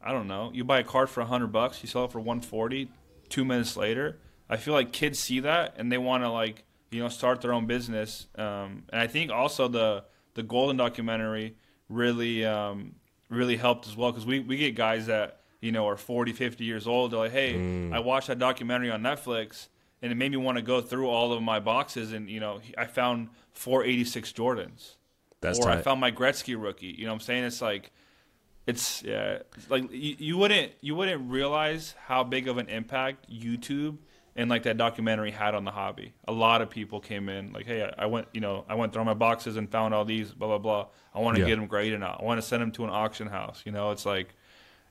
I 0.02 0.12
don't 0.12 0.28
know. 0.28 0.50
You 0.52 0.64
buy 0.64 0.80
a 0.80 0.84
card 0.84 1.08
for 1.08 1.22
hundred 1.24 1.48
bucks, 1.52 1.82
you 1.82 1.88
sell 1.88 2.04
it 2.04 2.12
for 2.12 2.20
one 2.20 2.40
forty. 2.42 2.90
Two 3.30 3.44
minutes 3.44 3.76
later, 3.76 4.18
I 4.50 4.56
feel 4.58 4.74
like 4.74 4.92
kids 4.92 5.18
see 5.18 5.40
that 5.40 5.74
and 5.78 5.90
they 5.90 5.98
want 5.98 6.22
to 6.24 6.30
like 6.30 6.64
you 6.90 7.00
know 7.02 7.08
start 7.08 7.40
their 7.40 7.52
own 7.54 7.66
business. 7.66 8.26
Um, 8.36 8.84
and 8.90 9.00
I 9.00 9.06
think 9.06 9.30
also 9.32 9.66
the 9.66 10.04
the 10.34 10.42
Goldin 10.42 10.76
documentary 10.76 11.56
really 11.88 12.44
um, 12.44 12.96
really 13.30 13.56
helped 13.56 13.86
as 13.86 13.96
well 13.96 14.12
because 14.12 14.26
we 14.26 14.40
we 14.40 14.58
get 14.58 14.74
guys 14.74 15.06
that 15.06 15.40
you 15.62 15.72
know 15.72 15.88
are 15.88 15.96
40, 15.96 16.32
50 16.34 16.64
years 16.64 16.86
old. 16.86 17.12
They're 17.12 17.18
like, 17.20 17.32
hey, 17.32 17.90
I 17.92 17.98
watched 18.00 18.26
that 18.28 18.38
documentary 18.38 18.90
on 18.90 19.00
Netflix. 19.02 19.68
And 20.06 20.12
it 20.12 20.14
made 20.14 20.30
me 20.30 20.36
want 20.36 20.56
to 20.56 20.62
go 20.62 20.80
through 20.80 21.08
all 21.08 21.32
of 21.32 21.42
my 21.42 21.58
boxes, 21.58 22.12
and 22.12 22.30
you 22.30 22.38
know, 22.38 22.60
I 22.78 22.84
found 22.84 23.28
486 23.54 24.30
Jordans 24.32 24.94
That's 25.40 25.58
or 25.58 25.68
I 25.68 25.82
found 25.82 26.00
my 26.00 26.12
Gretzky 26.12 26.54
rookie. 26.56 26.94
You 26.96 27.06
know 27.06 27.10
what 27.10 27.14
I'm 27.16 27.20
saying? 27.20 27.42
It's 27.44 27.60
like 27.60 27.90
it's 28.68 29.02
yeah, 29.02 29.38
it's 29.56 29.68
like 29.68 29.90
you, 29.92 30.14
you 30.18 30.38
wouldn't 30.38 30.72
you 30.80 30.94
wouldn't 30.94 31.28
realize 31.28 31.94
how 32.06 32.22
big 32.22 32.46
of 32.46 32.58
an 32.58 32.68
impact 32.68 33.28
YouTube 33.30 33.98
and 34.36 34.48
like 34.48 34.64
that 34.64 34.76
documentary 34.76 35.30
had 35.32 35.54
on 35.56 35.64
the 35.64 35.70
hobby. 35.72 36.14
A 36.28 36.32
lot 36.32 36.62
of 36.62 36.70
people 36.70 37.00
came 37.00 37.28
in 37.28 37.52
like, 37.52 37.66
hey, 37.66 37.82
I, 37.82 38.04
I 38.04 38.06
went 38.06 38.28
you 38.32 38.40
know 38.40 38.64
I 38.68 38.74
went 38.76 38.92
through 38.92 39.04
my 39.04 39.14
boxes 39.14 39.56
and 39.56 39.68
found 39.70 39.92
all 39.92 40.04
these 40.04 40.30
blah 40.32 40.46
blah 40.48 40.58
blah. 40.58 40.86
I 41.14 41.20
want 41.20 41.36
to 41.36 41.40
Yeah. 41.42 41.48
get 41.48 41.56
them 41.56 41.66
graded 41.66 42.02
out. 42.02 42.20
I 42.20 42.24
want 42.24 42.40
to 42.40 42.46
send 42.46 42.62
them 42.62 42.70
to 42.72 42.84
an 42.84 42.90
auction 42.90 43.26
house. 43.26 43.62
You 43.66 43.72
know, 43.72 43.90
it's 43.90 44.06
like 44.06 44.34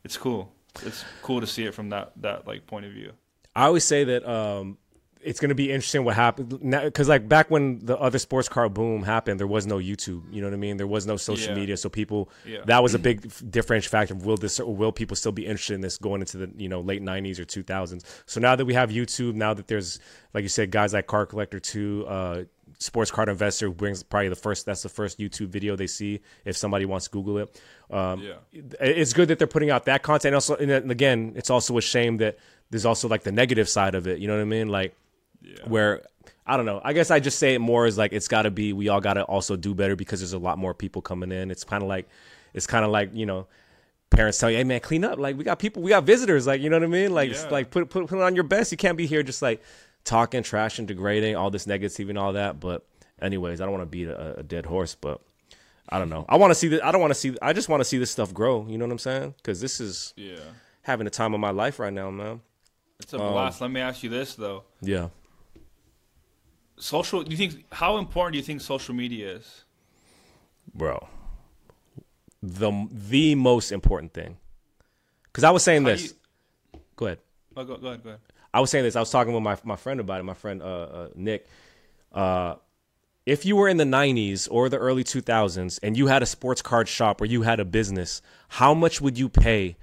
it's 0.04 0.18
cool. 0.18 0.52
It's 0.84 1.06
cool 1.22 1.40
to 1.40 1.48
see 1.48 1.64
it 1.64 1.74
from 1.74 1.90
that 1.90 2.12
that 2.18 2.48
like 2.48 2.68
point 2.68 2.86
of 2.86 2.92
view. 2.92 3.14
I 3.56 3.66
always 3.68 3.86
say 3.86 4.04
that 4.04 4.28
um, 4.28 4.78
it's 5.26 5.40
going 5.40 5.50
to 5.50 5.56
be 5.56 5.72
interesting 5.72 6.04
what 6.04 6.16
happened 6.16 6.60
because, 6.72 7.10
like, 7.10 7.28
back 7.28 7.50
when 7.50 7.80
the 7.80 7.98
other 7.98 8.20
sports 8.20 8.48
car 8.48 8.70
boom 8.70 9.04
happened, 9.04 9.40
there 9.40 9.48
was 9.48 9.66
no 9.66 9.78
YouTube. 9.78 10.22
You 10.32 10.42
know 10.42 10.48
what 10.48 10.54
I 10.54 10.58
mean? 10.58 10.78
There 10.78 10.88
was 10.88 11.06
no 11.08 11.18
social 11.18 11.50
Yeah. 11.54 11.60
media, 11.60 11.78
so 11.78 11.90
people 11.90 12.30
Yeah. 12.46 12.60
that 12.66 12.82
was 12.84 12.94
a 12.94 13.00
big 13.00 13.32
differential 13.52 13.90
factor. 13.90 14.16
Will 14.16 14.38
this 14.38 14.60
will 14.60 14.92
people 14.92 15.16
still 15.16 15.32
be 15.32 15.46
interested 15.46 15.74
in 15.74 15.82
this 15.82 15.98
going 15.98 16.22
into 16.22 16.38
the 16.38 16.52
you 16.56 16.70
know 16.70 16.80
late 16.82 17.02
'90s 17.02 17.40
or 17.40 17.46
2000s? 17.46 18.04
So 18.26 18.40
now 18.40 18.56
that 18.56 18.66
we 18.66 18.74
have 18.76 18.90
YouTube, 18.92 19.34
now 19.34 19.54
that 19.54 19.68
there's 19.68 20.00
like 20.34 20.44
you 20.44 20.50
said, 20.50 20.72
guys 20.72 20.94
like 20.94 21.08
Card 21.08 21.30
Collector 21.30 21.60
Two. 21.60 22.06
Uh, 22.08 22.44
Sports 22.78 23.10
Card 23.10 23.30
Investor 23.30 23.70
brings 23.70 24.04
probably 24.04 24.28
the 24.28 24.36
first. 24.36 24.66
That's 24.66 24.84
the 24.84 24.90
first 24.90 25.18
YouTube 25.18 25.48
video 25.48 25.78
they 25.78 25.88
see 25.88 26.20
if 26.44 26.58
somebody 26.58 26.84
wants 26.86 27.06
to 27.06 27.12
Google 27.12 27.38
it. 27.38 27.62
Um, 27.90 28.22
Yeah. 28.22 28.34
it's 28.82 29.14
good 29.14 29.30
that 29.30 29.38
they're 29.40 29.48
putting 29.48 29.70
out 29.70 29.86
that 29.86 30.04
content. 30.04 30.36
Also, 30.36 30.56
and 30.58 30.92
again, 30.92 31.32
it's 31.38 31.50
also 31.50 31.78
a 31.78 31.82
shame 31.82 32.18
that 32.18 32.38
there's 32.72 32.86
also 32.86 33.08
like 33.08 33.24
the 33.24 33.32
negative 33.32 33.70
side 33.70 33.96
of 33.96 34.08
it. 34.08 34.20
You 34.20 34.28
know 34.28 34.36
what 34.36 34.42
I 34.42 34.46
mean? 34.46 34.68
Like 34.68 34.94
where 35.68 36.04
I 36.48 36.58
don't 36.58 36.66
know. 36.66 36.80
I 36.84 36.94
guess 36.94 37.10
I 37.12 37.20
just 37.20 37.40
say 37.40 37.56
it 37.56 37.60
more 37.60 37.86
as 37.86 37.98
like 37.98 38.14
it's 38.14 38.28
got 38.28 38.44
to 38.44 38.52
be. 38.52 38.74
We 38.74 38.90
all 38.90 39.02
got 39.02 39.16
to 39.16 39.24
also 39.24 39.56
do 39.56 39.74
better 39.74 39.96
because 39.96 40.20
there's 40.20 40.34
a 40.34 40.40
lot 40.40 40.58
more 40.58 40.74
people 40.74 41.02
coming 41.02 41.32
in. 41.32 41.50
It's 41.52 41.64
kind 41.64 41.82
of 41.84 41.90
like 41.90 42.08
it's 42.54 42.68
kind 42.68 42.86
of 42.86 42.92
like 42.92 43.12
you 43.14 43.26
know. 43.26 43.48
Parents 44.12 44.38
tell 44.38 44.52
you, 44.52 44.58
"Hey 44.58 44.64
man, 44.64 44.80
clean 44.82 45.04
up! 45.04 45.18
Like 45.18 45.36
we 45.36 45.44
got 45.44 45.58
people, 45.60 45.82
we 45.82 45.90
got 45.90 46.04
visitors. 46.04 46.46
Like 46.46 46.62
you 46.62 46.70
know 46.70 46.78
what 46.78 46.84
I 46.84 46.88
mean? 46.88 47.14
Like 47.14 47.32
Yeah. 47.32 47.48
like 47.50 47.72
put 47.72 47.90
put 47.90 48.08
put 48.08 48.20
on 48.22 48.36
your 48.36 48.44
best. 48.44 48.72
You 48.72 48.78
can't 48.78 48.98
be 48.98 49.08
here 49.08 49.24
just 49.24 49.42
like 49.42 49.62
talking 50.04 50.44
trash 50.44 50.78
and 50.78 50.88
degrading 50.88 51.36
all 51.36 51.50
this 51.50 51.66
negativity 51.66 52.10
and 52.10 52.18
all 52.18 52.34
that. 52.34 52.60
But 52.60 52.86
anyways, 53.22 53.60
I 53.60 53.66
don't 53.66 53.74
want 53.74 53.82
to 53.82 53.88
beat 53.88 54.08
a, 54.08 54.40
a 54.40 54.44
dead 54.44 54.68
horse, 54.68 54.94
but 54.96 55.22
I 55.90 55.98
don't 55.98 56.10
know. 56.10 56.24
I 56.30 56.38
want 56.38 56.52
to 56.52 56.56
see 56.56 56.68
that. 56.70 56.86
I 56.86 56.92
don't 56.92 57.02
want 57.02 57.12
to 57.12 57.20
see. 57.20 57.36
I 57.42 57.52
just 57.52 57.68
want 57.68 57.82
to 57.82 57.86
see 57.86 57.98
this 57.98 58.12
stuff 58.12 58.32
grow. 58.34 58.66
You 58.70 58.78
know 58.78 58.86
what 58.86 58.92
I'm 58.92 59.00
saying? 59.00 59.34
Because 59.38 59.60
this 59.60 59.82
is 59.82 60.14
Yeah, 60.16 60.38
having 60.84 61.06
the 61.06 61.12
time 61.12 61.34
of 61.34 61.40
my 61.40 61.50
life 61.52 61.80
right 61.80 61.92
now, 61.92 62.10
man. 62.12 62.42
it's 63.02 63.12
a 63.14 63.20
um, 63.20 63.34
blast. 63.34 63.60
Let 63.60 63.72
me 63.72 63.82
ask 63.82 64.04
you 64.04 64.10
this 64.12 64.36
though: 64.36 64.64
Yeah. 64.82 65.10
Social. 66.78 67.24
Do 67.24 67.32
you 67.32 67.38
think 67.38 67.66
how 67.72 67.98
important 67.98 68.34
do 68.34 68.38
you 68.38 68.44
think 68.44 68.62
social 68.62 68.94
media 68.96 69.34
is? 69.36 69.64
bro 70.74 71.08
the 72.42 72.88
the 72.92 73.36
most 73.36 73.72
important 73.72 74.14
thing 74.14 74.38
because 75.26 75.44
i 75.44 75.50
was 75.52 75.64
saying 75.64 75.84
How 75.84 75.90
this 75.90 76.14
go 76.96 77.06
ahead 77.08 77.20
Oh, 77.58 77.64
go, 77.64 77.78
go 77.78 77.88
ahead, 77.88 78.04
go 78.04 78.10
ahead. 78.10 78.20
i 78.54 78.60
was 78.60 78.70
saying 78.72 78.84
this 78.84 78.96
i 78.96 79.00
was 79.00 79.10
talking 79.10 79.34
with 79.34 79.44
my, 79.44 79.58
my 79.64 79.76
friend 79.76 80.00
about 80.00 80.20
it 80.20 80.24
my 80.24 80.34
friend 80.34 80.62
uh, 80.62 80.66
uh, 80.66 81.10
nick 81.16 81.48
uh, 82.14 82.56
if 83.26 83.46
you 83.46 83.56
were 83.56 83.68
in 83.70 83.78
the 83.78 83.84
90s 83.86 84.48
or 84.52 84.70
the 84.70 84.78
early 84.78 85.04
2000s 85.04 85.80
and 85.82 85.96
you 85.98 86.08
had 86.08 86.22
a 86.22 86.26
sports 86.26 86.62
card 86.62 86.88
shop 86.88 87.22
or 87.22 87.26
you 87.26 87.44
had 87.44 87.60
a 87.60 87.66
business 87.66 88.22
how 88.50 88.74
much 88.74 89.00
would 89.02 89.18
you 89.18 89.30
pay 89.30 89.78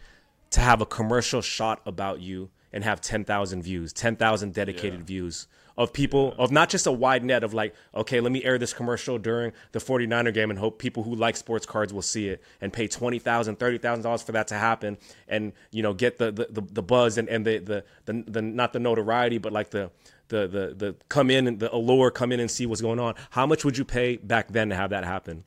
to 0.50 0.60
have 0.60 0.80
a 0.80 0.86
commercial 0.86 1.40
shot 1.40 1.80
about 1.86 2.20
you 2.20 2.50
and 2.72 2.84
have 2.84 3.00
10,000 3.00 3.62
views 3.62 3.92
10,000 3.92 4.52
dedicated 4.52 5.00
Yeah. 5.00 5.04
views 5.06 5.46
of 5.76 5.92
people 5.92 6.34
of 6.38 6.50
not 6.50 6.68
just 6.68 6.86
a 6.86 6.92
wide 6.92 7.24
net 7.24 7.42
of 7.42 7.54
like 7.54 7.74
okay 7.94 8.20
let 8.20 8.32
me 8.32 8.42
air 8.44 8.58
this 8.58 8.72
commercial 8.72 9.18
during 9.18 9.52
the 9.72 9.78
49er 9.78 10.32
game 10.32 10.50
and 10.50 10.58
hope 10.58 10.78
people 10.78 11.02
who 11.02 11.14
like 11.14 11.36
sports 11.36 11.66
cards 11.66 11.92
will 11.92 12.02
see 12.02 12.28
it 12.28 12.42
and 12.60 12.72
pay 12.72 12.86
$20,000 12.88 13.20
$30,000 13.56 14.24
for 14.24 14.32
that 14.32 14.48
to 14.48 14.54
happen 14.54 14.98
and 15.28 15.52
you 15.70 15.82
know 15.82 15.94
get 15.94 16.18
the 16.18 16.30
the, 16.30 16.46
the, 16.50 16.60
the 16.60 16.82
buzz 16.82 17.18
and, 17.18 17.28
and 17.28 17.46
the, 17.46 17.58
the 17.58 17.84
the 18.04 18.24
the 18.26 18.42
not 18.42 18.72
the 18.72 18.78
notoriety 18.78 19.38
but 19.38 19.52
like 19.52 19.70
the 19.70 19.90
the 20.28 20.46
the 20.46 20.74
the 20.74 20.96
come 21.08 21.30
in 21.30 21.46
and 21.46 21.60
the 21.60 21.72
allure 21.74 22.10
come 22.10 22.32
in 22.32 22.40
and 22.40 22.50
see 22.50 22.64
what's 22.64 22.80
going 22.80 22.98
on. 22.98 23.14
How 23.30 23.46
much 23.46 23.64
would 23.64 23.76
you 23.76 23.84
pay 23.84 24.16
back 24.16 24.48
then 24.48 24.70
to 24.70 24.74
have 24.74 24.90
that 24.90 25.04
happen? 25.04 25.44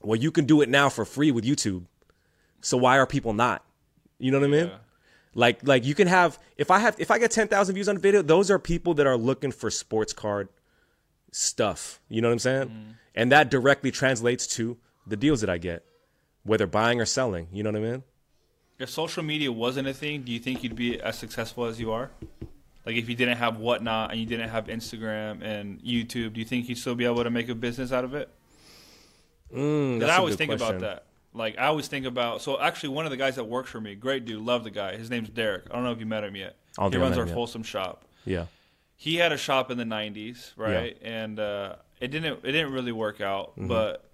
Well 0.00 0.18
you 0.18 0.30
can 0.30 0.46
do 0.46 0.60
it 0.62 0.68
now 0.68 0.88
for 0.88 1.04
free 1.04 1.30
with 1.30 1.44
YouTube. 1.44 1.84
So 2.60 2.76
why 2.76 2.98
are 2.98 3.06
people 3.06 3.32
not? 3.32 3.64
You 4.18 4.30
know 4.30 4.40
what 4.40 4.46
I 4.46 4.50
mean? 4.50 4.66
Yeah. 4.68 4.76
Like 5.34 5.66
like 5.66 5.84
you 5.84 5.94
can 5.94 6.08
have 6.08 6.38
if 6.56 6.70
I 6.70 6.78
have 6.78 6.96
if 6.98 7.10
I 7.10 7.18
get 7.18 7.30
ten 7.30 7.48
thousand 7.48 7.74
views 7.74 7.88
on 7.88 7.96
a 7.96 8.00
video, 8.00 8.22
those 8.22 8.50
are 8.50 8.58
people 8.58 8.94
that 8.94 9.06
are 9.06 9.16
looking 9.16 9.52
for 9.52 9.70
sports 9.70 10.12
card 10.12 10.48
stuff. 11.30 12.00
You 12.08 12.20
know 12.20 12.28
what 12.28 12.32
I'm 12.32 12.38
saying? 12.38 12.68
Mm-hmm. 12.68 12.90
And 13.14 13.32
that 13.32 13.50
directly 13.50 13.90
translates 13.90 14.46
to 14.56 14.78
the 15.06 15.16
deals 15.16 15.40
that 15.40 15.50
I 15.50 15.58
get, 15.58 15.84
whether 16.44 16.66
buying 16.66 17.00
or 17.00 17.06
selling. 17.06 17.48
You 17.52 17.62
know 17.62 17.70
what 17.70 17.78
I 17.78 17.82
mean? 17.82 18.02
If 18.78 18.90
social 18.90 19.22
media 19.22 19.52
wasn't 19.52 19.88
a 19.88 19.94
thing, 19.94 20.22
do 20.22 20.32
you 20.32 20.38
think 20.38 20.62
you'd 20.62 20.76
be 20.76 21.00
as 21.00 21.18
successful 21.18 21.66
as 21.66 21.78
you 21.78 21.92
are? 21.92 22.10
Like 22.84 22.96
if 22.96 23.08
you 23.08 23.14
didn't 23.14 23.36
have 23.38 23.58
whatnot 23.58 24.10
and 24.10 24.20
you 24.20 24.26
didn't 24.26 24.48
have 24.48 24.66
Instagram 24.66 25.42
and 25.42 25.80
YouTube, 25.82 26.32
do 26.32 26.40
you 26.40 26.44
think 26.44 26.68
you'd 26.68 26.78
still 26.78 26.94
be 26.94 27.04
able 27.04 27.22
to 27.22 27.30
make 27.30 27.48
a 27.48 27.54
business 27.54 27.92
out 27.92 28.04
of 28.04 28.14
it? 28.14 28.28
Mm, 29.54 30.02
I 30.02 30.16
always 30.16 30.36
think 30.36 30.50
question. 30.50 30.76
about 30.76 30.80
that. 30.80 31.04
Like 31.34 31.58
I 31.58 31.66
always 31.66 31.88
think 31.88 32.04
about. 32.06 32.42
So 32.42 32.60
actually, 32.60 32.90
one 32.90 33.04
of 33.06 33.10
the 33.10 33.16
guys 33.16 33.36
that 33.36 33.44
works 33.44 33.70
for 33.70 33.80
me, 33.80 33.94
great 33.94 34.24
dude, 34.24 34.42
love 34.42 34.64
the 34.64 34.70
guy. 34.70 34.96
His 34.96 35.08
name's 35.10 35.28
Derek. 35.30 35.64
I 35.70 35.74
don't 35.74 35.84
know 35.84 35.92
if 35.92 35.98
you 36.00 36.06
met 36.06 36.24
him 36.24 36.36
yet. 36.36 36.56
I 36.78 36.82
don't 36.82 36.92
he 36.92 36.98
runs 36.98 37.16
our 37.18 37.26
yet. 37.26 37.34
Folsom 37.34 37.62
shop. 37.62 38.04
Yeah, 38.24 38.46
He 38.96 39.16
had 39.16 39.32
a 39.32 39.36
shop 39.36 39.70
in 39.70 39.78
the 39.78 39.84
'90s, 39.84 40.52
right? 40.56 40.96
Yeah. 41.00 41.08
And 41.08 41.40
uh, 41.40 41.76
it 42.00 42.08
didn't. 42.08 42.40
It 42.44 42.52
didn't 42.52 42.72
really 42.72 42.92
work 42.92 43.20
out. 43.20 43.52
Mm-hmm. 43.52 43.66
But 43.68 44.08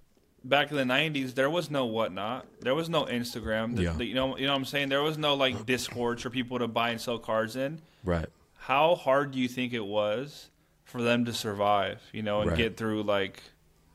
back 0.44 0.70
in 0.70 0.76
the 0.76 0.84
'90s, 0.84 1.34
there 1.34 1.50
was 1.50 1.70
no 1.70 1.86
whatnot. 1.86 2.46
There 2.60 2.74
was 2.74 2.88
no 2.88 3.04
Instagram. 3.04 3.76
The- 3.76 3.82
Yeah. 3.82 3.92
the- 3.94 4.04
you 4.06 4.14
know. 4.14 4.36
You 4.38 4.46
know 4.46 4.52
what 4.52 4.58
I'm 4.60 4.64
saying? 4.64 4.88
There 4.88 5.02
was 5.02 5.18
no 5.18 5.34
like 5.34 5.66
Discord 5.66 6.20
for 6.20 6.30
people 6.30 6.58
to 6.60 6.68
buy 6.68 6.90
and 6.90 7.00
sell 7.00 7.18
cards 7.18 7.56
in. 7.56 7.80
right. 8.04 8.26
How 8.60 8.96
hard 8.96 9.30
do 9.30 9.38
you 9.38 9.48
think 9.48 9.72
it 9.72 9.84
was 9.84 10.50
for 10.84 11.00
them 11.00 11.24
to 11.24 11.32
survive? 11.32 12.02
You 12.12 12.22
know, 12.22 12.40
and 12.42 12.50
Right. 12.50 12.56
get 12.58 12.76
through 12.76 13.02
like. 13.02 13.42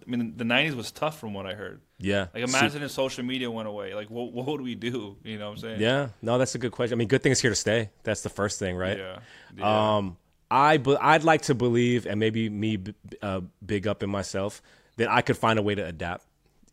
I 0.05 0.09
mean, 0.09 0.33
the 0.35 0.43
'90s 0.43 0.75
was 0.75 0.91
tough 0.91 1.17
from 1.19 1.33
what 1.33 1.45
I 1.45 1.53
heard. 1.53 1.79
Yeah. 2.03 2.27
Like 2.33 2.43
imagine 2.43 2.83
if 2.83 2.91
social 2.91 3.23
media 3.23 3.49
went 3.49 3.67
away. 3.67 3.93
Like 3.95 4.09
what 4.09 4.31
what 4.33 4.45
would 4.47 4.61
we 4.61 4.75
do? 4.75 5.15
You 5.23 5.37
know 5.39 5.45
what 5.47 5.51
I'm 5.53 5.57
saying? 5.59 5.81
yeah. 5.81 6.09
No, 6.21 6.37
that's 6.37 6.53
a 6.55 6.59
good 6.59 6.71
question. 6.71 6.95
I 6.95 6.97
mean, 6.97 7.07
good 7.07 7.23
thing 7.23 7.31
is 7.31 7.39
here 7.41 7.51
to 7.51 7.55
stay. 7.55 7.89
That's 8.03 8.21
the 8.21 8.29
first 8.29 8.59
thing, 8.59 8.75
right? 8.75 8.97
Yeah. 8.97 9.19
Yeah. 9.57 9.95
Um, 9.97 10.17
I 10.51 10.77
but 10.77 11.01
I'd 11.01 11.23
like 11.23 11.43
to 11.43 11.55
believe, 11.55 12.05
and 12.05 12.19
maybe 12.19 12.49
me 12.49 12.77
uh, 13.21 13.41
big 13.65 13.87
up 13.87 14.03
in 14.03 14.09
myself, 14.09 14.61
that 14.97 15.09
I 15.09 15.21
could 15.21 15.37
find 15.37 15.57
a 15.57 15.61
way 15.61 15.75
to 15.75 15.83
adapt. 15.85 16.25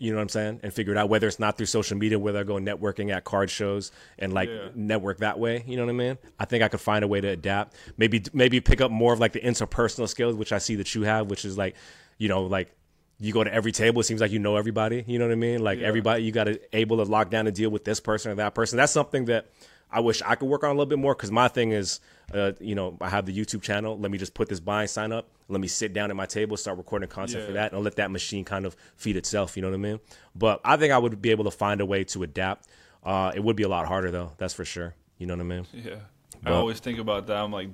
You 0.02 0.10
know 0.12 0.16
what 0.16 0.22
I'm 0.22 0.28
saying, 0.30 0.60
and 0.62 0.72
figure 0.72 0.92
it 0.92 0.96
out. 0.98 1.10
Whether 1.10 1.28
it's 1.28 1.38
not 1.38 1.58
through 1.58 1.66
social 1.66 1.96
media, 1.98 2.18
whether 2.18 2.40
I 2.40 2.42
go 2.42 2.54
networking 2.54 3.10
at 3.14 3.24
card 3.24 3.50
shows 3.50 3.92
and 4.18 4.32
like 4.32 4.48
Yeah. 4.48 4.68
network 4.74 5.18
that 5.18 5.38
way. 5.38 5.62
You 5.66 5.76
know 5.76 5.84
what 5.84 5.90
I 5.90 5.94
mean? 5.94 6.18
I 6.38 6.46
think 6.46 6.62
I 6.64 6.68
could 6.68 6.80
find 6.80 7.04
a 7.04 7.08
way 7.08 7.20
to 7.20 7.28
adapt. 7.28 7.76
Maybe 7.98 8.22
maybe 8.32 8.60
pick 8.60 8.80
up 8.80 8.90
more 8.90 9.12
of 9.12 9.20
like 9.20 9.32
the 9.32 9.40
interpersonal 9.40 10.08
skills, 10.08 10.34
which 10.36 10.52
I 10.52 10.58
see 10.58 10.74
that 10.76 10.94
you 10.94 11.02
have, 11.02 11.28
which 11.28 11.44
is 11.44 11.58
like, 11.58 11.76
you 12.16 12.28
know, 12.28 12.42
like 12.44 12.72
you 13.20 13.32
go 13.32 13.44
to 13.44 13.52
every 13.52 13.70
table, 13.72 14.00
it 14.00 14.04
seems 14.04 14.20
like 14.20 14.30
you 14.32 14.38
know 14.38 14.56
everybody. 14.56 15.04
You 15.06 15.18
know 15.18 15.26
what 15.26 15.32
I 15.32 15.36
mean? 15.36 15.62
Like 15.62 15.78
Yeah. 15.78 15.86
everybody, 15.86 16.22
you 16.24 16.32
got 16.32 16.44
to 16.44 16.58
able 16.76 16.96
to 16.96 17.02
lock 17.04 17.30
down 17.30 17.46
and 17.46 17.54
deal 17.54 17.70
with 17.70 17.84
this 17.84 18.00
person 18.00 18.32
or 18.32 18.34
that 18.36 18.54
person. 18.54 18.76
That's 18.78 18.92
something 18.92 19.26
that 19.26 19.50
I 19.92 20.00
wish 20.00 20.22
I 20.22 20.36
could 20.36 20.48
work 20.48 20.64
on 20.64 20.70
a 20.70 20.72
little 20.72 20.86
bit 20.86 20.98
more 20.98 21.14
because 21.14 21.30
my 21.30 21.48
thing 21.48 21.72
is 21.72 22.00
uh, 22.32 22.52
you 22.60 22.74
know, 22.76 22.96
I 23.00 23.08
have 23.08 23.26
the 23.26 23.36
YouTube 23.36 23.60
channel. 23.60 23.98
Let 23.98 24.10
me 24.10 24.16
just 24.16 24.34
put 24.34 24.48
this 24.48 24.60
buying 24.60 24.86
sign 24.88 25.10
up. 25.10 25.28
Let 25.48 25.60
me 25.60 25.66
sit 25.66 25.92
down 25.92 26.10
at 26.10 26.16
my 26.16 26.26
table, 26.26 26.56
start 26.56 26.78
recording 26.78 27.08
content 27.08 27.44
for 27.44 27.52
that, 27.52 27.72
and 27.72 27.82
let 27.82 27.96
that 27.96 28.12
machine 28.12 28.44
kind 28.44 28.64
of 28.64 28.76
feed 28.94 29.16
itself. 29.16 29.56
You 29.56 29.62
know 29.62 29.68
what 29.68 29.74
I 29.74 29.78
mean? 29.78 30.00
But 30.36 30.60
I 30.64 30.76
think 30.76 30.92
I 30.92 30.98
would 30.98 31.20
be 31.20 31.30
able 31.30 31.44
to 31.44 31.50
find 31.50 31.80
a 31.80 31.86
way 31.86 32.04
to 32.04 32.22
adapt. 32.22 32.68
Uh, 33.02 33.32
it 33.34 33.42
would 33.42 33.56
be 33.56 33.64
a 33.64 33.68
lot 33.68 33.86
harder 33.88 34.10
though. 34.12 34.32
That's 34.38 34.54
for 34.54 34.64
sure. 34.64 34.94
You 35.18 35.26
know 35.26 35.34
what 35.34 35.40
I 35.40 35.44
mean? 35.44 35.66
Yeah. 35.72 35.96
But- 36.42 36.52
I 36.52 36.56
always 36.56 36.78
think 36.78 37.00
about 37.00 37.26
that. 37.26 37.36
I'm 37.36 37.52
like, 37.52 37.70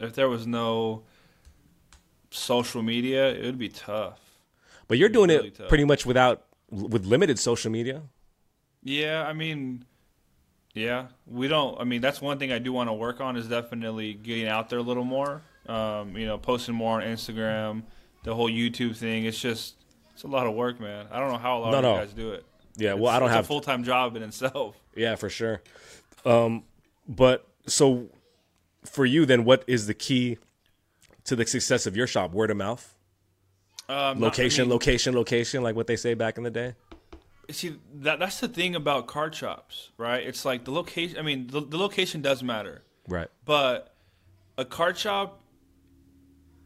if 0.00 0.14
there 0.14 0.28
was 0.28 0.46
no 0.48 1.04
social 2.30 2.82
media, 2.82 3.28
it 3.32 3.44
would 3.44 3.58
be 3.58 3.68
tough. 3.68 4.18
But 4.90 4.98
you're 4.98 5.08
doing 5.08 5.30
Really 5.30 5.48
it 5.48 5.54
tough. 5.54 5.68
pretty 5.68 5.84
much 5.84 6.04
without 6.04 6.46
with 6.68 7.06
limited 7.06 7.38
social 7.38 7.70
media. 7.70 8.02
Yeah, 8.82 9.24
I 9.24 9.32
mean, 9.32 9.84
yeah, 10.74 11.06
we 11.28 11.46
don't. 11.46 11.80
I 11.80 11.84
mean, 11.84 12.00
that's 12.00 12.20
one 12.20 12.40
thing 12.40 12.50
I 12.50 12.58
do 12.58 12.72
want 12.72 12.88
to 12.88 12.92
work 12.92 13.20
on 13.20 13.36
is 13.36 13.46
definitely 13.46 14.14
getting 14.14 14.48
out 14.48 14.68
there 14.68 14.80
a 14.80 14.82
little 14.82 15.04
more. 15.04 15.42
Um, 15.68 16.16
you 16.16 16.26
know, 16.26 16.38
posting 16.38 16.74
more 16.74 17.00
on 17.00 17.06
Instagram, 17.06 17.84
the 18.24 18.34
whole 18.34 18.50
YouTube 18.50 18.96
thing. 18.96 19.26
It's 19.26 19.38
just 19.40 19.76
it's 20.12 20.24
a 20.24 20.26
lot 20.26 20.48
of 20.48 20.54
work, 20.54 20.80
man. 20.80 21.06
I 21.12 21.20
don't 21.20 21.30
know 21.30 21.38
how 21.38 21.58
a 21.58 21.60
lot 21.60 21.70
No, 21.70 21.76
of 21.78 21.82
no. 21.84 21.94
you 21.94 22.00
guys 22.00 22.12
do 22.12 22.30
it. 22.32 22.44
Yeah, 22.76 22.92
It's, 22.94 23.00
well, 23.00 23.12
I 23.14 23.20
don't 23.20 23.28
it's 23.28 23.36
have 23.36 23.44
a 23.44 23.46
full 23.48 23.60
time 23.60 23.84
job 23.84 24.16
in 24.16 24.24
itself. 24.24 24.76
Yeah, 24.96 25.14
for 25.14 25.28
sure. 25.30 25.62
Um, 26.24 26.64
but 27.06 27.46
so 27.68 28.08
for 28.84 29.06
you, 29.06 29.24
then, 29.24 29.44
what 29.44 29.62
is 29.68 29.86
the 29.86 29.94
key 29.94 30.38
to 31.24 31.36
the 31.36 31.46
success 31.46 31.86
of 31.86 31.96
your 31.96 32.08
shop? 32.08 32.32
Word 32.32 32.50
of 32.50 32.56
mouth, 32.56 32.96
Um, 33.90 34.20
not- 34.20 34.26
I 34.26 34.26
location, 34.30 34.64
mean, 34.64 34.70
location, 34.72 35.14
location, 35.14 35.62
like 35.62 35.74
what 35.76 35.86
they 35.86 35.96
say 35.96 36.14
back 36.14 36.38
in 36.38 36.44
the 36.44 36.50
day. 36.50 36.74
see 37.50 37.76
that 37.96 38.18
that's 38.20 38.38
the 38.40 38.48
thing 38.48 38.76
about 38.76 39.06
card 39.08 39.34
shops, 39.34 39.90
right? 39.98 40.24
It's 40.24 40.44
like 40.44 40.64
the 40.64 40.70
location. 40.70 41.18
I 41.18 41.22
mean, 41.22 41.48
the, 41.48 41.60
the 41.60 41.76
location 41.76 42.22
does 42.22 42.42
matter. 42.42 42.82
Right. 43.08 43.28
but 43.44 43.92
a 44.56 44.64
card 44.64 44.96
shop 44.96 45.40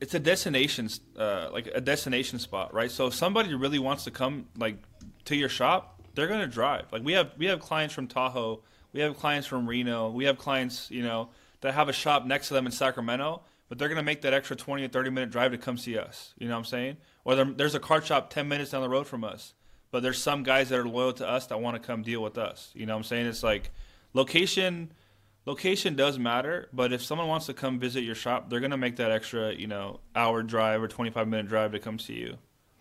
it's 0.01 0.13
a 0.15 0.19
destination 0.19 0.91
uh, 1.19 1.49
like 1.53 1.69
a 1.75 1.81
destination 1.81 2.39
spot 2.39 2.75
right 2.75 2.91
so 2.91 3.07
if 3.07 3.15
somebody 3.15 3.55
really 3.55 3.79
wants 3.79 4.05
to 4.05 4.11
come 4.11 4.47
like 4.59 4.77
to 5.25 5.37
your 5.37 5.49
shop 5.49 6.03
they're 6.15 6.27
going 6.27 6.41
to 6.41 6.47
drive 6.47 6.93
like 6.93 7.03
we 7.03 7.13
have 7.15 7.31
we 7.39 7.47
have 7.47 7.61
clients 7.61 7.95
from 7.95 8.07
tahoe 8.07 8.61
we 8.93 9.01
have 9.01 9.17
clients 9.17 9.47
from 9.47 9.67
reno 9.67 10.11
we 10.11 10.25
have 10.25 10.37
clients 10.37 10.91
you 10.91 11.03
know 11.03 11.31
that 11.63 11.73
have 11.73 11.89
a 11.89 11.93
shop 11.95 12.27
next 12.27 12.49
to 12.49 12.55
them 12.55 12.67
in 12.67 12.73
sacramento 12.73 13.41
but 13.71 13.79
they're 13.79 13.89
going 13.89 13.97
to 13.97 14.03
make 14.05 14.21
that 14.21 14.35
extra 14.35 14.55
20 14.57 14.85
or 14.85 14.89
30 14.89 15.09
minute 15.11 15.31
drive 15.31 15.53
to 15.53 15.57
come 15.59 15.79
see 15.79 15.97
us 15.97 16.35
you 16.37 16.47
know 16.47 16.53
what 16.55 16.59
i'm 16.59 16.65
saying 16.67 16.97
or 17.25 17.35
there- 17.35 17.45
there's 17.45 17.75
a 17.75 17.81
card 17.81 18.05
shop 18.05 18.31
10 18.31 18.47
minutes 18.49 18.71
down 18.71 18.83
the 18.83 18.89
road 18.89 19.07
from 19.07 19.25
us 19.25 19.55
but 19.91 20.03
there's 20.03 20.21
some 20.21 20.43
guys 20.43 20.69
that 20.71 20.79
are 20.79 20.87
loyal 20.89 21.13
to 21.13 21.29
us 21.29 21.47
that 21.47 21.61
want 21.61 21.81
to 21.81 21.85
come 21.87 22.03
deal 22.03 22.23
with 22.23 22.37
us 22.39 22.71
you 22.75 22.85
know 22.87 22.95
what 22.95 22.99
i'm 22.99 23.05
saying 23.05 23.27
it's 23.27 23.43
like 23.43 23.71
location 24.13 24.93
location 25.47 25.95
does 25.95 26.19
matter, 26.19 26.69
but 26.73 26.91
if 26.93 27.03
someone 27.03 27.29
wants 27.29 27.45
to 27.47 27.53
come 27.53 27.79
visit 27.79 28.03
your 28.03 28.15
shop, 28.15 28.49
they're 28.49 28.61
gonna 28.61 28.79
make 28.79 28.97
that 28.97 29.11
extra, 29.11 29.53
you 29.53 29.67
know, 29.67 30.01
hour 30.17 30.43
drive 30.43 30.83
or 30.83 30.89
twenty 30.89 31.11
five 31.11 31.29
minute 31.29 31.49
drive 31.49 31.73
to 31.73 31.79
come 31.79 31.99
see 31.99 32.15
you. 32.15 32.39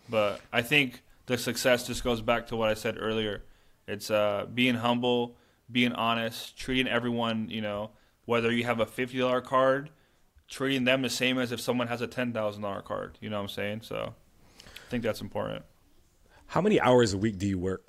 But 0.08 0.40
I 0.50 0.62
think 0.62 1.02
the 1.26 1.36
success 1.36 1.86
just 1.86 2.02
goes 2.02 2.22
back 2.22 2.46
to 2.46 2.56
what 2.56 2.70
I 2.70 2.74
said 2.74 2.96
earlier. 2.98 3.42
It's 3.86 4.10
uh, 4.10 4.46
being 4.54 4.76
humble, 4.76 5.36
being 5.70 5.92
honest, 5.92 6.56
treating 6.56 6.88
everyone, 6.88 7.50
you 7.50 7.60
know, 7.60 7.90
whether 8.24 8.50
you 8.50 8.64
have 8.64 8.80
a 8.80 8.86
fifty 8.86 9.18
dollar 9.18 9.42
card, 9.42 9.90
treating 10.48 10.84
them 10.84 11.02
the 11.02 11.10
same 11.10 11.38
as 11.38 11.52
if 11.52 11.60
someone 11.60 11.88
has 11.88 12.00
a 12.00 12.06
ten 12.06 12.32
thousand 12.32 12.62
dollar 12.62 12.80
card. 12.80 13.18
You 13.20 13.28
know 13.28 13.36
what 13.36 13.42
I'm 13.42 13.48
saying? 13.50 13.80
So 13.82 14.14
think 14.94 15.02
that's 15.02 15.20
important. 15.20 15.64
How 16.46 16.60
many 16.60 16.80
hours 16.80 17.14
a 17.14 17.18
week 17.18 17.36
do 17.36 17.48
you 17.48 17.58
work? 17.58 17.82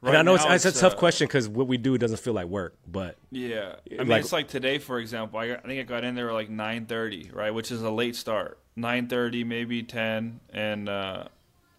Right 0.00 0.10
and 0.10 0.18
I 0.18 0.22
know 0.22 0.34
it's, 0.34 0.44
now 0.44 0.52
it's 0.52 0.64
a 0.64 0.72
tough 0.72 0.94
uh, 0.94 0.96
question 0.96 1.28
because 1.28 1.48
what 1.48 1.68
we 1.68 1.76
do 1.76 1.96
doesn't 1.96 2.18
feel 2.18 2.32
like 2.32 2.46
work, 2.46 2.76
but 2.88 3.16
Yeah, 3.30 3.76
I 3.88 3.98
mean 3.98 4.08
Like- 4.08 4.22
it's 4.22 4.32
like 4.32 4.48
today, 4.48 4.78
for 4.78 4.98
example. 4.98 5.38
I, 5.38 5.52
I 5.54 5.60
think 5.60 5.78
I 5.78 5.82
got 5.84 6.02
in 6.02 6.16
there 6.16 6.28
at 6.30 6.34
like 6.34 6.50
nine 6.50 6.86
thirty, 6.86 7.30
right, 7.32 7.52
which 7.52 7.70
is 7.70 7.82
a 7.82 7.90
late 7.90 8.16
start. 8.16 8.58
Nine 8.74 9.06
thirty, 9.06 9.44
maybe 9.44 9.84
ten, 9.84 10.40
and 10.50 10.88
uh, 10.88 11.28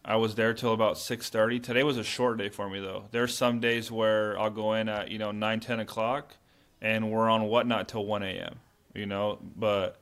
I 0.05 0.15
was 0.15 0.35
there 0.35 0.53
till 0.53 0.73
about 0.73 0.97
six 0.97 1.29
thirty. 1.29 1.59
Today 1.59 1.83
was 1.83 1.97
a 1.97 2.03
short 2.03 2.37
day 2.37 2.47
for 2.47 2.69
me 2.69 2.79
though. 2.79 3.05
There's 3.11 3.35
some 3.35 3.59
days 3.59 3.91
where 3.91 4.39
I'll 4.39 4.49
go 4.49 4.73
in 4.73 4.87
at 4.87 5.11
you 5.11 5.17
know 5.17 5.31
nine 5.31 5.59
ten 5.59 5.81
o'clock, 5.81 6.35
and 6.81 7.11
we're 7.11 7.29
on 7.29 7.43
whatnot 7.43 7.89
till 7.89 8.05
one 8.05 8.23
a.m. 8.23 8.59
You 8.93 9.05
know, 9.05 9.37
but 9.55 9.99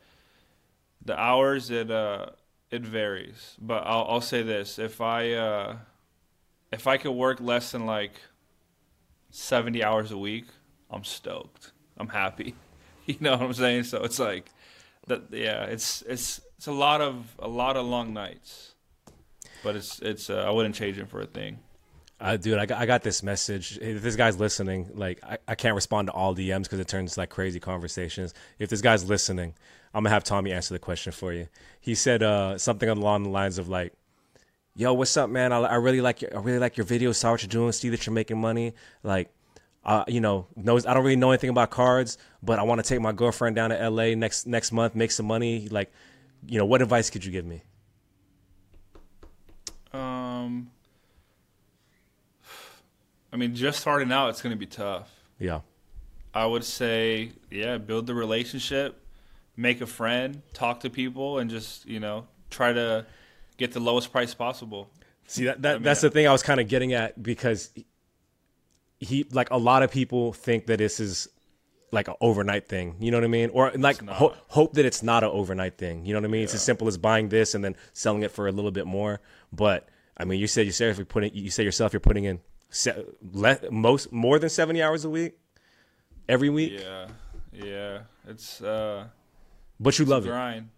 the 1.05 1.19
hours 1.19 1.69
that 1.69 1.89
uh 1.89 2.27
it 2.71 2.81
varies. 2.81 3.55
But 3.59 3.83
I'll 3.85 4.05
I'll 4.09 4.21
say 4.21 4.41
this: 4.43 4.79
if 4.79 5.01
I 5.01 5.33
uh, 5.33 5.77
if 6.71 6.87
I 6.87 6.97
could 6.97 7.11
work 7.11 7.39
less 7.39 7.71
than 7.71 7.85
like 7.85 8.13
70 9.31 9.83
hours 9.83 10.11
a 10.11 10.17
week, 10.17 10.45
I'm 10.89 11.03
stoked. 11.03 11.71
I'm 11.97 12.09
happy. 12.09 12.55
You 13.07 13.15
know 13.21 13.31
what 13.31 13.41
I'm 13.41 13.53
saying? 13.53 13.83
So 13.83 14.03
it's 14.03 14.19
like 14.19 14.49
that 15.07 15.31
yeah, 15.31 15.63
it's 15.63 16.01
it's 16.09 16.41
it's 16.57 16.67
a 16.67 16.73
lot 16.73 16.99
of 16.99 17.33
a 17.39 17.47
lot 17.47 17.77
of 17.77 17.85
long 17.85 18.13
nights. 18.13 18.73
But 19.63 19.77
it's 19.77 19.99
it's 19.99 20.29
uh, 20.29 20.43
I 20.45 20.49
wouldn't 20.49 20.75
change 20.75 20.97
it 20.97 21.07
for 21.07 21.21
a 21.21 21.25
thing. 21.25 21.59
Uh, 22.19 22.35
dude, 22.35 22.57
I 22.57 22.65
got, 22.65 22.79
I 22.79 22.85
got 22.87 23.03
this 23.03 23.21
message. 23.21 23.77
If 23.79 24.01
this 24.01 24.15
guy's 24.15 24.39
listening, 24.39 24.89
like 24.95 25.23
I, 25.23 25.37
I 25.47 25.55
can't 25.55 25.75
respond 25.75 26.07
to 26.07 26.13
all 26.13 26.33
DMs 26.35 26.63
because 26.63 26.79
it 26.79 26.87
turns 26.87 27.17
like 27.17 27.29
crazy 27.29 27.59
conversations. 27.59 28.33
If 28.57 28.69
this 28.69 28.81
guy's 28.81 29.07
listening, 29.07 29.53
I'm 29.93 30.03
gonna 30.03 30.13
have 30.13 30.23
Tommy 30.23 30.51
answer 30.51 30.73
the 30.73 30.79
question 30.79 31.11
for 31.11 31.31
you. 31.31 31.47
He 31.79 31.93
said 31.93 32.23
uh, 32.23 32.57
something 32.57 32.89
along 32.89 33.23
the 33.23 33.29
lines 33.29 33.59
of 33.59 33.69
like, 33.69 33.93
"Yo, 34.75 34.93
what's 34.93 35.15
up, 35.15 35.29
man? 35.29 35.53
I, 35.53 35.59
I 35.59 35.75
really 35.75 36.01
like 36.01 36.23
your 36.23 36.35
I 36.35 36.41
really 36.41 36.57
like 36.57 36.75
your 36.75 36.87
videos. 36.87 37.15
Saw 37.15 37.31
what 37.31 37.43
you're 37.43 37.49
doing. 37.49 37.71
See 37.71 37.89
that 37.89 38.07
you're 38.07 38.13
making 38.15 38.41
money. 38.41 38.73
Like, 39.03 39.31
uh, 39.85 40.03
you 40.07 40.19
know, 40.19 40.47
knows 40.55 40.87
I 40.87 40.95
don't 40.95 41.03
really 41.03 41.15
know 41.15 41.29
anything 41.29 41.51
about 41.51 41.69
cards, 41.69 42.17
but 42.41 42.57
I 42.57 42.63
want 42.63 42.83
to 42.83 42.87
take 42.87 42.99
my 42.99 43.11
girlfriend 43.11 43.55
down 43.55 43.69
to 43.69 43.89
LA 43.89 44.15
next 44.15 44.47
next 44.47 44.71
month, 44.71 44.95
make 44.95 45.11
some 45.11 45.27
money. 45.27 45.67
Like, 45.69 45.91
you 46.47 46.57
know, 46.57 46.65
what 46.65 46.81
advice 46.81 47.11
could 47.11 47.23
you 47.23 47.31
give 47.31 47.45
me? 47.45 47.61
Um 49.93 50.71
I 53.31 53.37
mean, 53.37 53.55
just 53.55 53.79
starting 53.79 54.11
out 54.11 54.29
it's 54.29 54.41
going 54.41 54.55
to 54.55 54.59
be 54.59 54.65
tough. 54.65 55.09
Yeah, 55.39 55.61
I 56.33 56.45
would 56.45 56.63
say, 56.63 57.31
yeah, 57.49 57.77
build 57.77 58.05
the 58.07 58.13
relationship, 58.13 59.01
make 59.55 59.81
a 59.81 59.87
friend, 59.87 60.41
talk 60.53 60.81
to 60.81 60.89
people 60.89 61.39
and 61.39 61.49
just, 61.49 61.85
you 61.87 61.99
know, 61.99 62.27
try 62.49 62.73
to 62.73 63.05
get 63.57 63.71
the 63.71 63.79
lowest 63.79 64.11
price 64.11 64.33
possible. 64.33 64.89
See 65.25 65.45
that, 65.45 65.61
that 65.63 65.73
mean, 65.75 65.83
that's 65.83 66.01
the 66.01 66.09
thing 66.09 66.27
I 66.27 66.31
was 66.31 66.43
kind 66.43 66.59
of 66.59 66.67
getting 66.67 66.93
at 66.93 67.21
because 67.21 67.71
he, 68.99 69.25
like 69.31 69.49
a 69.49 69.57
lot 69.57 69.83
of 69.83 69.91
people 69.91 70.31
think 70.31 70.67
that 70.67 70.77
this 70.77 70.99
is 70.99 71.27
like 71.91 72.07
an 72.07 72.15
overnight 72.21 72.67
thing. 72.67 72.95
You 72.99 73.11
know 73.11 73.17
what 73.17 73.23
I 73.23 73.29
mean? 73.29 73.49
Or 73.51 73.71
like 73.71 74.07
ho- 74.07 74.35
hope 74.47 74.73
that 74.73 74.85
it's 74.85 75.01
not 75.01 75.23
an 75.23 75.31
overnight 75.31 75.77
thing. 75.77 76.05
You 76.05 76.13
know 76.13 76.19
what 76.19 76.27
I 76.27 76.31
mean? 76.31 76.43
It's 76.43 76.53
as 76.53 76.63
simple 76.63 76.87
as 76.87 76.97
buying 76.97 77.29
this 77.29 77.55
and 77.55 77.63
then 77.63 77.75
selling 77.93 78.23
it 78.23 78.31
for 78.31 78.47
a 78.47 78.51
little 78.51 78.71
bit 78.71 78.85
more. 78.85 79.21
But 79.51 79.89
I 80.15 80.25
mean, 80.25 80.39
you 80.39 80.47
said 80.47 80.65
you're 80.65 80.73
seriously 80.73 81.05
putting 81.05 81.33
you 81.33 81.49
say 81.49 81.63
yourself 81.63 81.93
you're 81.93 81.99
putting 81.99 82.25
in 82.25 82.41
se- 82.69 83.05
le- 83.33 83.59
most 83.71 84.11
more 84.11 84.39
than 84.39 84.49
70 84.49 84.81
hours 84.81 85.05
a 85.05 85.09
week 85.09 85.37
every 86.29 86.49
week, 86.49 86.73
Yeah. 86.79 87.07
Yeah. 87.53 87.99
It's 88.27 88.61
uh 88.61 89.07
but 89.79 89.97
you 89.99 90.05
love 90.05 90.25
it. 90.25 90.29
grind. 90.29 90.69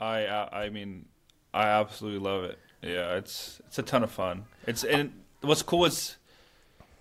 I, 0.00 0.26
I 0.26 0.64
I 0.64 0.68
mean, 0.70 1.06
I 1.54 1.64
absolutely 1.68 2.20
love 2.20 2.44
it. 2.44 2.58
Yeah, 2.82 3.16
it's 3.16 3.60
it's 3.66 3.78
a 3.78 3.82
ton 3.82 4.02
of 4.04 4.10
fun. 4.10 4.44
It's 4.66 4.84
and 4.84 5.12
what's 5.40 5.62
cool 5.62 5.84
is 5.86 6.16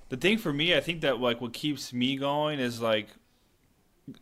the 0.09 0.17
thing 0.17 0.37
for 0.37 0.53
me. 0.53 0.75
I 0.75 0.79
think 0.79 1.01
that 1.01 1.19
like 1.19 1.41
what 1.41 1.53
keeps 1.53 1.91
me 1.93 2.15
going 2.17 2.59
is 2.59 2.81
like, 2.81 3.07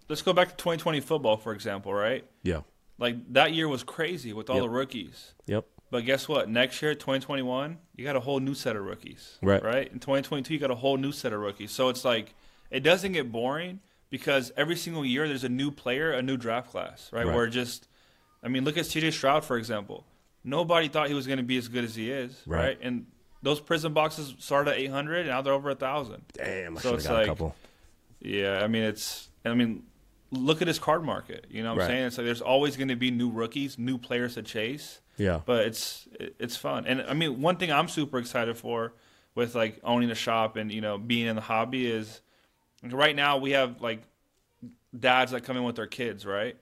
let's 0.09 0.21
go 0.21 0.33
back 0.33 0.49
to 0.49 0.55
2020 0.55 0.99
football 1.01 1.37
for 1.37 1.53
example, 1.53 1.93
right? 1.93 2.25
Yeah. 2.43 2.61
Like 2.97 3.17
that 3.33 3.53
year 3.53 3.67
was 3.67 3.83
crazy 3.83 4.33
with 4.33 4.49
all 4.49 4.55
Yep. 4.57 4.63
the 4.63 4.69
rookies. 4.69 5.33
Yep. 5.45 5.65
But 5.91 6.05
guess 6.05 6.27
what? 6.27 6.49
Next 6.49 6.81
year, 6.81 6.93
2021, 6.93 7.77
you 7.95 8.03
got 8.03 8.15
a 8.15 8.19
whole 8.19 8.39
new 8.39 8.53
set 8.55 8.75
of 8.75 8.83
rookies. 8.83 9.37
Right. 9.41 9.63
Right? 9.63 9.87
In 9.91 9.99
2022, 9.99 10.53
you 10.53 10.59
got 10.59 10.71
a 10.71 10.75
whole 10.75 10.97
new 10.97 11.11
set 11.11 11.31
of 11.31 11.39
rookies. 11.39 11.71
So 11.71 11.89
it's 11.89 12.03
like, 12.03 12.33
it 12.71 12.79
doesn't 12.81 13.11
get 13.13 13.31
boring 13.31 13.79
because 14.09 14.51
every 14.57 14.75
single 14.75 15.05
year 15.05 15.27
there's 15.27 15.43
a 15.43 15.49
new 15.49 15.71
player, 15.71 16.11
a 16.11 16.21
new 16.21 16.37
draft 16.37 16.71
class, 16.71 17.09
right? 17.13 17.25
Right. 17.25 17.35
Where 17.35 17.47
just, 17.47 17.87
I 18.43 18.47
mean, 18.47 18.63
look 18.65 18.77
at 18.77 18.85
CJ 18.85 19.13
Stroud, 19.13 19.45
for 19.45 19.57
example. 19.57 20.05
Nobody 20.43 20.87
thought 20.87 21.07
he 21.07 21.13
was 21.13 21.27
going 21.27 21.37
to 21.37 21.43
be 21.43 21.57
as 21.57 21.67
good 21.67 21.83
as 21.83 21.95
he 21.95 22.11
is, 22.11 22.41
Right. 22.45 22.59
right? 22.59 22.77
And 22.81 23.05
those 23.41 23.61
Prizm 23.61 23.93
boxes 23.93 24.33
started 24.39 24.71
at 24.71 24.77
800, 24.79 25.19
and 25.21 25.29
now 25.29 25.41
they're 25.43 25.53
over 25.53 25.69
a 25.69 25.73
1,000. 25.73 26.23
Damn, 26.33 26.77
I 26.77 26.81
So 26.81 26.95
it's 26.95 27.05
got 27.07 27.13
like- 27.13 27.23
a 27.23 27.27
couple. 27.27 27.55
Yeah, 28.21 28.61
I 28.63 28.67
mean 28.67 28.81
it's 28.83 29.29
I 29.45 29.53
mean 29.53 29.83
look 30.35 30.61
at 30.61 30.67
his 30.67 30.79
card 30.79 31.03
market. 31.03 31.45
You 31.49 31.63
know 31.63 31.69
what 31.69 31.73
I'm 31.73 31.79
Right. 31.79 31.87
saying? 31.87 32.05
It's 32.07 32.17
like 32.17 32.25
there's 32.25 32.41
always 32.41 32.77
going 32.77 32.87
to 32.89 32.95
be 32.95 33.11
new 33.11 33.29
rookies, 33.29 33.77
new 33.77 33.97
players 33.97 34.35
to 34.35 34.43
chase. 34.43 35.01
Yeah. 35.17 35.41
But 35.45 35.65
it's 35.67 36.07
it's 36.17 36.55
fun. 36.57 36.85
And 36.85 37.01
I 37.01 37.13
mean 37.13 37.41
one 37.41 37.57
thing 37.57 37.71
I'm 37.71 37.87
super 37.87 38.17
excited 38.19 38.57
for 38.57 38.93
with 39.33 39.55
like 39.55 39.79
owning 39.83 40.11
a 40.11 40.15
shop 40.15 40.55
and 40.55 40.71
you 40.71 40.81
know 40.81 40.97
being 40.97 41.27
in 41.27 41.35
the 41.35 41.41
hobby 41.41 41.89
is 41.89 42.21
right 42.83 43.15
now 43.15 43.37
we 43.37 43.51
have 43.51 43.81
like 43.81 44.01
dads 44.97 45.31
that 45.31 45.41
come 45.43 45.57
in 45.57 45.63
with 45.63 45.75
their 45.75 45.87
kids, 45.87 46.25
right? 46.25 46.57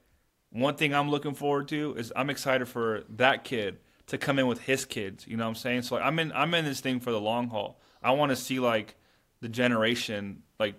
One 0.52 0.76
thing 0.76 0.94
I'm 0.94 1.10
looking 1.10 1.34
forward 1.34 1.68
to 1.70 1.96
is 1.98 2.14
I'm 2.16 2.30
excited 2.30 2.68
for 2.68 3.04
that 3.10 3.44
kid 3.44 3.80
to 4.08 4.18
come 4.18 4.38
in 4.38 4.48
with 4.48 4.62
his 4.62 4.86
kids. 4.86 5.26
You 5.28 5.36
know 5.38 5.46
what 5.46 5.50
I'm 5.50 5.56
saying? 5.56 5.82
So 5.84 5.96
like, 5.96 6.04
I'm 6.04 6.20
in 6.20 6.32
I'm 6.34 6.54
in 6.54 6.66
this 6.66 6.80
thing 6.80 7.00
for 7.00 7.12
the 7.12 7.20
long 7.22 7.48
haul. 7.50 7.80
I 8.04 8.12
want 8.12 8.30
to 8.32 8.36
see 8.36 8.60
like 8.60 8.96
the 9.42 9.50
generation 9.50 10.44
like 10.60 10.76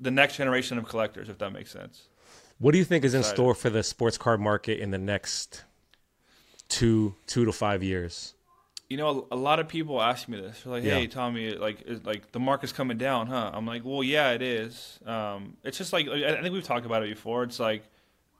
the 0.00 0.10
next 0.10 0.36
generation 0.36 0.78
of 0.78 0.86
collectors, 0.88 1.28
if 1.28 1.38
that 1.38 1.52
makes 1.52 1.70
sense. 1.70 2.08
What 2.58 2.72
do 2.72 2.78
you 2.78 2.84
think 2.84 3.04
is 3.04 3.14
in 3.14 3.20
Excited. 3.20 3.36
store 3.36 3.54
for 3.54 3.70
the 3.70 3.82
sports 3.82 4.18
card 4.18 4.40
market 4.40 4.80
in 4.80 4.90
the 4.90 4.98
next 4.98 5.64
two 6.68 7.14
two 7.26 7.44
to 7.44 7.52
five 7.52 7.82
years? 7.82 8.34
You 8.88 8.96
know, 8.96 9.26
a 9.30 9.36
lot 9.36 9.60
of 9.60 9.68
people 9.68 10.00
ask 10.00 10.28
me 10.28 10.40
this. 10.40 10.62
They're 10.62 10.72
like, 10.72 10.82
"Hey, 10.82 11.02
Yeah. 11.02 11.08
Tommy, 11.08 11.50
like, 11.50 11.82
is, 11.82 12.04
like 12.06 12.32
the 12.32 12.40
market's 12.40 12.72
coming 12.72 12.96
down, 12.96 13.26
huh?" 13.26 13.50
I'm 13.52 13.66
like, 13.66 13.82
"Well, 13.84 14.02
yeah, 14.02 14.30
it 14.30 14.40
is. 14.42 14.98
Um, 15.04 15.56
it's 15.62 15.76
just 15.78 15.92
like 15.92 16.08
I 16.08 16.36
I 16.38 16.42
think 16.42 16.52
we've 16.54 16.62
talked 16.64 16.86
about 16.86 17.02
it 17.02 17.10
before. 17.10 17.42
It's 17.42 17.60
like 17.60 17.84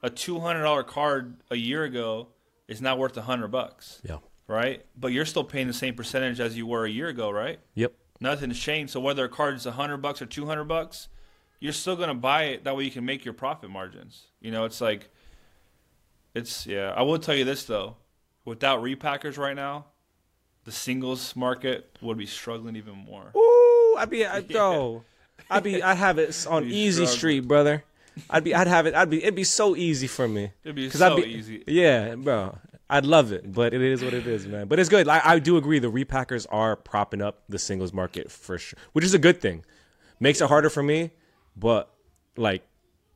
a 0.02 0.08
two 0.10 0.40
hundred 0.40 0.62
dollar 0.62 0.82
card 0.82 1.36
a 1.50 1.56
year 1.56 1.84
ago 1.84 2.28
is 2.66 2.80
not 2.80 2.98
worth 2.98 3.16
a 3.16 3.22
hundred 3.22 3.48
bucks, 3.48 4.00
Yeah. 4.08 4.18
right? 4.46 4.84
But 4.96 5.08
you're 5.12 5.24
still 5.26 5.44
paying 5.44 5.66
the 5.66 5.72
same 5.72 5.94
percentage 5.94 6.38
as 6.40 6.56
you 6.56 6.66
were 6.66 6.84
a 6.84 6.90
year 6.90 7.08
ago, 7.08 7.30
right? 7.30 7.60
Yep. 7.74 7.92
Nothing's 8.20 8.58
changed. 8.58 8.92
So 8.92 9.00
whether 9.00 9.24
a 9.24 9.28
card 9.28 9.54
is 9.56 9.64
a 9.66 9.72
hundred 9.72 9.98
bucks 9.98 10.20
or 10.22 10.26
two 10.26 10.46
hundred 10.46 10.64
bucks, 10.64 11.08
you're 11.60 11.72
still 11.72 11.96
gonna 11.96 12.14
buy 12.14 12.44
it. 12.44 12.64
That 12.64 12.76
way 12.76 12.84
you 12.84 12.90
can 12.90 13.04
make 13.04 13.24
your 13.24 13.34
profit 13.34 13.70
margins. 13.70 14.24
You 14.40 14.50
know, 14.50 14.64
it's 14.64 14.80
like, 14.80 15.10
it's 16.34 16.66
yeah. 16.66 16.92
I 16.96 17.02
will 17.02 17.18
tell 17.18 17.34
you 17.34 17.44
this 17.44 17.64
though, 17.64 17.96
without 18.44 18.82
repackers 18.82 19.38
right 19.38 19.56
now, 19.56 19.86
the 20.64 20.72
singles 20.72 21.34
market 21.36 21.96
would 22.00 22.18
be 22.18 22.26
struggling 22.26 22.76
even 22.76 22.94
more. 22.94 23.32
Ooh, 23.36 23.96
I'd 23.98 24.10
be, 24.10 24.24
uh, 24.24 24.36
I, 24.36 24.40
bro, 24.42 25.04
I'd 25.50 25.62
be, 25.62 25.82
I'd 25.82 25.96
have 25.96 26.18
it 26.18 26.46
on 26.48 26.64
easy 26.66 27.06
struggling. 27.06 27.16
street, 27.16 27.40
brother. 27.40 27.84
I'd 28.28 28.44
be, 28.44 28.54
I'd 28.54 28.66
have 28.66 28.86
it, 28.86 28.94
I'd 28.94 29.10
be, 29.10 29.22
it'd 29.22 29.34
be 29.36 29.44
so 29.44 29.76
easy 29.76 30.06
for 30.08 30.26
me. 30.26 30.50
It'd 30.64 30.74
be 30.76 30.90
'Cause 30.90 31.00
I'd 31.00 31.10
so 31.10 31.16
be- 31.16 31.22
easy. 31.24 31.62
Yeah, 31.66 32.16
bro. 32.16 32.58
I'd 32.90 33.04
love 33.04 33.32
it, 33.32 33.52
but 33.52 33.74
it 33.74 33.82
is 33.82 34.02
what 34.02 34.14
it 34.14 34.26
is, 34.26 34.46
man. 34.46 34.66
But 34.66 34.78
it's 34.78 34.88
good. 34.88 35.06
I, 35.08 35.20
I 35.22 35.38
do 35.38 35.56
agree. 35.58 35.78
The 35.78 35.90
repackers 35.90 36.46
are 36.50 36.74
propping 36.74 37.20
up 37.20 37.42
the 37.48 37.58
singles 37.58 37.92
market 37.92 38.30
for 38.32 38.56
sure, 38.58 38.78
which 38.92 39.04
is 39.04 39.12
a 39.12 39.18
good 39.18 39.40
thing. 39.42 39.62
Makes 40.20 40.40
it 40.40 40.48
harder 40.48 40.70
for 40.70 40.82
me, 40.82 41.10
but 41.58 41.92
like, 42.36 42.62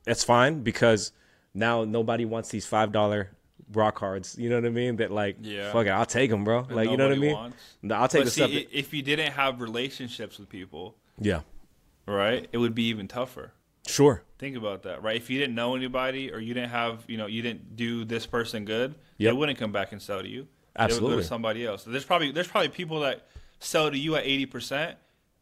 that's 0.03 0.23
fine 0.23 0.61
because 0.63 1.11
now 1.53 1.83
nobody 1.83 2.25
wants 2.25 2.49
these 2.49 2.65
five 2.65 2.91
dollar 2.91 3.29
raw 3.71 3.91
cards. 3.91 4.35
You 4.37 4.49
know 4.49 4.55
what 4.55 4.65
I 4.65 4.69
mean? 4.69 4.97
That 4.97 5.11
like, 5.11 5.37
Yeah. 5.41 5.71
fuck 5.71 5.85
it, 5.87 5.89
I'll 5.89 6.05
take 6.05 6.29
them, 6.29 6.43
bro. 6.43 6.67
Like, 6.69 6.89
you 6.89 6.97
know 6.97 7.07
what 7.07 7.17
I 7.17 7.19
mean? 7.19 7.33
wants. 7.33 7.57
I'll 7.91 8.07
take 8.07 8.21
But 8.21 8.25
the 8.25 8.31
see, 8.31 8.59
stuff. 8.61 8.71
if 8.71 8.93
you 8.93 9.01
didn't 9.01 9.31
have 9.33 9.61
relationships 9.61 10.37
with 10.39 10.49
people, 10.49 10.95
yeah, 11.19 11.41
right, 12.05 12.47
it 12.51 12.57
would 12.57 12.75
be 12.75 12.83
even 12.87 13.07
tougher. 13.07 13.53
sure. 13.87 14.23
Think 14.39 14.55
about 14.57 14.83
that, 14.83 15.01
right? 15.03 15.15
If 15.15 15.29
you 15.29 15.39
didn't 15.39 15.55
know 15.55 15.75
anybody 15.75 16.31
or 16.31 16.39
you 16.39 16.53
didn't 16.53 16.69
have, 16.71 17.03
you 17.07 17.17
know, 17.17 17.27
you 17.27 17.41
didn't 17.41 17.75
do 17.77 18.03
this 18.05 18.25
person 18.25 18.65
good, 18.65 18.95
Yep. 19.17 19.31
they 19.33 19.37
wouldn't 19.37 19.57
come 19.57 19.71
back 19.71 19.91
and 19.93 20.01
sell 20.01 20.21
to 20.21 20.27
you. 20.27 20.41
They 20.75 20.83
would 20.83 20.89
go 20.89 20.95
Absolutely. 20.95 21.17
to 21.17 21.27
somebody 21.27 21.65
else. 21.65 21.83
There's 21.83 22.03
probably 22.05 22.31
there's 22.31 22.47
probably 22.47 22.69
people 22.69 22.99
that 23.01 23.27
sell 23.59 23.89
to 23.91 23.97
you 23.97 24.15
at 24.15 24.25
eighty 24.25 24.45
percent 24.45 24.97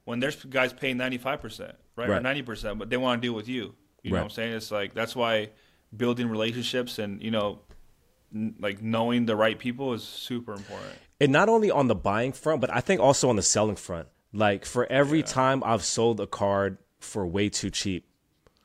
when 0.05 0.19
there's 0.19 0.35
guys 0.45 0.71
paying 0.73 0.97
ninety 0.97 1.17
five 1.17 1.41
percent, 1.41 1.75
right, 2.09 2.17
or 2.17 2.21
ninety 2.21 2.41
percent, 2.41 2.79
but 2.79 2.89
they 2.89 2.97
want 2.97 3.21
to 3.21 3.27
deal 3.27 3.35
with 3.35 3.47
you. 3.47 3.75
You 4.03 4.11
know 4.11 4.17
what 4.17 4.23
I'm 4.23 4.29
saying? 4.31 4.53
It's 4.53 4.71
like 4.71 4.93
that's 4.93 5.15
why 5.15 5.49
building 5.95 6.27
relationships 6.29 6.97
and 6.99 7.21
you 7.21 7.31
know, 7.31 7.59
n- 8.33 8.55
like 8.59 8.81
knowing 8.81 9.25
the 9.25 9.35
right 9.35 9.57
people 9.59 9.93
is 9.93 10.03
super 10.03 10.53
important. 10.53 10.93
and 11.19 11.31
not 11.31 11.49
only 11.49 11.69
on 11.69 11.87
the 11.87 11.95
buying 11.95 12.31
front, 12.33 12.61
but 12.61 12.73
I 12.73 12.81
think 12.81 12.99
also 13.01 13.29
on 13.29 13.35
the 13.35 13.41
selling 13.43 13.75
front. 13.75 14.07
Like 14.33 14.65
for 14.65 14.89
every 14.91 15.21
time 15.23 15.61
I've 15.65 15.83
sold 15.83 16.19
a 16.21 16.27
card 16.27 16.77
for 16.99 17.27
way 17.27 17.49
too 17.49 17.69
cheap, 17.69 18.07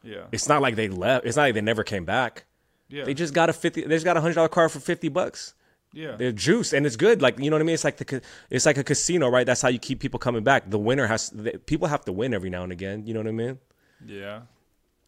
Yeah, 0.03 0.25
it's 0.33 0.49
not 0.49 0.63
like 0.63 0.77
they 0.77 0.89
left. 0.89 1.27
It's 1.27 1.37
not 1.37 1.43
like 1.43 1.55
they 1.55 1.61
never 1.61 1.83
came 1.83 2.05
back. 2.05 2.45
yeah, 2.89 3.05
They 3.05 3.15
just 3.15 3.35
got 3.35 3.51
a 3.51 3.53
fifty. 3.53 3.83
They 3.83 3.95
just 3.97 4.05
got 4.05 4.17
a 4.17 4.21
hundred 4.21 4.35
dollar 4.35 4.49
card 4.49 4.71
for 4.71 4.79
fifty 4.81 5.09
bucks. 5.09 5.55
Yeah. 5.93 6.17
They're 6.17 6.33
juice 6.33 6.73
and 6.73 6.85
it's 6.87 6.97
good. 6.97 7.23
Like 7.23 7.39
you 7.39 7.51
know 7.51 7.57
what 7.57 7.63
I 7.63 7.65
mean. 7.65 7.75
It's 7.75 7.85
like 7.85 7.97
the 7.97 8.23
it's 8.51 8.67
like 8.67 8.79
a 8.79 8.85
casino, 8.85 9.29
right? 9.29 9.47
That's 9.47 9.63
how 9.63 9.69
you 9.69 9.79
keep 9.79 10.01
people 10.01 10.19
coming 10.19 10.45
back. 10.45 10.71
The 10.71 10.79
winner 10.79 11.07
has 11.07 11.31
the, 11.31 11.53
people 11.53 11.89
have 11.89 12.05
to 12.05 12.13
win 12.13 12.35
every 12.35 12.51
now 12.51 12.63
and 12.63 12.73
again. 12.73 13.07
You 13.07 13.15
know 13.15 13.21
what 13.21 13.29
I 13.29 13.33
mean? 13.33 13.59
yeah. 14.05 14.43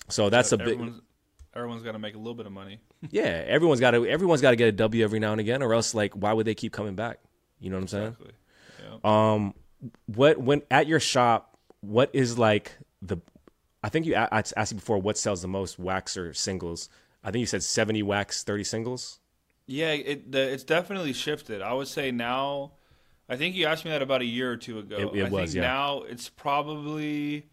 So 0.09 0.31
that's 0.31 0.53
a 0.53 0.57
big 0.57 0.81
everyone's, 1.55 1.83
got 1.83 1.93
to 1.93 1.99
make 1.99 2.14
a 2.14 2.18
little 2.18 2.35
bit 2.35 2.47
of 2.47 2.53
money. 2.53 2.81
yeah. 3.11 3.45
Everyone's 3.47 3.81
got 3.81 3.91
to 3.91 4.07
everyone's 4.07 4.41
got 4.41 4.51
to 4.51 4.57
get 4.57 4.68
a 4.68 4.72
W 4.72 5.05
every 5.05 5.18
now 5.18 5.33
and 5.33 5.41
again, 5.41 5.62
or 5.62 5.74
else 5.74 5.95
like 5.95 6.14
why 6.14 6.33
would 6.33 6.47
they 6.47 6.55
keep 6.55 6.72
coming 6.72 6.95
back? 6.95 7.18
You 7.61 7.70
know 7.70 7.76
what 7.76 7.83
I'm 7.83 7.89
saying? 7.89 8.07
Exactly. 8.07 8.33
Yeah. 9.05 9.35
Um, 9.35 9.55
what 10.07 10.39
when 10.39 10.62
at 10.70 10.87
your 10.87 11.01
shop 11.01 11.57
what 11.81 12.11
is 12.12 12.39
like 12.39 12.76
the 13.03 13.18
i 13.83 13.89
think 13.89 14.07
you 14.07 14.16
I 14.16 14.29
asked 14.33 14.72
you 14.72 14.76
before 14.76 14.99
what 14.99 15.16
sells 15.16 15.43
the 15.43 15.49
most 15.49 15.79
wax 15.79 16.16
or 16.16 16.33
singles 16.35 16.89
i 17.22 17.31
think 17.31 17.41
you 17.41 17.47
said 17.47 17.62
70 17.62 18.03
wax 18.03 18.43
30 18.43 18.64
singles 18.64 19.20
Yeah, 19.71 19.93
it 19.93 20.33
the, 20.33 20.41
it's 20.51 20.64
definitely 20.64 21.12
shifted. 21.12 21.62
I 21.62 21.73
would 21.75 21.89
say 21.89 22.11
now. 22.11 22.73
I 23.29 23.37
think 23.37 23.55
you 23.55 23.66
asked 23.66 23.85
me 23.85 23.91
that 23.91 24.01
about 24.01 24.23
a 24.23 24.25
year 24.25 24.51
or 24.51 24.57
two 24.57 24.79
ago. 24.79 24.97
It- 24.97 25.19
it 25.19 25.27
I 25.27 25.29
was, 25.29 25.53
think 25.53 25.57
yeah. 25.62 25.69
now 25.69 26.03
it's 26.03 26.31
probably. 26.31 27.47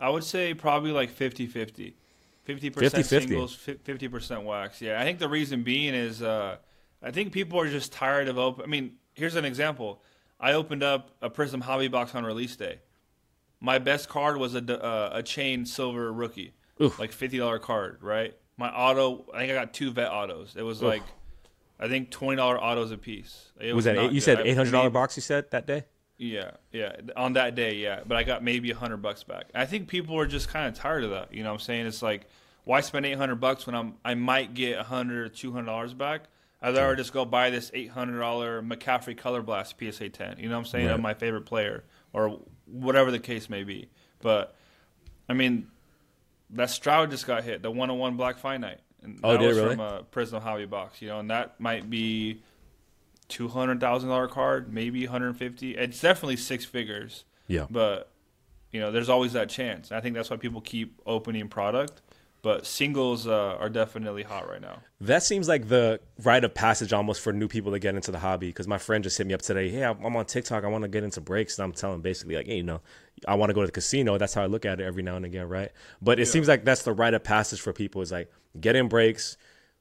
I 0.00 0.08
would 0.08 0.24
say 0.24 0.54
probably 0.54 0.90
like 0.90 1.10
50-50. 1.16 1.92
50% 2.48 2.72
50-50. 2.72 3.04
singles, 3.04 3.56
50% 3.56 4.42
wax. 4.42 4.82
Yeah, 4.82 5.00
I 5.00 5.04
think 5.04 5.18
the 5.18 5.28
reason 5.28 5.62
being 5.62 5.94
is 5.94 6.20
uh, 6.22 6.56
I 7.02 7.10
think 7.10 7.32
people 7.32 7.60
are 7.60 7.68
just 7.68 7.92
tired 7.92 8.28
of 8.28 8.38
open. 8.38 8.64
I 8.64 8.66
mean, 8.66 8.96
here's 9.14 9.36
an 9.36 9.44
example. 9.44 10.02
I 10.40 10.54
opened 10.54 10.82
up 10.82 11.10
a 11.22 11.30
Prizm 11.30 11.62
Hobby 11.62 11.88
Box 11.88 12.14
on 12.14 12.24
release 12.24 12.56
day. 12.56 12.80
My 13.60 13.78
best 13.78 14.08
card 14.08 14.36
was 14.36 14.54
a, 14.54 14.84
uh, 14.84 15.10
a 15.14 15.22
chain 15.22 15.64
silver 15.64 16.12
rookie, 16.12 16.54
Oof. 16.82 16.98
like 16.98 17.12
fifty 17.12 17.38
dollar 17.38 17.58
card, 17.58 18.02
right? 18.02 18.34
My 18.56 18.68
auto, 18.70 19.24
I 19.32 19.38
think 19.40 19.52
I 19.52 19.54
got 19.54 19.72
two 19.72 19.90
vet 19.90 20.10
autos. 20.10 20.54
It 20.56 20.62
was 20.62 20.82
like, 20.82 21.02
I 21.78 21.88
think 21.88 22.10
twenty 22.10 22.36
dollar 22.36 22.60
autos 22.62 22.90
a 22.90 22.98
piece. 22.98 23.52
It 23.60 23.74
was 23.74 23.84
that 23.84 23.96
eight, 23.96 24.12
you 24.12 24.20
good. 24.20 24.22
said 24.22 24.38
$800 24.38 24.92
box 24.92 25.16
you 25.16 25.22
said 25.22 25.50
that 25.50 25.66
day 25.66 25.84
Yeah, 26.16 26.52
yeah. 26.72 26.96
On 27.16 27.32
that 27.34 27.54
day, 27.54 27.74
yeah. 27.74 28.00
But 28.06 28.16
I 28.16 28.22
got 28.22 28.42
maybe 28.42 28.70
a 28.70 28.76
hundred 28.76 28.98
bucks 28.98 29.24
back. 29.24 29.46
I 29.54 29.66
think 29.66 29.88
people 29.88 30.18
are 30.18 30.26
just 30.26 30.48
kind 30.48 30.68
of 30.68 30.74
tired 30.74 31.04
of 31.04 31.10
that. 31.10 31.32
You 31.34 31.42
know, 31.42 31.50
what 31.50 31.60
I'm 31.60 31.60
saying 31.60 31.86
it's 31.86 32.02
like, 32.02 32.26
why 32.64 32.80
spend 32.80 33.06
eight 33.06 33.18
hundred 33.18 33.36
bucks 33.36 33.66
when 33.66 33.74
I'm 33.74 33.94
I 34.04 34.14
might 34.14 34.54
get 34.54 34.78
a 34.78 34.84
hundred 34.84 35.26
or 35.26 35.28
two 35.28 35.52
hundred 35.52 35.66
dollars 35.66 35.94
back? 35.94 36.22
I'd 36.62 36.74
rather 36.74 36.96
just 36.96 37.12
go 37.12 37.24
buy 37.24 37.50
this 37.50 37.70
eight 37.74 37.90
hundred 37.90 38.20
dollar 38.20 38.62
McCaffrey 38.62 39.16
Color 39.16 39.42
Blast 39.42 39.74
PSA 39.78 40.08
ten. 40.10 40.36
You 40.38 40.48
know 40.48 40.54
what 40.54 40.60
I'm 40.60 40.64
saying? 40.66 40.86
Right. 40.86 40.94
Of 40.94 41.00
my 41.00 41.14
favorite 41.14 41.44
player 41.44 41.84
or 42.12 42.40
whatever 42.66 43.10
the 43.10 43.18
case 43.18 43.50
may 43.50 43.64
be. 43.64 43.90
But 44.20 44.54
I 45.28 45.34
mean, 45.34 45.66
that 46.50 46.70
Stroud 46.70 47.10
just 47.10 47.26
got 47.26 47.44
hit, 47.44 47.62
the 47.62 47.70
one 47.70 47.90
on 47.90 47.98
one 47.98 48.16
Black 48.16 48.38
Finite. 48.38 48.80
And 49.04 49.20
Oh, 49.22 49.32
that 49.32 49.40
was 49.40 49.56
really? 49.56 49.76
from 49.76 49.80
a 49.80 50.02
Prizm 50.10 50.40
Hobby 50.42 50.66
box, 50.66 51.00
you 51.02 51.08
know, 51.08 51.20
and 51.20 51.30
that 51.30 51.60
might 51.60 51.88
be 51.90 52.42
two 53.28 53.48
hundred 53.48 53.80
thousand 53.80 54.08
dollar 54.08 54.28
card, 54.28 54.72
maybe 54.72 55.02
one 55.04 55.10
hundred 55.12 55.36
fifty. 55.36 55.76
It's 55.76 56.00
definitely 56.00 56.36
six 56.36 56.64
figures, 56.64 57.24
yeah 57.46 57.66
but 57.70 58.10
you 58.72 58.80
know, 58.80 58.90
there's 58.90 59.08
always 59.08 59.34
that 59.34 59.48
chance. 59.48 59.92
I 59.92 60.00
think 60.00 60.16
that's 60.16 60.30
why 60.30 60.36
people 60.36 60.60
keep 60.60 61.00
opening 61.06 61.48
product. 61.48 62.02
But 62.44 62.66
singles 62.66 63.26
uh, 63.26 63.56
are 63.58 63.70
definitely 63.70 64.22
hot 64.22 64.46
right 64.48 64.60
now. 64.60 64.82
that 65.00 65.22
seems 65.22 65.48
like 65.48 65.68
the 65.68 65.98
rite 66.22 66.44
of 66.44 66.52
passage 66.54 66.92
almost 66.92 67.22
for 67.22 67.32
new 67.32 67.48
people 67.48 67.72
to 67.72 67.78
get 67.78 67.94
into 67.94 68.12
the 68.12 68.18
hobby 68.18 68.48
because 68.48 68.68
my 68.68 68.76
friend 68.78 69.02
just 69.02 69.16
hit 69.18 69.26
me 69.26 69.32
up 69.34 69.42
today 69.42 69.68
hey 69.70 69.82
i'm 69.82 70.14
on 70.16 70.26
tiktok 70.26 70.62
i 70.62 70.66
want 70.68 70.82
to 70.82 70.88
get 70.88 71.02
into 71.02 71.20
breaks 71.20 71.58
and 71.58 71.64
i'm 71.64 71.72
telling 71.72 72.00
basically 72.02 72.36
like 72.36 72.46
hey 72.46 72.56
you 72.56 72.62
know 72.62 72.80
i 73.26 73.34
want 73.34 73.48
to 73.50 73.54
go 73.54 73.62
to 73.62 73.66
the 73.66 73.72
casino 73.72 74.16
that's 74.18 74.34
how 74.34 74.42
i 74.42 74.46
look 74.46 74.64
at 74.66 74.78
it 74.80 74.84
every 74.84 75.02
now 75.02 75.16
and 75.16 75.24
again 75.24 75.48
right? 75.48 75.70
But 76.02 76.20
it 76.20 76.26
seems 76.26 76.46
like 76.46 76.64
that's 76.64 76.82
the 76.82 76.92
rite 76.92 77.14
of 77.14 77.24
passage 77.24 77.60
for 77.60 77.72
people 77.72 78.02
is 78.02 78.12
like 78.12 78.30
get 78.60 78.76
in 78.76 78.88
breaks 78.88 79.36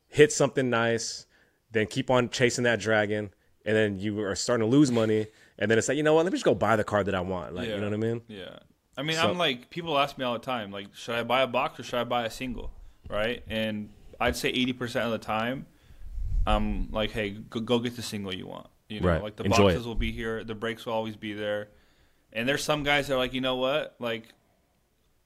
hit 0.08 0.32
something 0.32 0.70
nice 0.70 1.26
then 1.72 1.86
keep 1.88 2.10
on 2.10 2.30
chasing 2.30 2.64
that 2.64 2.80
dragon 2.80 3.34
and 3.66 3.76
then 3.76 4.00
you 4.00 4.20
are 4.22 4.36
starting 4.36 4.66
to 4.66 4.72
lose 4.78 4.90
money 4.92 5.28
and 5.60 5.70
then 5.70 5.78
it's 5.78 5.88
like 5.90 5.98
you 5.98 6.04
know 6.04 6.14
what? 6.16 6.24
Let 6.26 6.32
me 6.34 6.38
just 6.38 6.46
go 6.46 6.56
buy 6.56 6.76
the 6.76 6.84
card 6.84 7.06
that 7.08 7.16
i 7.16 7.22
want 7.22 7.54
like 7.56 7.68
you 7.76 7.78
know 7.82 7.90
what 7.90 7.94
i 7.94 7.98
mean? 7.98 8.22
Yeah. 8.28 8.60
I 8.98 9.02
mean, 9.04 9.16
So- 9.18 9.30
I'm 9.30 9.38
like, 9.38 9.70
people 9.70 9.98
ask 9.98 10.18
me 10.18 10.24
all 10.26 10.34
the 10.34 10.40
time, 10.40 10.72
like, 10.72 10.94
should 10.96 11.16
I 11.16 11.24
buy 11.24 11.42
a 11.42 11.48
box 11.48 11.80
or 11.80 11.84
should 11.84 12.00
I 12.00 12.04
buy 12.04 12.26
a 12.26 12.30
single? 12.30 12.72
Right? 13.10 13.44
And 13.48 13.90
I'd 14.20 14.36
say 14.36 14.52
80% 14.52 15.06
of 15.06 15.12
the 15.12 15.18
time, 15.18 15.66
I'm 16.46 16.92
like, 16.92 17.12
hey, 17.12 17.32
go, 17.32 17.60
go 17.60 17.80
get 17.80 17.96
the 17.96 18.02
single 18.02 18.34
you 18.34 18.48
want. 18.48 18.68
You 18.90 19.00
know, 19.00 19.08
Right. 19.10 19.24
like 19.24 19.36
the 19.36 19.44
Enjoy 19.46 19.64
boxes 19.70 19.86
it. 19.86 19.88
will 19.88 19.96
be 19.96 20.12
here, 20.12 20.44
the 20.44 20.56
breaks 20.56 20.86
will 20.86 20.94
always 20.94 21.16
be 21.16 21.34
there. 21.34 21.70
And 22.32 22.48
there's 22.48 22.64
some 22.64 22.84
guys 22.84 23.08
that 23.08 23.16
are 23.16 23.18
like, 23.18 23.34
you 23.34 23.42
know 23.42 23.56
what? 23.56 23.96
Like, 24.00 24.30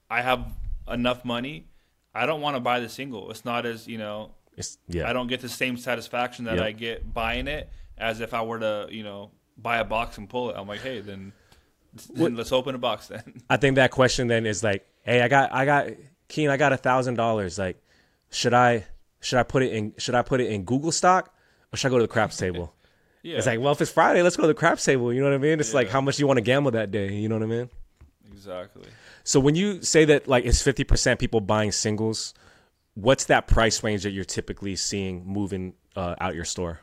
I 0.10 0.22
have 0.22 0.46
enough 0.88 1.26
money. 1.26 1.68
I 2.16 2.26
don't 2.26 2.42
want 2.42 2.56
to 2.56 2.60
buy 2.60 2.80
the 2.80 2.90
single. 2.90 3.30
It's 3.32 3.46
not 3.46 3.66
as, 3.66 3.88
you 3.88 3.98
know, 3.98 4.32
it's 4.56 4.78
yeah 4.88 5.08
I 5.08 5.14
don't 5.14 5.28
get 5.28 5.42
the 5.42 5.50
same 5.50 5.78
satisfaction 5.78 6.46
that 6.46 6.56
Yep. 6.56 6.66
I 6.66 6.72
get 6.72 7.14
buying 7.14 7.48
it 7.48 7.70
as 7.98 8.22
if 8.22 8.34
I 8.34 8.42
were 8.42 8.60
to, 8.60 8.88
you 8.90 9.04
know, 9.04 9.32
buy 9.58 9.78
a 9.78 9.84
box 9.84 10.18
and 10.18 10.28
pull 10.30 10.50
it. 10.50 10.56
I'm 10.58 10.68
like, 10.68 10.82
hey, 10.82 11.00
then, 11.02 11.34
then 12.14 12.36
let's 12.36 12.52
open 12.52 12.76
a 12.76 12.78
box 12.78 13.08
then. 13.08 13.42
I 13.50 13.58
think 13.58 13.76
that 13.76 13.92
question 13.92 14.28
then 14.28 14.46
is 14.46 14.64
like, 14.64 14.88
hey, 15.04 15.22
I 15.22 15.28
got, 15.28 15.54
I 15.54 15.66
got, 15.66 15.88
Keen, 16.28 16.50
I 16.50 16.58
got 16.58 16.74
a 16.74 16.78
thousand 16.78 17.16
dollars. 17.16 17.58
Like, 17.58 17.82
should 18.30 18.54
I, 18.54 18.86
should 19.22 19.40
I 19.40 19.44
put 19.44 19.64
it 19.64 19.74
in, 19.74 19.94
should 19.98 20.16
I 20.16 20.22
put 20.22 20.42
it 20.42 20.52
in 20.52 20.64
Google 20.64 20.92
stock 20.92 21.34
or 21.74 21.78
should 21.78 21.88
I 21.88 21.92
go 21.92 21.98
to 21.98 22.04
the 22.04 22.08
craps 22.08 22.38
table? 22.38 22.74
Yeah, 23.24 23.38
It's 23.38 23.48
like, 23.48 23.60
well, 23.60 23.74
if 23.74 23.82
it's 23.82 23.92
Friday, 23.92 24.22
let's 24.22 24.38
go 24.38 24.44
to 24.44 24.48
the 24.48 24.54
craps 24.54 24.86
table. 24.86 25.12
You 25.12 25.20
know 25.20 25.30
what 25.30 25.36
I 25.36 25.40
mean? 25.40 25.60
It's 25.60 25.74
like 25.74 25.90
how 25.90 26.00
much 26.00 26.16
do 26.16 26.22
you 26.22 26.28
want 26.28 26.38
to 26.38 26.42
gamble 26.42 26.72
that 26.72 26.92
day. 26.92 27.14
You 27.14 27.28
know 27.28 27.36
what 27.36 27.44
I 27.44 27.48
mean? 27.48 27.70
exactly. 28.32 28.86
So 29.26 29.42
when 29.42 29.56
you 29.56 29.82
say 29.82 30.06
that 30.06 30.28
like 30.30 30.46
it's 30.46 30.62
fifty 30.62 30.86
percent 30.86 31.20
people 31.20 31.42
buying 31.42 31.74
singles, 31.74 32.34
what's 32.94 33.26
that 33.26 33.48
price 33.48 33.84
range 33.84 34.04
that 34.04 34.12
you're 34.12 34.24
typically 34.24 34.78
seeing 34.78 35.26
moving 35.26 35.74
uh, 35.96 36.16
out 36.22 36.36
your 36.36 36.46
store? 36.46 36.80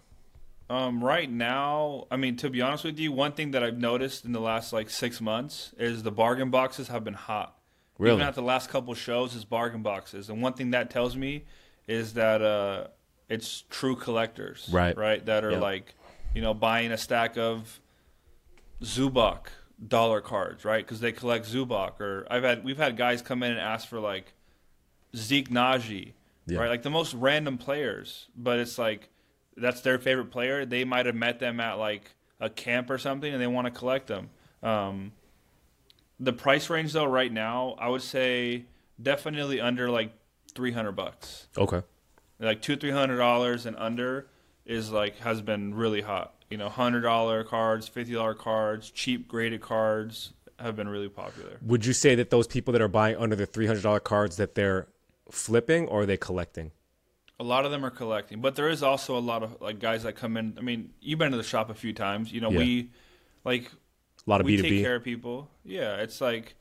Um, 0.71 1.05
right 1.05 1.31
now, 1.31 2.07
I 2.11 2.17
mean, 2.17 2.37
to 2.39 2.49
be 2.49 2.63
honest 2.63 2.85
with 2.85 2.99
you, 2.99 3.13
one 3.13 3.33
thing 3.33 3.51
that 3.51 3.63
I've 3.63 3.77
noticed 3.79 4.25
in 4.25 4.33
the 4.33 4.41
last 4.41 4.73
like 4.73 4.89
six 4.89 5.21
months 5.21 5.75
is 5.79 6.03
the 6.03 6.11
bargain 6.11 6.51
boxes 6.51 6.89
have 6.89 7.05
been 7.05 7.15
hot. 7.15 7.59
Really? 7.99 8.17
Even 8.17 8.27
at 8.27 8.35
the 8.35 8.43
last 8.43 8.71
couple 8.71 8.95
shows, 8.95 9.35
is 9.35 9.45
bargain 9.45 9.83
boxes. 9.83 10.29
And 10.31 10.41
one 10.43 10.55
thing 10.55 10.71
that 10.71 10.91
tells 10.91 11.17
me 11.17 11.45
is 11.87 12.15
that 12.15 12.41
uh, 12.43 12.87
it's 13.29 13.65
true 13.71 13.95
collectors, 13.95 14.69
Right. 14.73 14.97
Right, 14.97 15.25
that 15.27 15.45
are 15.45 15.53
Yep. 15.53 15.61
like, 15.61 15.95
you 16.35 16.41
know, 16.43 16.55
buying 16.55 16.91
a 16.93 16.97
stack 16.99 17.37
of 17.37 17.79
Zubac 18.83 19.47
dollar 19.87 20.21
cards, 20.21 20.65
right? 20.65 20.85
Because 20.85 21.01
they 21.01 21.13
collect 21.13 21.47
Zubac. 21.47 22.01
Or 22.01 22.27
I've 22.31 22.43
had 22.43 22.65
we've 22.65 22.79
had 22.79 22.97
guys 22.97 23.23
come 23.23 23.43
in 23.43 23.51
and 23.53 23.61
ask 23.61 23.87
for 23.87 24.01
like 24.01 24.33
Zeke 25.15 25.51
Nnaji, 25.51 26.13
Yeah. 26.47 26.61
right? 26.61 26.71
Like 26.71 26.83
the 26.83 26.91
most 26.91 27.13
random 27.15 27.59
players, 27.59 28.29
but 28.37 28.59
it's 28.59 28.79
like 28.79 29.11
that's 29.57 29.81
their 29.81 29.99
favorite 29.99 30.31
player. 30.31 30.65
They 30.65 30.85
might 30.85 31.07
have 31.07 31.15
met 31.15 31.39
them 31.39 31.61
at 31.61 31.75
like 31.75 32.11
a 32.41 32.51
camp 32.51 32.91
or 32.91 32.99
something, 32.99 33.33
and 33.33 33.41
they 33.41 33.47
want 33.47 33.67
to 33.67 33.71
collect 33.71 34.07
them. 34.07 34.31
Um, 34.63 35.13
the 36.19 36.33
price 36.33 36.71
range 36.71 36.93
though, 36.93 37.05
right 37.07 37.33
now, 37.33 37.75
I 37.79 37.89
would 37.89 38.03
say 38.03 38.65
definitely 39.01 39.61
under 39.61 39.91
like 39.91 40.13
three 40.55 40.73
hundred 40.73 40.93
bucks. 40.93 41.49
Okay. 41.57 41.83
Like 42.39 42.63
two 42.63 42.77
three 42.77 42.91
hundred 42.91 43.19
dollars 43.19 43.67
and 43.67 43.77
under 43.77 44.27
is 44.65 44.91
like 44.91 45.19
has 45.19 45.41
been 45.43 45.75
really 45.75 46.01
hot. 46.01 46.35
You 46.51 46.59
know, 46.59 46.69
hundred 46.69 47.03
dollar 47.03 47.45
cards, 47.45 47.89
fifty 47.89 48.15
dollar 48.15 48.35
cards, 48.35 48.91
cheap 48.91 49.29
graded 49.29 49.61
cards 49.61 50.33
have 50.59 50.77
been 50.77 50.89
really 50.89 51.09
popular. 51.09 51.59
Would 51.63 51.85
you 51.85 51.93
say 51.93 52.15
that 52.15 52.31
those 52.31 52.47
people 52.47 52.73
that 52.73 52.83
are 52.83 52.89
buying 52.89 53.17
under 53.17 53.37
the 53.37 53.47
three 53.47 53.67
hundred 53.67 53.83
dollar 53.83 54.01
cards 54.01 54.37
that 54.37 54.55
they're 54.55 54.87
flipping 55.31 55.89
or 55.89 56.03
are 56.03 56.07
they 56.07 56.17
collecting? 56.17 56.71
A 57.45 57.47
lot 57.47 57.67
of 57.67 57.71
them 57.71 57.85
are 57.85 57.91
collecting, 57.91 58.41
but 58.41 58.55
there 58.55 58.71
is 58.71 58.83
also 58.83 59.19
a 59.19 59.21
lot 59.21 59.43
of 59.43 59.61
like 59.61 59.79
guys 59.79 60.05
that 60.05 60.15
come 60.15 60.39
in. 60.39 60.55
I 60.59 60.63
mean, 60.63 60.95
you've 61.03 61.19
been 61.19 61.31
to 61.33 61.37
the 61.37 61.43
shop 61.43 61.69
a 61.69 61.75
few 61.75 61.93
times. 61.93 62.33
You 62.33 62.41
know, 62.41 62.51
Yeah. 62.51 62.59
we 62.59 62.91
like 63.45 63.65
A 64.27 64.31
lot 64.31 64.41
of 64.41 64.47
we 64.47 64.53
B 64.53 64.57
two 64.57 64.63
take 64.63 64.71
B. 64.71 64.83
care 64.83 64.97
of 64.97 65.05
people. 65.05 65.51
Yeah, 65.63 65.97
it's 65.97 66.23
like, 66.23 66.55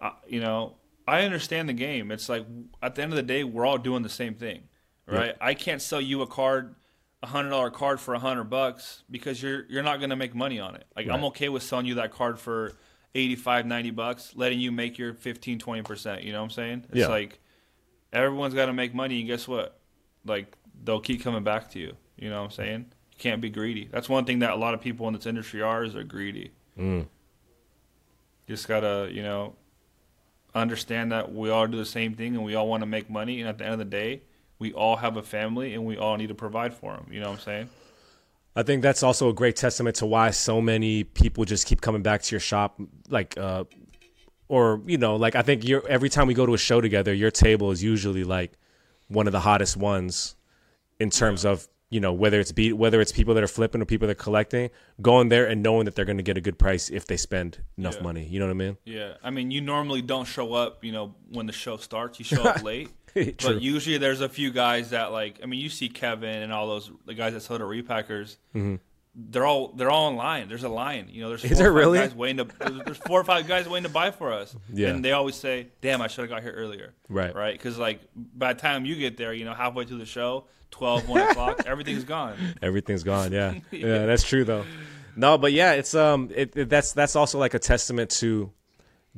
uh, 0.00 0.10
you 0.26 0.40
know, 0.40 0.74
I 1.06 1.22
understand 1.22 1.68
the 1.68 1.72
game. 1.72 2.10
It's 2.10 2.28
like 2.28 2.44
at 2.82 2.96
the 2.96 3.02
end 3.02 3.12
of 3.12 3.16
the 3.16 3.22
day, 3.22 3.44
we're 3.44 3.64
all 3.64 3.78
doing 3.78 4.02
the 4.02 4.08
same 4.08 4.34
thing, 4.34 4.64
right? 5.06 5.36
I 5.40 5.54
can't 5.54 5.80
sell 5.80 6.00
you 6.00 6.20
a 6.22 6.26
card, 6.26 6.74
a 7.22 7.28
hundred 7.28 7.50
dollar 7.50 7.70
card 7.70 8.00
for 8.00 8.14
a 8.14 8.18
hundred 8.18 8.44
bucks 8.44 9.04
because 9.08 9.40
you're 9.40 9.66
you're 9.68 9.84
not 9.84 10.00
gonna 10.00 10.16
make 10.16 10.34
money 10.34 10.58
on 10.58 10.74
it. 10.74 10.84
Like 10.96 11.08
I'm 11.08 11.24
okay 11.26 11.48
with 11.48 11.62
selling 11.62 11.86
you 11.86 11.94
that 11.96 12.10
card 12.10 12.40
for 12.40 12.72
85, 13.14 13.66
90 13.66 13.90
bucks, 13.92 14.32
letting 14.34 14.58
you 14.58 14.72
make 14.72 14.98
your 14.98 15.14
15, 15.14 15.60
20 15.60 15.82
percent. 15.82 16.22
You 16.24 16.32
know 16.32 16.40
what 16.40 16.46
I'm 16.46 16.50
saying? 16.50 16.86
It's 16.88 16.98
Yeah. 17.00 17.06
like 17.06 17.38
everyone's 18.12 18.54
got 18.54 18.66
to 18.66 18.72
make 18.72 18.92
money, 18.94 19.20
and 19.20 19.28
guess 19.28 19.46
what? 19.46 19.78
Like 20.24 20.56
they'll 20.84 21.00
keep 21.00 21.22
coming 21.22 21.44
back 21.44 21.70
to 21.70 21.78
you. 21.78 21.96
You 22.16 22.30
know 22.30 22.38
what 22.38 22.46
I'm 22.46 22.50
saying? 22.50 22.86
You 23.10 23.18
can't 23.18 23.40
be 23.40 23.50
greedy. 23.50 23.88
That's 23.90 24.08
one 24.08 24.24
thing 24.24 24.40
that 24.40 24.52
a 24.52 24.56
lot 24.56 24.74
of 24.74 24.80
people 24.80 25.06
in 25.08 25.14
this 25.14 25.26
industry 25.26 25.62
are 25.62 25.84
is 25.84 25.94
they're 25.94 26.04
greedy. 26.04 26.52
Mm. 26.78 27.06
Just 28.48 28.68
gotta, 28.68 29.08
you 29.10 29.22
know, 29.22 29.54
understand 30.54 31.12
that 31.12 31.32
we 31.32 31.50
all 31.50 31.66
do 31.66 31.78
the 31.78 31.84
same 31.84 32.14
thing 32.14 32.34
and 32.34 32.44
we 32.44 32.54
all 32.54 32.68
want 32.68 32.82
to 32.82 32.86
make 32.86 33.10
money. 33.10 33.40
And 33.40 33.48
at 33.48 33.58
the 33.58 33.64
end 33.64 33.74
of 33.74 33.78
the 33.78 33.84
day, 33.84 34.22
we 34.58 34.72
all 34.72 34.96
have 34.96 35.16
a 35.16 35.22
family 35.22 35.74
and 35.74 35.84
we 35.84 35.96
all 35.96 36.16
need 36.16 36.28
to 36.28 36.34
provide 36.34 36.74
for 36.74 36.94
them. 36.94 37.06
You 37.10 37.20
know 37.20 37.30
what 37.30 37.38
I'm 37.38 37.44
saying? 37.44 37.70
I 38.56 38.62
think 38.62 38.82
that's 38.82 39.02
also 39.02 39.28
a 39.28 39.32
great 39.32 39.56
testament 39.56 39.96
to 39.96 40.06
why 40.06 40.30
so 40.30 40.60
many 40.60 41.02
people 41.02 41.44
just 41.44 41.66
keep 41.66 41.80
coming 41.80 42.02
back 42.02 42.22
to 42.22 42.30
your 42.30 42.40
shop, 42.40 42.80
like, 43.08 43.36
uh, 43.36 43.64
or 44.48 44.80
you 44.86 44.96
know, 44.96 45.16
like 45.16 45.34
I 45.34 45.42
think 45.42 45.66
you're 45.66 45.86
every 45.88 46.08
time 46.08 46.28
we 46.28 46.34
go 46.34 46.46
to 46.46 46.54
a 46.54 46.58
show 46.58 46.80
together, 46.80 47.12
your 47.12 47.30
table 47.30 47.70
is 47.72 47.82
usually 47.82 48.22
like 48.22 48.52
one 49.08 49.26
of 49.26 49.32
the 49.32 49.40
hottest 49.40 49.76
ones 49.76 50.34
in 51.00 51.10
terms 51.10 51.44
of 51.44 51.68
you 51.90 52.00
know 52.00 52.12
whether 52.12 52.40
it's 52.40 52.50
be 52.50 52.72
whether 52.72 53.00
it's 53.00 53.12
people 53.12 53.34
that 53.34 53.42
are 53.44 53.48
flipping 53.48 53.80
or 53.80 53.84
people 53.84 54.08
that 54.08 54.12
are 54.18 54.22
collecting, 54.22 54.70
going 55.00 55.28
there 55.28 55.46
and 55.46 55.62
knowing 55.62 55.84
that 55.84 55.94
they're 55.94 56.04
going 56.04 56.16
to 56.16 56.22
get 56.24 56.36
a 56.36 56.40
good 56.40 56.58
price 56.58 56.90
if 56.90 57.06
they 57.06 57.16
spend 57.16 57.58
enough 57.78 57.96
Yeah. 57.96 58.02
money. 58.02 58.24
You 58.26 58.40
know 58.40 58.46
what 58.46 58.52
I 58.52 58.54
mean? 58.54 58.76
Yeah. 58.84 59.14
I 59.22 59.30
mean, 59.30 59.50
you 59.50 59.60
normally 59.60 60.02
don't 60.02 60.24
show 60.24 60.54
up, 60.54 60.82
you 60.84 60.90
know, 60.92 61.14
when 61.30 61.46
the 61.46 61.52
show 61.52 61.76
starts. 61.76 62.18
You 62.18 62.24
show 62.24 62.42
up 62.42 62.62
late. 62.72 62.90
But 63.14 63.62
usually 63.62 63.98
there's 63.98 64.20
a 64.22 64.28
few 64.28 64.50
guys 64.50 64.90
that 64.90 65.12
like 65.12 65.38
I 65.42 65.46
mean 65.46 65.60
you 65.60 65.68
see 65.68 65.88
Kevin 65.88 66.42
and 66.42 66.52
all 66.52 66.66
those 66.66 66.90
the 67.06 67.14
guys 67.14 67.32
that 67.34 67.40
sell 67.42 67.58
the 67.58 67.64
repackers. 67.64 68.38
Mm-hmm. 68.56 68.76
They're 69.16 69.46
all 69.46 69.68
they're 69.68 69.90
all 69.90 70.08
in 70.08 70.16
line. 70.16 70.48
There's 70.48 70.64
a 70.64 70.68
line. 70.68 71.08
You 71.10 71.22
know, 71.22 71.28
there's 71.28 71.42
Mm-hmm. 71.44 71.54
there 71.54 71.72
really? 71.72 71.98
guys 71.98 72.14
waiting 72.14 72.46
to 72.48 72.82
there's, 72.84 72.96
four 72.98 73.20
or 73.20 73.24
five 73.24 73.46
guys 73.46 73.68
waiting 73.68 73.84
to 73.86 73.92
buy 73.92 74.10
for 74.10 74.32
us. 74.32 74.56
Yeah. 74.72 74.88
And 74.88 75.04
they 75.04 75.12
always 75.12 75.36
say, 75.36 75.68
"Damn, 75.80 76.02
I 76.02 76.08
should 76.08 76.22
have 76.22 76.30
got 76.30 76.42
here 76.42 76.52
earlier." 76.52 76.94
Right. 77.08 77.32
Right. 77.34 77.52
Because 77.54 77.78
like 77.78 78.00
by 78.14 78.52
the 78.54 78.60
time 78.60 78.84
you 78.84 78.96
get 78.96 79.16
there, 79.16 79.32
you 79.32 79.44
know, 79.44 79.54
halfway 79.54 79.84
through 79.84 79.98
the 79.98 80.04
show, 80.06 80.46
12, 80.72 81.08
1 81.08 81.20
o'clock, 81.30 81.62
everything's 81.66 82.02
gone. 82.04 82.36
Everything's 82.60 83.04
gone. 83.04 83.30
Yeah. 83.32 83.54
yeah, 83.70 84.06
that's 84.06 84.24
true 84.24 84.42
though. 84.44 84.64
No, 85.16 85.38
but 85.38 85.52
yeah, 85.52 85.74
it's 85.74 85.94
um, 85.94 86.30
it, 86.34 86.56
it- 86.56 86.68
that's 86.68 86.92
that's 86.92 87.14
also 87.14 87.38
like 87.38 87.54
a 87.54 87.60
testament 87.60 88.10
to 88.18 88.50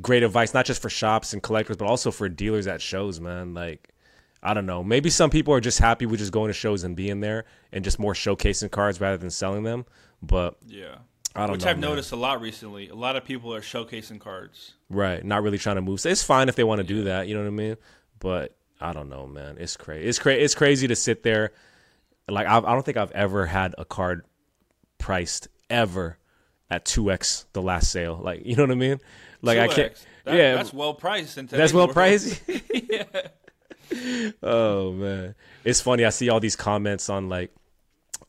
great 0.03 0.23
advice, 0.23 0.53
not 0.53 0.67
just 0.67 0.83
for 0.83 0.91
shops 0.91 1.33
and 1.33 1.43
collectors, 1.43 1.79
but 1.79 1.87
also 1.89 2.11
for 2.11 2.29
dealers 2.29 2.67
at 2.67 2.83
shows, 2.83 3.19
man. 3.19 3.55
Like, 3.55 3.95
I 4.43 4.55
don't 4.55 4.67
know, 4.67 4.85
maybe 4.85 5.11
some 5.11 5.31
people 5.31 5.53
are 5.55 5.61
just 5.61 5.79
happy 5.79 6.07
with 6.07 6.21
just 6.21 6.33
going 6.33 6.49
to 6.49 6.53
shows 6.53 6.85
and 6.85 6.95
being 6.95 7.21
there 7.21 7.45
and 7.73 7.83
just 7.85 7.99
more 7.99 8.13
showcasing 8.15 8.71
cards 8.71 9.01
rather 9.01 9.17
than 9.17 9.31
selling 9.31 9.63
them. 9.65 9.87
But 10.23 10.57
Yeah. 10.67 10.97
I 11.35 11.41
don't 11.41 11.53
Which 11.53 11.65
know, 11.65 11.71
I've 11.71 11.79
man. 11.79 11.91
noticed 11.91 12.13
a 12.13 12.17
lot 12.17 12.41
recently. 12.41 12.89
A 12.89 12.95
lot 12.95 13.15
of 13.17 13.25
people 13.25 13.53
are 13.55 13.61
showcasing 13.61 14.19
cards. 14.21 14.73
right, 14.89 15.23
not 15.23 15.43
really 15.43 15.59
trying 15.59 15.77
to 15.77 15.83
move. 15.83 16.01
So 16.01 16.09
it's 16.09 16.23
fine 16.23 16.49
if 16.49 16.57
they 16.57 16.65
want 16.65 16.79
to 16.79 16.85
do 16.85 17.05
that. 17.05 17.29
You 17.29 17.35
know 17.35 17.41
what 17.43 17.49
I 17.49 17.51
mean? 17.51 17.77
But 18.21 18.57
I 18.81 18.95
don't 18.95 19.11
know, 19.11 19.27
man. 19.27 19.57
It's 19.59 19.77
crazy. 19.77 20.07
It's 20.09 20.19
crazy. 20.19 20.43
It's 20.43 20.55
crazy 20.55 20.89
to 20.89 20.97
sit 20.97 21.23
there. 21.23 21.53
Like 22.29 22.47
I, 22.47 22.57
I 22.57 22.61
don't 22.73 22.85
think 22.87 22.97
I've 22.97 23.11
ever 23.13 23.45
had 23.45 23.75
a 23.77 23.85
card 23.85 24.25
priced 24.99 25.49
ever 25.69 26.17
at 26.71 26.85
two 26.87 27.11
x 27.11 27.45
the 27.53 27.61
last 27.63 27.91
sale. 27.91 28.19
Like 28.23 28.41
you 28.47 28.57
know 28.57 28.63
what 28.63 28.71
I 28.71 28.75
mean? 28.77 28.99
Like 29.43 29.59
I 29.59 29.69
can't. 29.69 30.07
That- 30.25 30.37
yeah, 30.37 30.55
That's 30.55 30.73
well 30.73 30.95
priced. 30.95 31.37
that's 31.51 31.73
well 31.75 31.89
priced. 31.89 32.41
Oh 34.43 34.93
man, 34.93 35.35
it's 35.65 35.81
funny. 35.81 36.05
I 36.05 36.11
see 36.11 36.29
all 36.29 36.41
these 36.41 36.57
comments 36.57 37.09
on 37.09 37.29
like. 37.29 37.53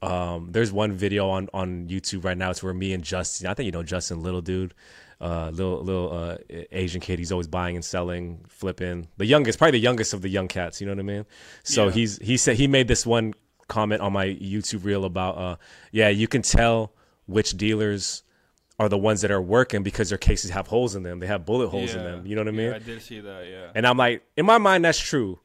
Um, 0.02 0.50
there's 0.52 0.72
one 0.72 0.92
video 0.94 1.30
on 1.30 1.50
on 1.54 1.88
YouTube 1.88 2.24
right 2.24 2.38
now. 2.38 2.52
It's 2.52 2.62
where 2.62 2.74
me 2.74 2.94
and 2.94 3.04
Justin. 3.04 3.48
I 3.48 3.54
think 3.56 3.66
you 3.66 3.72
know 3.72 3.82
Justin, 3.84 4.22
little 4.22 4.42
dude, 4.42 4.76
uh, 5.20 5.50
little 5.50 5.82
little 5.84 6.14
uh, 6.14 6.38
Asian 6.72 7.02
kid. 7.02 7.18
He's 7.18 7.32
always 7.32 7.48
buying 7.48 7.76
and 7.76 7.84
selling, 7.84 8.46
flipping. 8.48 9.08
The 9.18 9.26
youngest, 9.26 9.58
probably 9.58 9.72
the 9.80 9.84
youngest 9.84 10.14
of 10.14 10.22
the 10.22 10.30
young 10.30 10.48
cats. 10.48 10.80
You 10.80 10.86
know 10.88 10.94
what 10.94 11.00
I 11.00 11.04
mean? 11.04 11.26
So 11.64 11.86
Yeah. 11.86 11.92
he's 11.94 12.18
he 12.20 12.38
said 12.38 12.58
he 12.58 12.68
made 12.68 12.88
this 12.88 13.06
one 13.08 13.34
comment 13.68 14.02
on 14.02 14.14
my 14.14 14.28
YouTube 14.28 14.86
reel 14.86 15.04
about 15.04 15.38
uh, 15.38 15.56
yeah, 15.92 16.10
you 16.10 16.28
can 16.28 16.44
tell 16.44 16.94
which 17.26 17.58
dealers 17.58 18.22
are 18.80 18.90
the 18.90 18.98
ones 19.00 19.22
that 19.22 19.32
are 19.32 19.42
working 19.42 19.82
because 19.82 20.10
their 20.10 20.20
cases 20.20 20.52
have 20.52 20.68
holes 20.68 20.96
in 20.96 21.02
them. 21.02 21.18
They 21.20 21.26
have 21.28 21.44
bullet 21.44 21.70
holes 21.70 21.96
in 21.96 22.04
them. 22.04 22.28
You 22.28 22.36
know 22.36 22.42
what 22.42 22.50
I 22.50 22.52
mean? 22.52 22.70
Yeah, 22.70 22.76
I 22.76 22.80
did 22.80 23.02
see 23.02 23.20
that. 23.22 23.48
Yeah. 23.50 23.72
And 23.74 23.88
I'm 23.88 23.98
like, 23.98 24.22
in 24.38 24.46
my 24.46 24.60
mind, 24.60 24.86
that's 24.86 25.00
true. 25.00 25.40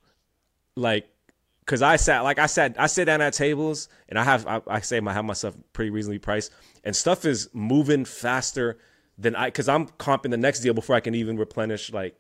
Like, 0.77 1.09
cause 1.67 1.83
I 1.83 1.97
sat, 1.97 2.21
like 2.21 2.39
I 2.39 2.47
sat, 2.47 2.77
I 2.79 2.87
sit 2.87 3.05
down 3.07 3.21
at 3.21 3.33
tables 3.33 3.89
and 4.09 4.19
I 4.19 4.25
have, 4.25 4.47
I, 4.47 4.61
I 4.67 4.81
say 4.81 5.01
I 5.01 5.13
have 5.13 5.25
myself 5.25 5.57
pretty 5.73 5.91
reasonably 5.91 6.19
priced 6.19 6.53
and 6.85 6.95
stuff 6.95 7.25
is 7.25 7.49
moving 7.53 8.05
faster 8.05 8.79
than 9.19 9.37
I, 9.37 9.51
cause 9.51 9.69
I'm 9.69 9.87
comping 9.89 10.31
the 10.31 10.37
next 10.37 10.61
deal 10.61 10.75
before 10.75 10.97
I 10.97 11.01
can 11.01 11.15
even 11.15 11.37
replenish 11.37 11.93
like 11.93 12.17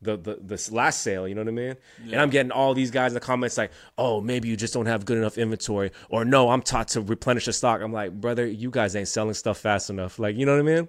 the, 0.00 0.16
the, 0.16 0.38
this 0.42 0.72
last 0.72 1.02
sale, 1.02 1.28
you 1.28 1.34
know 1.34 1.42
what 1.42 1.48
I 1.48 1.52
mean? 1.52 1.76
And 2.10 2.20
I'm 2.20 2.30
getting 2.30 2.50
all 2.50 2.74
these 2.74 2.90
guys 2.90 3.12
in 3.12 3.14
the 3.14 3.20
comments 3.20 3.56
like, 3.56 3.70
oh, 3.96 4.20
maybe 4.20 4.48
you 4.48 4.56
just 4.56 4.74
don't 4.74 4.86
have 4.86 5.04
good 5.04 5.16
enough 5.16 5.38
inventory 5.38 5.92
or 6.08 6.24
no, 6.24 6.50
I'm 6.50 6.62
taught 6.62 6.88
to 6.88 7.00
replenish 7.00 7.44
the 7.44 7.52
stock. 7.52 7.80
I'm 7.80 7.92
like, 7.92 8.20
brother, 8.20 8.44
you 8.46 8.70
guys 8.70 8.96
ain't 8.96 9.06
selling 9.06 9.34
stuff 9.34 9.58
fast 9.58 9.90
enough. 9.90 10.18
Like, 10.18 10.36
you 10.36 10.44
know 10.44 10.52
what 10.52 10.68
I 10.68 10.74
mean? 10.74 10.88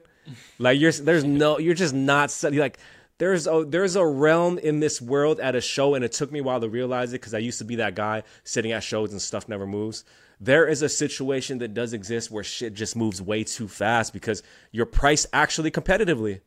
Like 0.57 0.79
you're 0.79 0.91
there's 0.91 1.23
no 1.25 1.59
you're 1.59 1.73
just 1.75 1.93
not 1.93 2.31
selling 2.31 2.57
like 2.57 2.77
there's 3.23 3.47
a 3.47 3.63
there's 3.65 3.95
a 3.95 4.05
realm 4.05 4.57
in 4.57 4.81
this 4.81 5.01
world 5.01 5.39
at 5.39 5.55
a 5.55 5.61
show 5.61 5.95
and 5.95 6.03
it 6.03 6.11
took 6.11 6.29
me 6.29 6.39
a 6.39 6.43
while 6.43 6.59
to 6.59 6.67
realize 6.67 7.13
it 7.13 7.21
because 7.21 7.33
I 7.33 7.37
used 7.37 7.57
to 7.59 7.63
be 7.63 7.77
that 7.77 7.95
guy 7.95 8.23
sitting 8.43 8.73
at 8.73 8.83
shows 8.83 9.13
and 9.13 9.21
stuff 9.21 9.47
never 9.47 9.65
moves. 9.65 10.03
There 10.41 10.67
is 10.67 10.81
a 10.81 10.89
situation 10.89 11.59
that 11.59 11.73
does 11.73 11.93
exist 11.93 12.29
where 12.29 12.43
shit 12.43 12.73
just 12.73 12.97
moves 12.97 13.21
way 13.21 13.45
too 13.45 13.69
fast 13.69 14.11
because 14.11 14.43
you're 14.73 14.85
priced 14.85 15.27
actually 15.31 15.71
competitively. 15.71 16.41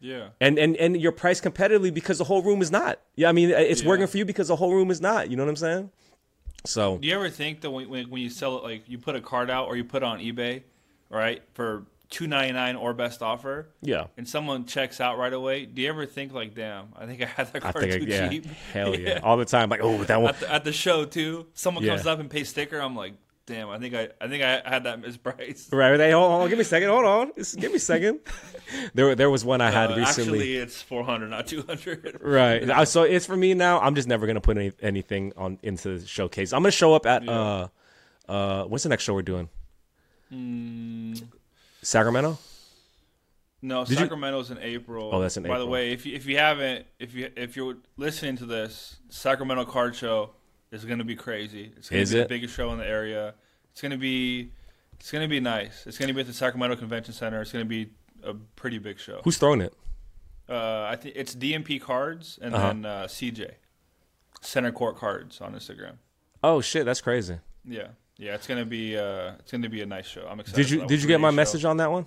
Yeah. 0.00 0.30
And 0.40 0.58
and 0.58 0.74
and 0.78 1.00
you're 1.00 1.12
priced 1.12 1.44
competitively 1.44 1.94
because 1.94 2.18
the 2.18 2.24
whole 2.24 2.42
room 2.42 2.60
is 2.60 2.72
not. 2.72 2.98
Yeah, 3.14 3.28
I 3.28 3.32
mean 3.32 3.50
it's 3.50 3.82
Yeah. 3.82 3.88
working 3.88 4.08
for 4.08 4.18
you 4.18 4.24
because 4.24 4.48
the 4.48 4.56
whole 4.56 4.74
room 4.74 4.90
is 4.90 5.00
not. 5.00 5.30
You 5.30 5.36
know 5.36 5.44
what 5.44 5.50
I'm 5.50 5.56
saying? 5.68 5.90
So 6.64 6.98
Do 6.98 7.06
you 7.06 7.14
ever 7.14 7.30
think 7.30 7.60
that 7.60 7.70
when, 7.70 7.88
when, 7.88 8.10
when 8.10 8.20
you 8.20 8.30
sell 8.30 8.58
it, 8.58 8.64
like 8.64 8.82
you 8.88 8.98
put 8.98 9.14
a 9.14 9.20
card 9.20 9.48
out 9.48 9.68
or 9.68 9.76
you 9.76 9.84
put 9.84 10.02
it 10.02 10.06
on 10.06 10.18
eBay, 10.18 10.64
right, 11.08 11.40
for 11.54 11.86
two 12.10 12.26
ninety 12.26 12.52
nine 12.52 12.76
or 12.76 12.94
best 12.94 13.22
offer, 13.22 13.68
yeah. 13.82 14.06
and 14.16 14.28
someone 14.28 14.64
checks 14.64 15.00
out 15.00 15.18
right 15.18 15.32
away, 15.32 15.66
do 15.66 15.82
you 15.82 15.88
ever 15.88 16.06
think 16.06 16.32
like, 16.32 16.54
damn, 16.54 16.86
I 16.96 17.06
think 17.06 17.22
I 17.22 17.26
had 17.26 17.52
that 17.52 17.64
I 17.64 17.72
card 17.72 17.90
too 17.90 18.04
yeah, 18.06 18.28
cheap? 18.28 18.46
hell 18.72 18.94
yeah. 18.98 19.20
all 19.22 19.36
the 19.36 19.44
time. 19.44 19.68
Like 19.68 19.80
oh 19.82 20.04
that 20.04 20.20
one. 20.20 20.30
At 20.34 20.40
the, 20.40 20.52
at 20.52 20.64
the 20.64 20.72
show 20.72 21.04
too, 21.04 21.46
someone 21.54 21.84
Yeah. 21.84 21.94
comes 21.94 22.06
up 22.06 22.18
and 22.20 22.30
pays 22.30 22.48
sticker. 22.48 22.78
I'm 22.78 22.94
like, 22.96 23.14
damn, 23.46 23.68
I 23.70 23.78
think 23.78 23.94
I 23.94 24.08
I 24.20 24.28
think 24.28 24.42
I 24.44 24.62
had 24.64 24.84
that 24.84 25.02
mispriced. 25.02 25.72
Right, 25.72 25.96
they 25.96 26.12
hold 26.12 26.30
on, 26.42 26.48
give 26.48 26.58
me 26.58 26.62
a 26.62 26.64
second, 26.64 26.88
hold 26.90 27.04
on, 27.04 27.32
Just 27.36 27.58
give 27.58 27.70
me 27.72 27.76
a 27.76 27.80
second. 27.80 28.20
there, 28.94 29.14
there 29.14 29.30
was 29.30 29.44
one 29.44 29.60
I 29.60 29.70
had 29.70 29.90
Uh, 29.92 29.96
recently. 29.96 30.38
Actually, 30.38 30.56
it's 30.56 30.80
four 30.82 31.04
hundred, 31.04 31.30
not 31.30 31.46
two 31.48 31.62
hundred. 31.62 32.18
Right. 32.22 32.86
So 32.88 33.02
it's 33.02 33.26
for 33.26 33.36
me 33.36 33.54
now. 33.54 33.80
I'm 33.80 33.94
just 33.94 34.06
never 34.08 34.26
gonna 34.26 34.40
put 34.40 34.56
any, 34.56 34.72
anything 34.80 35.32
on 35.36 35.58
into 35.62 35.98
the 35.98 36.06
showcase. 36.06 36.52
I'm 36.52 36.62
gonna 36.62 36.70
show 36.72 36.94
up 36.94 37.04
at 37.06 37.28
uh 37.28 37.68
uh 38.28 38.64
what's 38.64 38.82
the 38.84 38.88
next 38.90 39.04
show 39.04 39.14
we're 39.14 39.22
doing? 39.22 39.48
Mm. 40.32 41.22
Sacramento. 41.86 42.38
No, 43.62 43.84
Did 43.84 43.92
you- 43.92 43.96
Sacramento's 43.98 44.50
in 44.50 44.58
April. 44.58 45.10
Oh, 45.12 45.20
that's 45.20 45.36
in 45.36 45.44
April. 45.44 45.54
By 45.54 45.58
the 45.60 45.66
way, 45.66 45.92
if 45.92 46.04
you, 46.04 46.14
if 46.14 46.26
you 46.26 46.36
haven't, 46.36 46.86
if 46.98 47.14
you 47.14 47.30
if 47.36 47.56
you're 47.56 47.76
listening 47.96 48.36
to 48.38 48.46
this, 48.46 48.96
Sacramento 49.08 49.64
Card 49.66 49.94
Show 49.94 50.30
is 50.70 50.84
going 50.84 50.98
to 50.98 51.04
be 51.04 51.16
crazy. 51.16 51.72
It's 51.76 51.88
going 51.88 52.02
Is 52.02 52.10
to 52.10 52.16
be 52.16 52.20
it? 52.20 52.22
the 52.24 52.28
biggest 52.28 52.54
show 52.54 52.70
in 52.72 52.78
the 52.78 52.86
area. 52.86 53.34
It's 53.72 53.80
going 53.80 53.92
to 53.92 53.98
be 53.98 54.50
it's 54.98 55.10
going 55.10 55.22
to 55.22 55.28
be 55.28 55.40
nice. 55.40 55.86
It's 55.86 55.96
going 55.98 56.08
to 56.08 56.14
be 56.14 56.20
at 56.20 56.26
the 56.26 56.32
Sacramento 56.32 56.76
Convention 56.76 57.14
Center. 57.14 57.40
It's 57.40 57.52
going 57.52 57.64
to 57.64 57.68
be 57.68 57.90
a 58.22 58.34
pretty 58.34 58.78
big 58.78 58.98
show. 58.98 59.20
Who's 59.24 59.38
throwing 59.38 59.60
it? 59.60 59.72
Uh, 60.48 60.82
I 60.90 60.96
think 60.96 61.14
it's 61.16 61.34
DMP 61.34 61.80
Cards 61.80 62.38
and 62.42 62.54
Uh-huh. 62.54 62.66
then 62.68 62.84
uh, 62.84 63.04
CJ 63.04 63.52
Center 64.40 64.70
Court 64.72 64.96
Cards 64.96 65.40
on 65.40 65.54
Instagram. 65.54 65.94
Oh 66.42 66.60
shit, 66.60 66.84
that's 66.84 67.00
crazy. 67.00 67.38
Yeah, 67.64 67.88
yeah. 68.18 68.34
It's 68.34 68.46
going 68.46 68.60
to 68.60 68.66
be 68.66 68.96
uh, 68.96 69.32
it's 69.38 69.50
to 69.62 69.68
be 69.68 69.82
a 69.82 69.86
nice 69.86 70.06
show. 70.06 70.26
I'm 70.28 70.40
excited. 70.40 70.62
Did 70.62 70.70
you 70.70 70.86
did 70.86 71.02
you 71.02 71.08
get 71.08 71.20
my 71.20 71.28
three-day 71.28 71.36
message 71.36 71.64
on 71.64 71.76
that 71.78 71.90
one? 71.90 72.06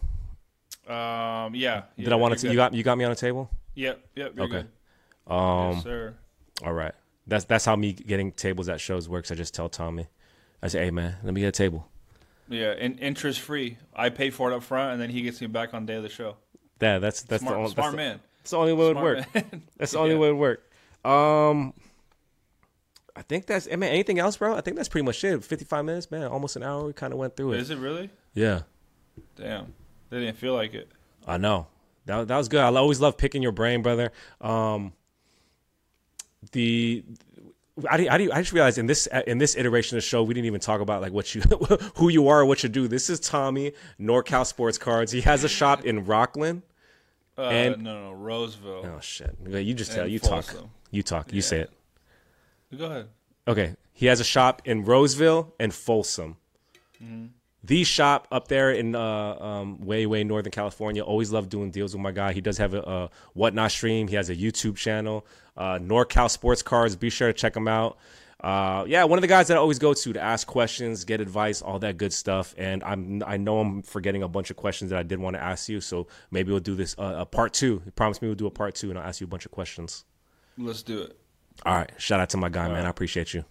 Um, 0.88 1.54
yeah. 1.56 1.84
Did 1.98 2.12
I 2.12 2.16
want 2.16 2.38
to? 2.38 2.42
good. 2.42 2.52
You 2.52 2.56
got 2.58 2.74
you 2.74 2.84
got 2.84 2.98
me 2.98 3.04
on 3.04 3.12
the 3.12 3.16
table. 3.16 3.50
Yep, 3.76 4.00
yep. 4.16 4.40
Okay. 4.40 4.48
good. 5.28 5.34
Um, 5.34 5.74
yes, 5.74 5.84
sir. 5.84 6.16
all 6.66 6.74
right. 6.74 6.94
That's 7.28 7.46
that's 7.46 7.66
how 7.66 7.76
me 7.76 7.94
getting 7.94 8.32
tables 8.32 8.68
at 8.70 8.82
shows 8.82 9.08
works. 9.08 9.32
I 9.32 9.36
just 9.36 9.54
tell 9.54 9.70
Tommy, 9.70 10.08
I 10.64 10.68
say, 10.68 10.86
hey 10.86 10.92
man, 10.92 11.18
let 11.24 11.34
me 11.34 11.42
get 11.42 11.48
a 11.48 11.52
table. 11.52 11.88
Yeah, 12.48 12.72
and 12.72 13.00
interest 13.00 13.40
free. 13.42 13.78
I 13.96 14.10
pay 14.10 14.32
for 14.32 14.52
it 14.52 14.56
up 14.56 14.64
front, 14.64 14.94
and 14.94 15.02
then 15.02 15.12
he 15.12 15.22
gets 15.22 15.40
me 15.40 15.46
back 15.46 15.76
on 15.76 15.86
day 15.86 15.96
of 15.96 16.04
the 16.04 16.10
show. 16.10 16.38
Yeah, 16.82 16.98
that's 16.98 17.22
that's 17.22 17.44
smart 17.44 17.56
the 17.56 17.60
only, 17.60 17.72
smart 17.72 17.86
that's 17.86 17.92
the- 17.92 17.98
man. 17.98 18.20
That's 18.40 18.52
the 18.52 18.58
only 18.58 18.74
way 18.74 18.86
it 18.90 18.96
would 18.96 19.04
work. 19.04 19.26
That's 19.78 19.92
the 19.92 20.00
only 20.00 20.14
Yeah. 20.16 20.18
way 20.20 20.30
it 20.30 20.32
would 20.32 20.40
work. 20.40 20.72
Um, 21.06 21.74
I 23.20 23.22
think 23.24 23.48
that's. 23.48 23.68
I 23.70 23.76
mean, 23.76 23.90
anything 23.90 24.18
else, 24.18 24.38
bro? 24.38 24.56
I 24.56 24.62
think 24.62 24.78
that's 24.78 24.88
pretty 24.88 25.04
much 25.06 25.22
it. 25.26 25.44
Fifty-five 25.44 25.84
minutes, 25.84 26.10
man. 26.10 26.24
Almost 26.24 26.56
an 26.56 26.64
hour. 26.64 26.86
We 26.86 26.94
kind 26.94 27.12
of 27.12 27.20
went 27.20 27.36
through 27.36 27.52
it. 27.52 27.60
Is 27.60 27.70
it 27.70 27.78
really? 27.78 28.10
Yeah, 28.34 28.62
Damn, 29.36 29.74
they 30.10 30.22
didn't 30.22 30.38
feel 30.38 30.54
like 30.54 30.74
it. 30.74 30.90
I 31.28 31.36
know. 31.38 31.68
That 32.06 32.30
that 32.30 32.38
was 32.38 32.48
good. 32.48 32.62
I 32.62 32.68
always 32.74 33.02
love 33.02 33.18
picking 33.18 33.44
your 33.44 33.52
brain, 33.52 33.82
brother. 33.82 34.14
Um, 34.40 34.94
the. 36.54 37.04
I, 37.90 38.08
I, 38.08 38.16
I 38.16 38.42
just 38.42 38.54
realized 38.54 38.78
in 38.78 38.86
this 38.88 39.06
in 39.28 39.38
this 39.38 39.56
iteration 39.58 39.98
of 39.98 40.04
the 40.04 40.08
show 40.08 40.24
we 40.24 40.34
didn't 40.34 40.48
even 40.48 40.62
talk 40.62 40.80
about 40.80 41.02
like 41.02 41.12
what 41.12 41.36
you 41.36 41.42
who 41.96 42.08
you 42.08 42.30
are 42.30 42.40
or 42.42 42.46
what 42.46 42.64
you 42.64 42.70
do. 42.70 42.88
This 42.88 43.10
is 43.10 43.20
Tommy 43.20 43.74
NorCal 44.00 44.46
Sports 44.46 44.78
Cards. 44.78 45.12
He 45.12 45.22
has 45.22 45.44
a 45.44 45.50
shop 45.50 45.84
in 45.86 46.06
Rocklin. 46.06 46.62
Uh, 47.38 47.44
And- 47.44 47.84
no, 47.84 48.02
no, 48.06 48.12
Roseville. 48.14 48.86
Oh 48.96 49.00
shit! 49.02 49.36
You 49.46 49.74
just 49.74 49.92
tell 49.92 50.08
you 50.08 50.20
talk. 50.20 50.46
You 50.92 51.04
talk. 51.04 51.34
You 51.34 51.42
say 51.42 51.60
it. 51.62 51.72
Go 52.78 52.86
ahead. 52.86 53.08
Okay. 53.48 53.76
He 53.94 54.06
has 54.06 54.20
a 54.20 54.24
shop 54.24 54.62
in 54.66 54.86
Roseville 54.86 55.54
and 55.60 55.74
Folsom. 55.74 56.38
The 57.64 57.84
shop 57.84 58.28
up 58.32 58.48
there 58.48 58.72
in 58.72 58.96
uh, 58.96 59.36
um, 59.40 59.86
way, 59.86 60.06
way 60.06 60.24
northern 60.24 60.52
California. 60.52 61.04
Always 61.04 61.32
love 61.32 61.50
doing 61.50 61.72
deals 61.72 61.94
with 61.94 62.02
my 62.02 62.12
guy. 62.12 62.32
He 62.32 62.42
does 62.42 62.58
have 62.58 62.74
a, 62.74 62.80
a 62.80 63.10
whatnot 63.34 63.72
stream. 63.72 64.08
He 64.08 64.16
has 64.16 64.30
a 64.30 64.36
YouTube 64.36 64.78
channel. 64.78 65.26
Uh, 65.58 65.78
NorCal 65.80 66.30
Sports 66.30 66.62
Cards. 66.62 66.96
Be 66.96 67.10
sure 67.10 67.28
to 67.28 67.34
check 67.34 67.56
him 67.56 67.68
out. 67.68 67.98
Uh, 68.42 68.86
yeah, 68.88 69.04
one 69.04 69.20
of 69.20 69.22
the 69.22 69.28
guys 69.28 69.50
that 69.50 69.58
I 69.58 69.60
always 69.60 69.80
go 69.80 69.94
to 69.94 70.14
to 70.14 70.22
ask 70.22 70.48
questions, 70.48 71.04
get 71.04 71.20
advice, 71.20 71.62
all 71.62 71.80
that 71.80 71.98
good 71.98 72.14
stuff. 72.14 72.56
And 72.58 72.82
I'm 72.86 73.22
I 73.28 73.36
know 73.36 73.60
I'm 73.60 73.82
forgetting 73.82 74.24
a 74.24 74.30
bunch 74.30 74.50
of 74.50 74.56
questions 74.56 74.92
that 74.92 75.00
I 75.00 75.04
did 75.04 75.20
want 75.20 75.36
to 75.36 75.44
ask 75.44 75.68
you. 75.68 75.82
So 75.82 76.08
maybe 76.32 76.52
we'll 76.52 76.62
do 76.62 76.76
this 76.76 76.96
uh, 76.98 77.16
a 77.18 77.26
part 77.26 77.52
two. 77.52 77.82
He 77.84 77.92
promised 77.92 78.22
me 78.22 78.30
we'll 78.30 78.36
do 78.36 78.48
a 78.48 78.52
part 78.52 78.76
two, 78.76 78.90
and 78.90 78.98
I'll 78.98 79.06
ask 79.06 79.20
you 79.20 79.26
a 79.26 79.30
bunch 79.30 79.46
of 79.46 79.52
questions. 79.52 80.06
Let's 80.58 80.82
do 80.82 81.02
it. 81.02 81.18
All 81.66 81.76
right. 81.76 81.92
Shout 81.98 82.20
out 82.20 82.30
to 82.30 82.38
my 82.38 82.50
guy, 82.50 82.68
man. 82.68 82.86
I 82.86 82.90
appreciate 82.90 83.34
you. 83.34 83.46